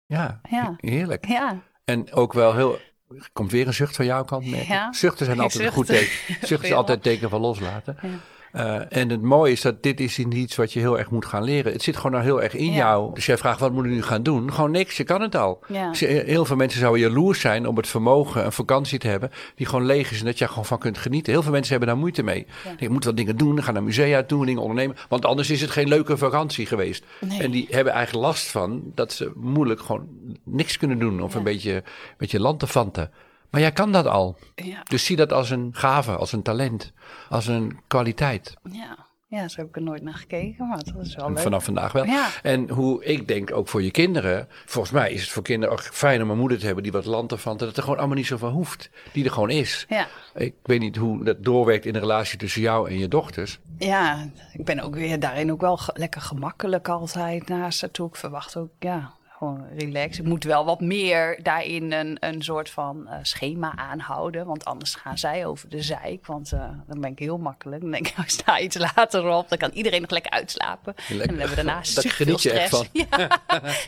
Ja, 0.07 0.40
Ja. 0.51 0.75
heerlijk. 0.77 1.27
Ja, 1.27 1.62
En 1.85 2.12
ook 2.12 2.33
wel 2.33 2.55
heel. 2.55 2.79
er 3.09 3.29
Komt 3.33 3.51
weer 3.51 3.66
een 3.66 3.75
zucht 3.75 3.97
van 3.97 4.05
jouw 4.05 4.25
kant. 4.25 4.44
Ja. 4.47 4.92
Zuchten 4.92 5.27
zijn 5.27 5.40
altijd 5.47 5.64
een 5.64 5.73
goed 5.73 5.87
teken. 5.87 6.47
Zucht 6.47 6.64
is 6.64 6.73
altijd 6.83 7.03
teken 7.03 7.31
van 7.31 7.40
loslaten. 7.40 7.97
Ja. 8.03 8.09
Eh, 8.53 8.81
en 8.89 9.09
het 9.11 9.23
mooie 9.23 9.53
is 9.53 9.61
dat 9.61 9.83
dit 9.83 10.01
is 10.01 10.17
niet 10.17 10.35
iets 10.35 10.57
wat 10.57 10.73
je 10.73 10.81
heel 10.81 10.99
erg 10.99 11.11
moet 11.11 11.27
gaan 11.27 11.43
leren. 11.45 11.73
Het 11.73 11.83
zit 11.83 11.97
gewoon 11.97 12.13
nou 12.13 12.25
heel 12.25 12.43
erg 12.43 12.55
in 12.55 12.71
Ja. 12.71 12.77
jou. 12.77 13.15
Dus 13.15 13.27
jij 13.27 13.39
vraagt, 13.39 13.61
wat 13.61 13.73
moet 13.73 13.85
ik 13.85 13.91
nu 13.91 14.03
gaan 14.03 14.23
doen? 14.23 14.53
Gewoon 14.53 14.71
niks, 14.71 14.97
je 14.97 15.05
kan 15.05 15.21
het 15.21 15.35
al. 15.35 15.61
Ja. 15.69 15.95
Ze- 15.95 16.07
Heel 16.27 16.45
veel 16.45 16.57
mensen 16.57 16.81
zouden 16.81 17.01
jaloers 17.01 17.41
zijn 17.41 17.67
om 17.67 17.77
het 17.77 17.87
vermogen, 17.89 18.45
een 18.45 18.53
vakantie 18.53 18.99
te 18.99 19.09
hebben, 19.09 19.31
die 19.55 19.67
gewoon 19.67 19.87
leeg 19.87 20.11
is 20.11 20.19
en 20.19 20.25
dat 20.25 20.39
je 20.39 20.45
er 20.45 20.51
gewoon 20.51 20.65
van 20.65 20.79
kunt 20.79 20.99
genieten. 20.99 21.33
Heel 21.33 21.43
veel 21.43 21.53
mensen 21.53 21.71
hebben 21.71 21.89
daar 21.89 21.99
moeite 21.99 22.23
mee. 22.23 22.47
Je 22.79 22.89
moet 22.91 23.05
wel 23.05 23.15
dingen 23.15 23.37
doen, 23.37 23.63
gaan 23.63 23.75
naar 23.75 23.83
musea 23.83 24.23
doen, 24.23 24.47
dingen 24.47 24.63
ondernemen. 24.63 24.97
Want 25.09 25.25
anders 25.25 25.51
is 25.51 25.61
het 25.61 25.71
geen 25.71 25.89
leuke 25.89 26.17
vakantie 26.17 26.67
geweest. 26.67 27.05
Nee. 27.21 27.43
En 27.43 27.51
die 27.51 27.67
hebben 27.71 27.93
eigenlijk 27.93 28.27
last 28.27 28.47
van 28.47 28.83
dat 28.95 29.13
ze 29.13 29.33
moeilijk 29.37 29.81
gewoon 29.81 30.07
niks 30.45 30.77
kunnen 30.79 30.99
doen 30.99 31.23
of 31.23 31.35
een 31.35 31.43
beetje, 31.43 31.83
beetje 32.17 32.41
land 32.41 32.59
te 32.61 32.67
vanten. 32.67 33.11
Maar 33.51 33.61
jij 33.61 33.73
kan 33.73 33.93
dat 33.93 34.07
al. 34.07 34.37
ja, 34.55 34.83
Dus 34.83 35.05
zie 35.05 35.17
dat 35.17 35.33
als 35.33 35.51
een 35.51 35.71
gave, 35.73 36.17
als 36.17 36.33
een 36.33 36.43
talent, 36.43 36.93
als 37.29 37.47
een 37.47 37.81
kwaliteit. 37.87 38.55
ja. 38.71 39.07
Ja, 39.31 39.49
zo 39.49 39.61
heb 39.61 39.69
ik 39.69 39.77
er 39.77 39.83
nooit 39.83 40.03
naar 40.03 40.15
gekeken, 40.15 40.69
maar 40.69 40.77
dat 40.77 40.87
is 41.07 41.15
wel 41.15 41.29
leuk. 41.29 41.39
Vanaf 41.39 41.65
vandaag 41.65 41.93
wel. 41.93 42.05
Ja. 42.05 42.29
En 42.43 42.71
hoe 42.71 43.05
ik 43.05 43.29
denk 43.29 43.53
ook 43.53 43.69
voor 43.69 43.83
je 43.83 43.91
kinderen. 43.91 44.49
Volgens 44.67 44.93
mij 44.95 45.13
is 45.13 45.21
het 45.21 45.31
voor 45.31 45.43
kinderen 45.43 45.75
ook 45.75 45.81
fijn 45.83 46.23
om 46.23 46.31
een 46.31 46.39
moeder 46.39 46.59
te 46.59 46.65
hebben 46.67 46.83
die 46.83 46.93
wat 46.93 47.05
land 47.05 47.33
ervan. 47.33 47.57
Dat 47.57 47.69
het 47.69 47.77
er 47.77 47.83
gewoon 47.83 47.99
allemaal 47.99 48.17
niet 48.17 48.27
zoveel 48.27 48.51
hoeft. 48.51 48.91
Die 49.13 49.25
er 49.25 49.31
gewoon 49.31 49.51
is. 49.51 49.87
Ja. 49.89 50.07
Ik 50.35 50.55
weet 50.63 50.81
niet 50.81 50.97
hoe 50.97 51.25
dat 51.25 51.45
doorwerkt 51.45 51.85
in 51.85 51.93
de 51.93 51.99
relatie 51.99 52.39
tussen 52.39 52.61
jou 52.63 52.89
en 52.91 52.99
je 52.99 53.09
dochters. 53.09 53.59
ja, 53.79 54.29
ik 54.53 54.65
ben 54.65 54.81
ook 54.81 54.95
weer 54.95 55.21
daarin 55.21 55.53
ook 55.53 55.61
wel 55.61 55.79
lekker 55.95 56.21
gemakkelijk 56.21 56.89
altijd 56.89 57.49
naast 57.49 57.81
haar 57.81 57.91
toe. 57.91 58.09
Ik 58.09 58.17
verwacht 58.17 58.57
ook, 58.57 58.71
ja, 58.79 59.13
gewoon 59.38 59.66
relax. 59.77 60.18
Ik 60.18 60.24
moet 60.24 60.44
wel 60.44 60.64
wat 60.64 60.81
meer 60.81 61.42
daarin 61.42 61.92
een, 61.92 62.16
een 62.20 62.42
soort 62.42 62.70
van 62.70 63.09
eh, 63.09 63.18
schema 63.22 63.77
aanhouden. 63.77 64.46
Want 64.46 64.64
anders 64.64 64.94
gaan 64.94 65.18
zij 65.18 65.46
over 65.46 65.68
de 65.68 65.83
zeik. 65.83 66.27
Want 66.27 66.53
eh, 66.53 66.70
dan 66.87 67.01
ben 67.01 67.11
ik 67.11 67.18
heel 67.18 67.38
makkelijk. 67.38 67.81
Dan 67.81 67.90
denk 67.90 68.09
ik, 68.09 68.18
ik 68.24 68.31
sta 68.31 68.61
iets 68.61 68.79
later 68.79 69.29
op. 69.29 69.48
Dan 69.48 69.59
kan 69.59 69.70
iedereen 69.70 70.01
nog 70.01 70.11
lekker 70.11 70.31
uitslapen. 70.31 70.94
En 71.09 71.18
dan 71.18 71.29
hebben 71.29 71.48
we 71.48 71.55
daarna 71.55 71.72
Daar 71.74 71.87
super 71.87 72.11
geniet 72.11 72.42
je 72.42 72.51
veel 72.51 72.59
echt 72.59 72.74
stress. 72.74 72.90
Ja. 73.18 73.29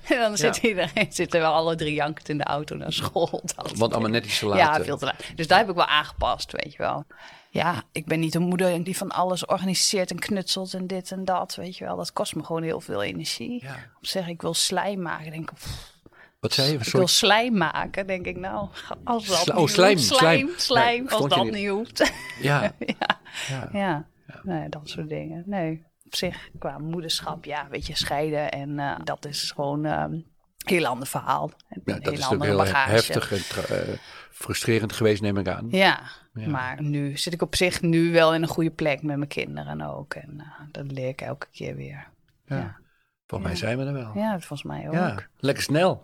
en 0.08 0.18
dan 0.18 0.36
zit 0.36 0.56
iedereen, 0.56 1.06
zitten 1.12 1.40
we 1.40 1.46
alle 1.46 1.74
drie 1.74 1.94
jankend 1.94 2.28
in 2.28 2.38
de 2.38 2.44
auto 2.44 2.76
naar 2.76 2.92
school. 2.92 3.42
Dat 3.56 3.72
Want 3.76 3.92
allemaal 3.92 4.10
net 4.10 4.24
iets 4.24 4.38
te 4.38 4.46
laat. 4.46 4.58
Ja, 4.58 4.84
veel 4.84 4.98
te 4.98 5.04
laat. 5.04 5.24
Dus 5.34 5.46
daar 5.46 5.58
heb 5.58 5.68
ik 5.68 5.74
wel 5.74 5.86
aangepast, 5.86 6.52
weet 6.52 6.72
je 6.72 6.78
wel. 6.78 7.04
Ja, 7.52 7.82
ik 7.92 8.06
ben 8.06 8.20
niet 8.20 8.34
een 8.34 8.42
moeder 8.42 8.84
die 8.84 8.96
van 8.96 9.10
alles 9.10 9.46
organiseert 9.46 10.10
en 10.10 10.18
knutselt 10.18 10.74
en 10.74 10.86
dit 10.86 11.12
en 11.12 11.24
dat, 11.24 11.54
weet 11.54 11.76
je 11.76 11.84
wel. 11.84 11.96
Dat 11.96 12.12
kost 12.12 12.34
me 12.34 12.44
gewoon 12.44 12.62
heel 12.62 12.80
veel 12.80 13.02
energie. 13.02 13.62
Ja. 13.64 13.74
Op 13.96 14.06
zeg 14.06 14.28
ik 14.28 14.42
wil 14.42 14.54
slijm 14.54 15.02
maken, 15.02 15.30
denk 15.30 15.50
ik, 15.50 15.56
pff, 15.56 15.92
Wat 16.40 16.52
zei 16.52 16.72
je? 16.72 16.78
ik 16.78 16.84
wil 16.84 17.06
slijm 17.08 17.56
maken, 17.56 18.06
denk 18.06 18.26
ik 18.26 18.36
nou, 18.36 18.68
als 19.04 19.26
dat 19.26 19.36
Sla- 19.36 19.54
niet 19.54 19.62
oh, 19.62 19.68
slijm, 19.68 19.96
hoeft. 19.96 20.06
slijm. 20.08 20.38
slijm, 20.38 20.58
slijm, 20.58 21.02
Nee, 21.04 21.12
als 21.12 21.28
dat 21.28 21.44
niet. 21.44 21.52
niet 21.52 21.68
hoeft. 21.68 22.12
Ja. 22.40 22.62
ja, 22.78 23.20
ja. 23.48 23.68
ja. 23.72 24.06
Nee, 24.42 24.68
dat 24.68 24.88
soort 24.88 25.08
dingen. 25.08 25.42
Nee, 25.46 25.84
op 26.04 26.14
zich 26.14 26.50
qua 26.58 26.78
moederschap, 26.78 27.44
ja, 27.44 27.66
weet 27.70 27.86
je, 27.86 27.96
scheiden 27.96 28.50
en 28.50 28.78
eh, 28.78 28.96
dat 29.04 29.24
is 29.24 29.50
gewoon 29.50 29.84
ehm, 29.84 30.18
heel 30.66 30.86
ander 30.86 31.06
verhaal. 31.08 31.50
Ja, 31.84 31.98
dat 31.98 32.12
is 32.12 32.18
natuurlijk 32.18 32.44
heel 32.44 32.56
bagage. 32.56 32.90
heftig 32.90 33.32
en 33.32 33.76
eh, 33.76 33.94
frustrerend 34.30 34.92
geweest, 34.92 35.22
neem 35.22 35.36
ik 35.36 35.48
aan. 35.48 35.66
Ja, 35.70 36.00
Ja. 36.34 36.48
maar 36.48 36.82
nu 36.82 37.16
zit 37.16 37.32
ik 37.32 37.42
op 37.42 37.56
zich 37.56 37.82
nu 37.82 38.12
wel 38.12 38.34
in 38.34 38.42
een 38.42 38.48
goede 38.48 38.70
plek 38.70 39.02
met 39.02 39.16
mijn 39.16 39.28
kinderen 39.28 39.80
ook. 39.80 40.14
En 40.14 40.34
eh, 40.40 40.46
dat 40.72 40.92
leer 40.92 41.08
ik 41.08 41.20
elke 41.20 41.46
keer 41.52 41.76
weer. 41.76 42.08
Ja. 42.46 42.56
Ja, 42.56 42.76
Volgens 43.26 43.50
mij 43.50 43.58
zijn 43.60 43.78
we 43.78 43.84
er 43.84 43.92
wel. 43.92 44.10
ja 44.14 44.30
volgens 44.30 44.62
mij 44.62 44.86
ook. 44.88 44.92
Ja, 44.94 45.06
Ja, 45.08 45.16
lekker 45.38 45.62
snel. 45.62 46.00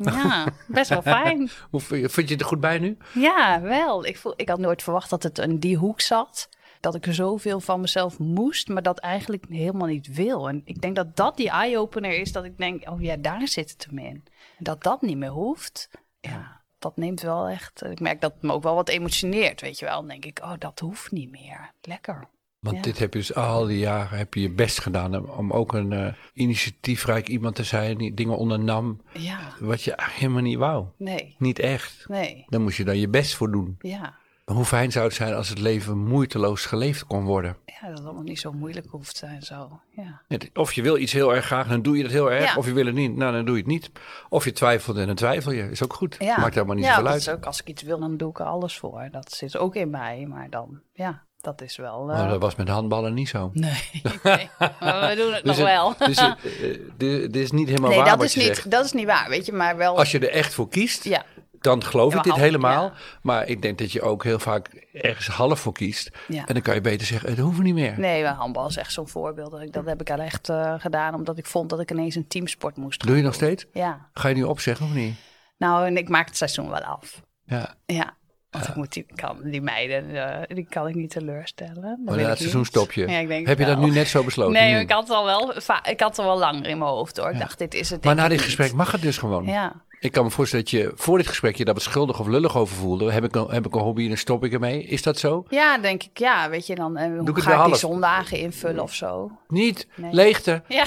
best 0.69 0.89
wel 0.89 1.03
fijn. 1.23 1.51
Hoe 1.71 1.81
vind 1.81 2.01
je, 2.03 2.09
vind 2.09 2.27
je 2.29 2.35
het 2.35 2.43
er 2.43 2.49
goed 2.49 2.61
bij 2.61 2.79
nu? 2.79 2.97
Ja, 3.15 3.61
wel. 3.61 4.07
Ik, 4.07 4.17
voel, 4.19 4.33
ik 4.37 4.49
had 4.49 4.59
nooit 4.59 4.83
verwacht 4.83 5.11
dat 5.11 5.23
het 5.23 5.39
in 5.39 5.59
die 5.59 5.77
hoek 5.77 6.01
zat. 6.01 6.49
Dat 6.81 6.95
ik 6.95 7.07
er 7.07 7.15
zoveel 7.15 7.61
van 7.61 7.81
mezelf 7.81 8.19
moest, 8.19 8.69
maar 8.69 8.83
dat 8.83 8.99
eigenlijk 8.99 9.45
helemaal 9.49 9.87
niet 9.87 10.15
wil. 10.15 10.49
En 10.49 10.63
ik 10.65 10.81
denk 10.81 10.97
dat 10.97 11.17
dat 11.17 11.37
die 11.37 11.51
eye-opener 11.51 12.19
is, 12.21 12.33
dat 12.33 12.45
ik 12.45 12.59
denk, 12.59 12.91
oh 12.91 13.03
ja, 13.03 13.17
daar 13.17 13.49
zit 13.49 13.71
het 13.71 13.87
hem 13.91 13.99
in. 13.99 14.25
Dat 14.59 14.83
dat 14.83 15.03
niet 15.03 15.17
meer 15.17 15.31
hoeft. 15.31 15.91
Ja, 16.21 16.61
dat 16.79 16.97
neemt 16.97 17.21
wel 17.21 17.49
echt... 17.49 17.85
Ik 17.85 18.01
merk 18.01 18.21
dat 18.21 18.33
het 18.33 18.43
me 18.43 18.53
ook 18.53 18.63
wel 18.63 18.75
wat 18.75 18.89
emotioneert, 18.89 19.61
weet 19.61 19.79
je 19.79 19.85
wel. 19.85 19.97
Dan 19.97 20.09
denk 20.09 20.25
ik, 20.25 20.39
oh, 20.43 20.53
dat 20.59 20.79
hoeft 20.79 21.11
niet 21.13 21.31
meer. 21.31 21.71
Lekker. 21.83 22.29
Want 22.59 22.77
Ja. 22.77 22.83
dit 22.83 22.99
heb 22.99 23.13
je 23.13 23.19
dus 23.19 23.35
al 23.35 23.67
die 23.67 23.79
jaren 23.79 24.19
heb 24.19 24.35
je 24.35 24.41
je 24.41 24.51
best 24.51 24.81
gedaan 24.81 25.31
om, 25.31 25.53
ook 25.53 25.73
een 25.73 25.93
eh, 25.93 26.13
initiatiefrijk 26.33 27.29
iemand 27.29 27.55
te 27.55 27.65
zijn 27.65 27.99
die 27.99 28.15
dingen 28.15 28.37
ondernam 28.37 29.01
Ja, 29.13 29.39
wat 29.61 29.83
je 29.83 29.93
helemaal 29.97 30.43
niet 30.43 30.59
wou. 30.59 30.87
nee, 30.97 31.35
Niet 31.39 31.59
echt. 31.59 32.05
nee, 32.09 32.45
Dan 32.49 32.63
moest 32.63 32.77
je 32.77 32.85
dan 32.85 32.99
je 32.99 33.09
best 33.09 33.35
voor 33.35 33.51
doen. 33.51 33.77
ja. 33.81 34.17
Hoe 34.53 34.65
fijn 34.65 34.93
zou 34.93 35.05
het 35.07 35.15
zijn 35.15 35.35
als 35.35 35.49
het 35.49 35.59
leven 35.59 35.99
moeiteloos 35.99 36.67
geleefd 36.67 37.05
kon 37.07 37.25
worden? 37.25 37.57
Ja, 37.67 37.89
dat 37.89 37.97
het 37.99 38.07
allemaal 38.07 38.23
niet 38.23 38.41
zo 38.41 38.53
moeilijk 38.53 38.87
hoeft 38.91 39.13
te 39.13 39.27
zijn 39.27 39.43
zo. 39.43 39.81
Ja, 39.91 40.23
Of 40.55 40.73
je 40.73 40.83
wil 40.83 40.97
iets 40.97 41.13
heel 41.13 41.35
erg 41.35 41.45
graag, 41.45 41.69
dan 41.69 41.83
doe 41.83 41.97
je 41.97 42.03
dat 42.03 42.13
heel 42.13 42.31
erg. 42.33 42.45
Ja. 42.45 42.57
Of 42.57 42.67
je 42.67 42.73
wil 42.73 42.87
het 42.87 42.95
niet, 42.95 43.17
nou 43.17 43.33
dan 43.33 43.45
doe 43.45 43.55
je 43.55 43.61
het 43.63 43.71
niet. 43.71 43.91
Of 44.29 44.45
je 44.45 44.53
twijfelt 44.53 44.97
en 44.97 45.07
dan 45.07 45.15
twijfel 45.15 45.53
je. 45.53 45.71
Is 45.71 45.83
ook 45.83 45.93
goed. 45.93 46.17
ja. 46.19 46.39
Maakt 46.41 46.55
helemaal 46.55 46.77
niet 46.77 46.85
ja, 46.85 46.91
zoveel 46.91 47.05
dat 47.05 47.13
uit. 47.13 47.23
is 47.23 47.29
ook, 47.29 47.45
als 47.47 47.61
ik 47.61 47.69
iets 47.69 47.83
wil, 47.83 47.99
dan 47.99 48.17
doe 48.17 48.31
ik 48.31 48.39
er 48.39 48.45
alles 48.47 48.79
voor. 48.79 49.09
Dat 49.11 49.33
zit 49.33 49.57
ook 49.57 49.75
in 49.75 49.91
mij, 49.91 50.27
maar 50.29 50.51
dan, 50.51 50.81
ja, 50.93 51.23
dat 51.41 51.61
is 51.63 51.77
wel... 51.77 52.11
eh, 52.11 52.17
Maar 52.19 52.29
dat 52.29 52.41
was 52.41 52.55
met 52.57 52.69
handballen 52.69 53.15
niet 53.15 53.29
zo. 53.29 53.51
Nee, 53.53 53.83
nee, 54.23 54.49
maar 54.81 55.09
we 55.09 55.15
doen 55.17 55.33
het 55.33 55.45
nog 55.45 55.57
Dus 55.57 55.65
wel. 55.65 55.89
het- 55.99 56.07
dus 56.07 56.21
het, 56.21 56.37
eh, 56.45 56.79
dit, 56.97 57.33
dit 57.33 57.37
is 57.37 57.51
niet 57.51 57.69
helemaal 57.69 57.91
nee, 57.91 57.99
waar 57.99 58.09
dat 58.09 58.17
wat 58.19 58.27
is, 58.27 58.35
niet, 58.35 58.71
dat 58.71 58.85
is 58.85 58.93
niet 58.93 59.07
waar, 59.07 59.29
weet 59.29 59.47
je, 59.47 59.53
maar 59.53 59.77
wel... 59.77 59.99
Als 59.99 60.11
je 60.11 60.19
er 60.19 60.31
echt 60.31 60.55
voor 60.55 60.69
kiest, 60.69 61.05
Ja, 61.05 61.25
dan 61.67 61.85
geloof 61.85 62.13
Ja, 62.13 62.19
ik 62.19 62.25
dit 62.25 62.35
helemaal. 62.35 62.85
ja. 62.85 62.93
Maar 63.23 63.47
ik 63.49 63.63
denk 63.63 63.79
dat 63.79 63.93
je 63.93 64.03
ook 64.03 64.25
heel 64.25 64.39
vaak 64.39 64.69
ergens 64.93 65.27
half 65.27 65.61
voor 65.61 65.73
kiest. 65.73 66.11
Ja. 66.29 66.45
En 66.47 66.55
dan 66.55 66.63
kan 66.63 66.75
je 66.75 66.81
beter 66.81 67.07
zeggen, 67.07 67.29
het 67.31 67.39
hoeft 67.39 67.61
niet 67.61 67.75
meer. 67.75 67.95
nee, 67.99 68.23
maar 68.23 68.33
handbal 68.35 68.69
is 68.69 68.77
echt 68.77 68.93
zo'n 68.93 69.09
voorbeeld. 69.09 69.73
Dat, 69.73 69.85
heb 69.85 70.01
ik 70.01 70.11
al 70.11 70.19
echt 70.19 70.49
eh, 70.49 70.75
gedaan, 70.79 71.15
omdat 71.15 71.39
ik 71.39 71.47
vond 71.47 71.71
dat 71.71 71.81
ik 71.81 71.91
ineens 71.91 72.15
een 72.15 72.29
teamsport 72.29 72.77
moest 72.77 73.03
gaan 73.03 73.09
Doe 73.13 73.17
je 73.23 73.27
nog 73.29 73.37
doen. 73.37 73.49
steeds? 73.49 73.67
Ja, 73.73 74.09
Ga 74.13 74.29
je 74.29 74.35
nu 74.35 74.43
opzeggen 74.43 74.87
of 74.87 74.93
niet? 74.93 75.15
nou, 75.59 75.87
en 75.87 75.97
ik 75.97 76.09
maak 76.09 76.27
het 76.27 76.37
seizoen 76.37 76.71
wel 76.71 76.81
af. 76.83 77.23
Ja. 77.45 77.75
Ja, 77.87 78.15
want 78.51 78.69
ik 78.69 78.75
moet 78.75 78.93
die, 78.93 79.07
kan, 79.15 79.39
die 79.43 79.61
meiden, 79.61 80.31
eh, 80.49 80.57
die 80.57 80.67
kan 80.69 80.89
ik 80.89 80.95
niet 80.95 81.11
teleurstellen. 81.11 82.01
Maar 82.05 82.17
na 82.17 82.23
het 82.29 82.39
seizoen 82.39 82.65
stop 82.65 82.93
je. 82.93 83.09
Ja, 83.09 83.19
ik 83.19 83.29
denk 83.29 83.47
Heb 83.47 83.59
je 83.59 83.65
dat 83.65 83.79
nu 83.79 83.91
net 83.91 84.09
zo 84.09 84.25
besloten? 84.25 84.53
Nee, 84.53 84.73
Nu? 84.75 84.79
ik 84.81 84.91
had, 84.91 85.01
het 85.09 85.11
al 85.17 85.25
wel, 85.25 85.57
ik 85.83 86.01
had 86.01 86.17
het 86.17 86.19
al 86.19 86.25
wel 86.25 86.39
langer 86.39 86.67
in 86.67 86.79
mijn 86.79 86.91
hoofd 86.91 87.17
hoor. 87.17 87.31
Ik 87.31 87.39
dacht, 87.39 87.59
dit 87.59 87.75
is 87.75 87.91
het 87.91 88.05
Maar 88.05 88.15
na 88.15 88.29
dit 88.29 88.41
gesprek 88.41 88.73
mag 88.73 88.93
het 88.93 89.01
dus 89.03 89.19
gewoon. 89.19 89.45
Ja, 89.47 89.85
Ik 90.01 90.13
kan 90.13 90.25
me 90.25 90.31
voorstellen 90.31 90.65
dat 90.65 90.75
je 90.75 90.93
voor 90.95 91.19
dit 91.19 91.27
gesprek 91.27 91.57
je 91.57 91.65
daar 91.65 91.75
wat 91.75 91.83
schuldig 91.83 92.21
of 92.21 92.27
lullig 92.27 92.57
over 92.57 92.77
voelde. 92.77 93.13
Heb 93.13 93.25
ik 93.25 93.35
een, 93.35 93.47
heb 93.51 93.67
ik 93.67 93.75
een 93.75 93.81
hobby 93.81 94.03
en 94.03 94.09
dan 94.09 94.17
stop 94.17 94.45
ik 94.45 94.53
ermee? 94.53 94.83
Is 94.85 95.03
dat 95.03 95.19
zo? 95.19 95.45
ja 95.49 95.79
denk 95.79 96.03
ik, 96.03 96.19
ja, 96.19 96.51
weet 96.51 96.67
je, 96.67 96.75
dan 96.75 96.97
eh, 96.97 97.15
ik 97.15 97.19
hoe 97.19 97.41
ga 97.41 97.61
ik 97.61 97.65
die 97.67 97.77
zondagen 97.77 98.39
invullen 98.39 98.83
of 98.83 98.95
zo. 98.95 99.31
Niet. 99.49 99.87
Nee. 99.95 100.13
Leegte. 100.13 100.63
Ja, 100.69 100.85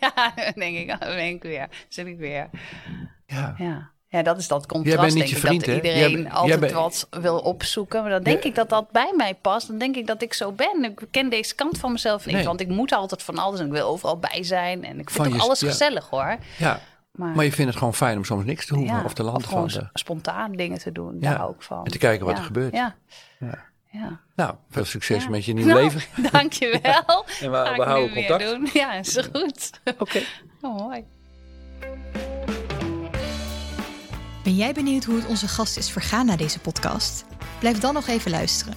ja 0.00 0.32
denk 0.54 0.76
ik, 0.76 1.00
denk 1.00 1.36
ik 1.36 1.42
weer, 1.50 1.68
zit 1.88 2.06
ik 2.06 2.18
weer. 2.18 2.48
Ja. 3.26 3.54
Ja. 3.58 3.90
ja, 4.08 4.22
dat 4.22 4.38
is 4.38 4.48
dat 4.48 4.58
Jij 4.60 4.66
contrast, 4.68 5.00
bent 5.00 5.14
niet 5.14 5.22
denk 5.22 5.28
je 5.28 5.36
ik, 5.36 5.42
vriend, 5.46 5.60
dat 5.64 5.68
hè? 5.70 5.74
iedereen 5.74 5.98
Jij 6.10 6.22
bent- 6.22 6.34
altijd 6.34 6.48
jij 6.48 6.58
bent- 6.58 6.72
wat 6.72 7.06
wil 7.22 7.38
opzoeken. 7.38 8.00
Maar 8.02 8.10
dan 8.10 8.22
denk 8.22 8.42
Ja. 8.42 8.48
ik 8.48 8.54
dat 8.54 8.68
dat 8.68 8.90
bij 8.90 9.12
mij 9.16 9.34
past. 9.34 9.66
Dan 9.68 9.78
denk 9.78 9.96
ik 9.96 10.06
dat 10.06 10.22
ik 10.22 10.34
zo 10.34 10.52
ben. 10.52 10.84
Ik 10.84 11.00
ken 11.10 11.28
deze 11.28 11.54
kant 11.54 11.78
van 11.78 11.92
mezelf 11.92 12.26
niet, 12.26 12.34
Nee. 12.34 12.44
want 12.44 12.60
ik 12.60 12.68
moet 12.68 12.92
altijd 12.92 13.22
van 13.22 13.38
alles 13.38 13.60
en 13.60 13.66
ik 13.66 13.72
wil 13.72 13.86
overal 13.88 14.18
bij 14.18 14.42
zijn. 14.42 14.84
En 14.84 14.98
ik 14.98 15.10
vind 15.10 15.26
Van 15.28 15.36
je- 15.36 15.42
alles 15.42 15.60
ja. 15.60 15.68
gezellig 15.68 16.08
hoor. 16.10 16.36
Ja. 16.58 16.80
Maar, 17.14 17.34
Maar 17.34 17.44
je 17.44 17.52
vindt 17.52 17.70
het 17.70 17.78
gewoon 17.78 17.94
fijn 17.94 18.16
om 18.16 18.24
soms 18.24 18.44
niks 18.44 18.66
te 18.66 18.74
hoeven 18.74 18.96
ja, 18.96 19.04
of 19.04 19.14
te 19.14 19.22
landen 19.22 19.48
gewoon 19.48 19.70
van. 19.70 19.80
de- 19.80 19.98
spontaan 19.98 20.52
dingen 20.52 20.78
te 20.78 20.92
doen. 20.92 21.16
Ja, 21.20 21.36
Daar 21.36 21.48
ik 21.48 21.62
van. 21.62 21.84
en 21.84 21.90
te 21.90 21.98
kijken 21.98 22.24
wat 22.26 22.34
Ja, 22.34 22.40
er 22.40 22.46
gebeurt. 22.46 22.72
Ja. 22.74 22.94
Ja. 23.38 23.64
ja. 23.90 24.20
Nou, 24.36 24.54
veel 24.70 24.84
succes 24.84 25.22
Ja. 25.24 25.30
met 25.30 25.44
je 25.44 25.52
nieuw 25.52 25.66
Nou, 25.74 25.82
leven. 25.82 26.02
Dankjewel. 26.32 27.24
En 27.40 27.50
we, 27.50 27.56
houden 27.82 28.14
contact. 28.14 28.44
Doen. 28.50 28.68
Ja, 28.72 28.92
is 28.94 29.18
goed. 29.32 29.70
Oké. 29.98 30.20
Oh, 30.60 30.78
mooi. 30.78 31.04
Ben 34.44 34.54
jij 34.54 34.72
benieuwd 34.72 35.04
hoe 35.04 35.16
het 35.16 35.26
onze 35.26 35.48
gast 35.48 35.76
is 35.76 35.90
vergaan 35.90 36.26
na 36.26 36.36
deze 36.36 36.58
podcast? 36.60 37.24
Blijf 37.58 37.78
dan 37.78 37.94
nog 37.94 38.06
even 38.06 38.30
luisteren. 38.30 38.74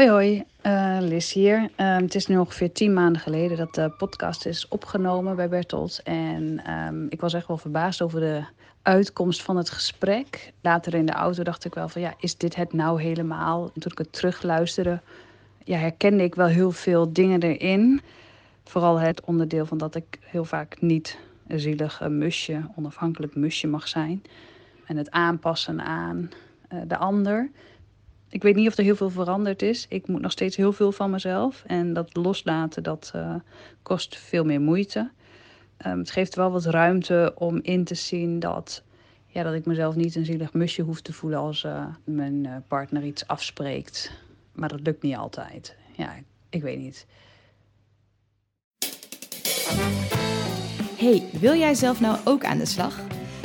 Hoi 0.00 0.12
hoi, 0.12 0.44
eh 0.60 0.96
Liz 1.00 1.32
hier. 1.32 1.70
Ehm, 1.76 2.02
het 2.02 2.14
is 2.14 2.26
nu 2.26 2.38
ongeveer 2.38 2.72
tien 2.72 2.92
maanden 2.92 3.22
geleden 3.22 3.56
dat 3.56 3.74
de 3.74 3.90
podcast 3.98 4.46
is 4.46 4.68
opgenomen 4.68 5.36
bij 5.36 5.48
Bertolt. 5.48 6.00
En 6.02 6.62
ehm, 6.64 7.06
ik 7.08 7.20
was 7.20 7.34
echt 7.34 7.46
wel 7.46 7.56
verbaasd 7.56 8.02
over 8.02 8.20
de 8.20 8.44
uitkomst 8.82 9.42
van 9.42 9.56
het 9.56 9.70
gesprek. 9.70 10.52
Later 10.60 10.94
in 10.94 11.06
de 11.06 11.12
auto 11.12 11.42
dacht 11.42 11.64
ik 11.64 11.74
wel 11.74 11.88
van 11.88 12.00
ja, 12.00 12.14
is 12.18 12.36
dit 12.36 12.56
het 12.56 12.72
nou 12.72 13.02
helemaal? 13.02 13.70
En 13.74 13.80
toen 13.80 13.92
ik 13.92 13.98
het 13.98 14.12
terugluisterde, 14.12 15.00
ja, 15.64 15.78
herkende 15.78 16.22
ik 16.22 16.34
wel 16.34 16.46
heel 16.46 16.70
veel 16.70 17.12
dingen 17.12 17.42
erin. 17.42 18.00
Vooral 18.64 19.00
het 19.00 19.24
onderdeel 19.24 19.66
van 19.66 19.78
dat 19.78 19.94
ik 19.94 20.18
heel 20.20 20.44
vaak 20.44 20.80
niet 20.80 21.18
een 21.46 21.60
zielig 21.60 22.08
musje, 22.08 22.60
onafhankelijk 22.76 23.34
musje 23.34 23.66
mag 23.66 23.88
zijn. 23.88 24.22
En 24.86 24.96
het 24.96 25.10
aanpassen 25.10 25.80
aan 25.80 26.30
eh, 26.68 26.78
de 26.86 26.96
ander. 26.96 27.50
Ik 28.30 28.42
weet 28.42 28.54
niet 28.54 28.68
of 28.68 28.76
er 28.76 28.84
heel 28.84 28.96
veel 28.96 29.10
veranderd 29.10 29.62
is. 29.62 29.86
Ik 29.88 30.06
moet 30.06 30.20
nog 30.20 30.32
steeds 30.32 30.56
heel 30.56 30.72
veel 30.72 30.92
van 30.92 31.10
mezelf. 31.10 31.62
En 31.66 31.92
dat 31.92 32.16
loslaten, 32.16 32.82
dat 32.82 33.10
eh, 33.14 33.34
kost 33.82 34.16
veel 34.16 34.44
meer 34.44 34.60
moeite. 34.60 35.10
Ehm, 35.76 35.98
het 35.98 36.10
geeft 36.10 36.34
wel 36.34 36.50
wat 36.50 36.64
ruimte 36.64 37.32
om 37.34 37.58
in 37.62 37.84
te 37.84 37.94
zien 37.94 38.38
dat, 38.38 38.82
ja, 39.26 39.42
dat 39.42 39.54
ik 39.54 39.66
mezelf 39.66 39.94
niet 39.94 40.14
een 40.14 40.24
zielig 40.24 40.52
musje 40.52 40.82
hoef 40.82 41.00
te 41.00 41.12
voelen 41.12 41.38
als 41.38 41.64
eh, 41.64 41.84
mijn 42.04 42.46
eh, 42.46 42.52
partner 42.68 43.04
iets 43.04 43.26
afspreekt. 43.26 44.12
Maar 44.52 44.68
dat 44.68 44.80
lukt 44.80 45.02
niet 45.02 45.16
altijd. 45.16 45.76
Ja, 45.96 46.14
ik 46.48 46.62
weet 46.62 46.78
niet. 46.78 47.06
Hey, 50.96 51.24
wil 51.40 51.54
jij 51.54 51.74
zelf 51.74 52.00
nou 52.00 52.18
ook 52.24 52.44
aan 52.44 52.58
de 52.58 52.66
slag? 52.66 53.00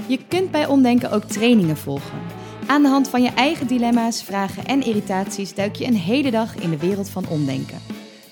Je 0.08 0.19
kunt 0.28 0.52
bij 0.52 0.65
Omdenken 0.65 1.12
ook 1.12 1.24
trainingen 1.24 1.78
volgen. 1.78 2.35
Aan 2.67 2.82
de 2.82 2.88
hand 2.88 3.10
van 3.10 3.23
je 3.23 3.30
eigen 3.30 3.67
dilemma's, 3.67 4.23
vragen 4.23 4.65
en 4.65 4.86
irritaties 4.86 5.54
duik 5.54 5.75
je 5.75 5.86
een 5.86 5.95
hele 5.95 6.32
dag 6.32 6.56
in 6.56 6.69
de 6.69 6.78
wereld 6.78 7.10
van 7.10 7.28
omdenken. 7.28 7.82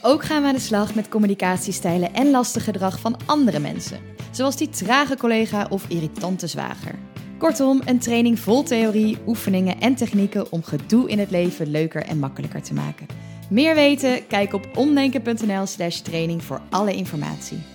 Ook 0.02 0.24
gaan 0.24 0.42
we 0.42 0.48
aan 0.48 0.54
de 0.54 0.60
slag 0.60 0.96
met 0.96 1.10
communicatiestijlen 1.10 2.14
en 2.14 2.32
lastig 2.32 2.64
gedrag 2.64 3.00
van 3.00 3.18
andere 3.26 3.60
mensen, 3.60 4.00
zoals 4.32 4.58
die 4.58 4.70
trage 4.70 5.18
collega 5.18 5.68
of 5.70 5.86
irritante 5.88 6.48
zwager. 6.48 6.96
Kortom, 7.38 7.82
een 7.86 8.00
training 8.00 8.40
vol 8.40 8.64
theorie, 8.64 9.18
oefeningen 9.28 9.80
en 9.80 9.96
technieken 9.96 10.52
om 10.52 10.64
gedoe 10.64 11.10
in 11.10 11.20
het 11.20 11.32
leven 11.32 11.72
leuker 11.72 12.04
en 12.04 12.20
makkelijker 12.20 12.62
te 12.62 12.74
maken. 12.74 13.08
Meer 13.50 13.76
weten? 13.76 14.28
Kijk 14.28 14.54
op 14.54 14.68
omdenken.nl/slash 14.76 16.00
training 16.00 16.44
voor 16.44 16.62
alle 16.70 16.96
informatie. 16.96 17.73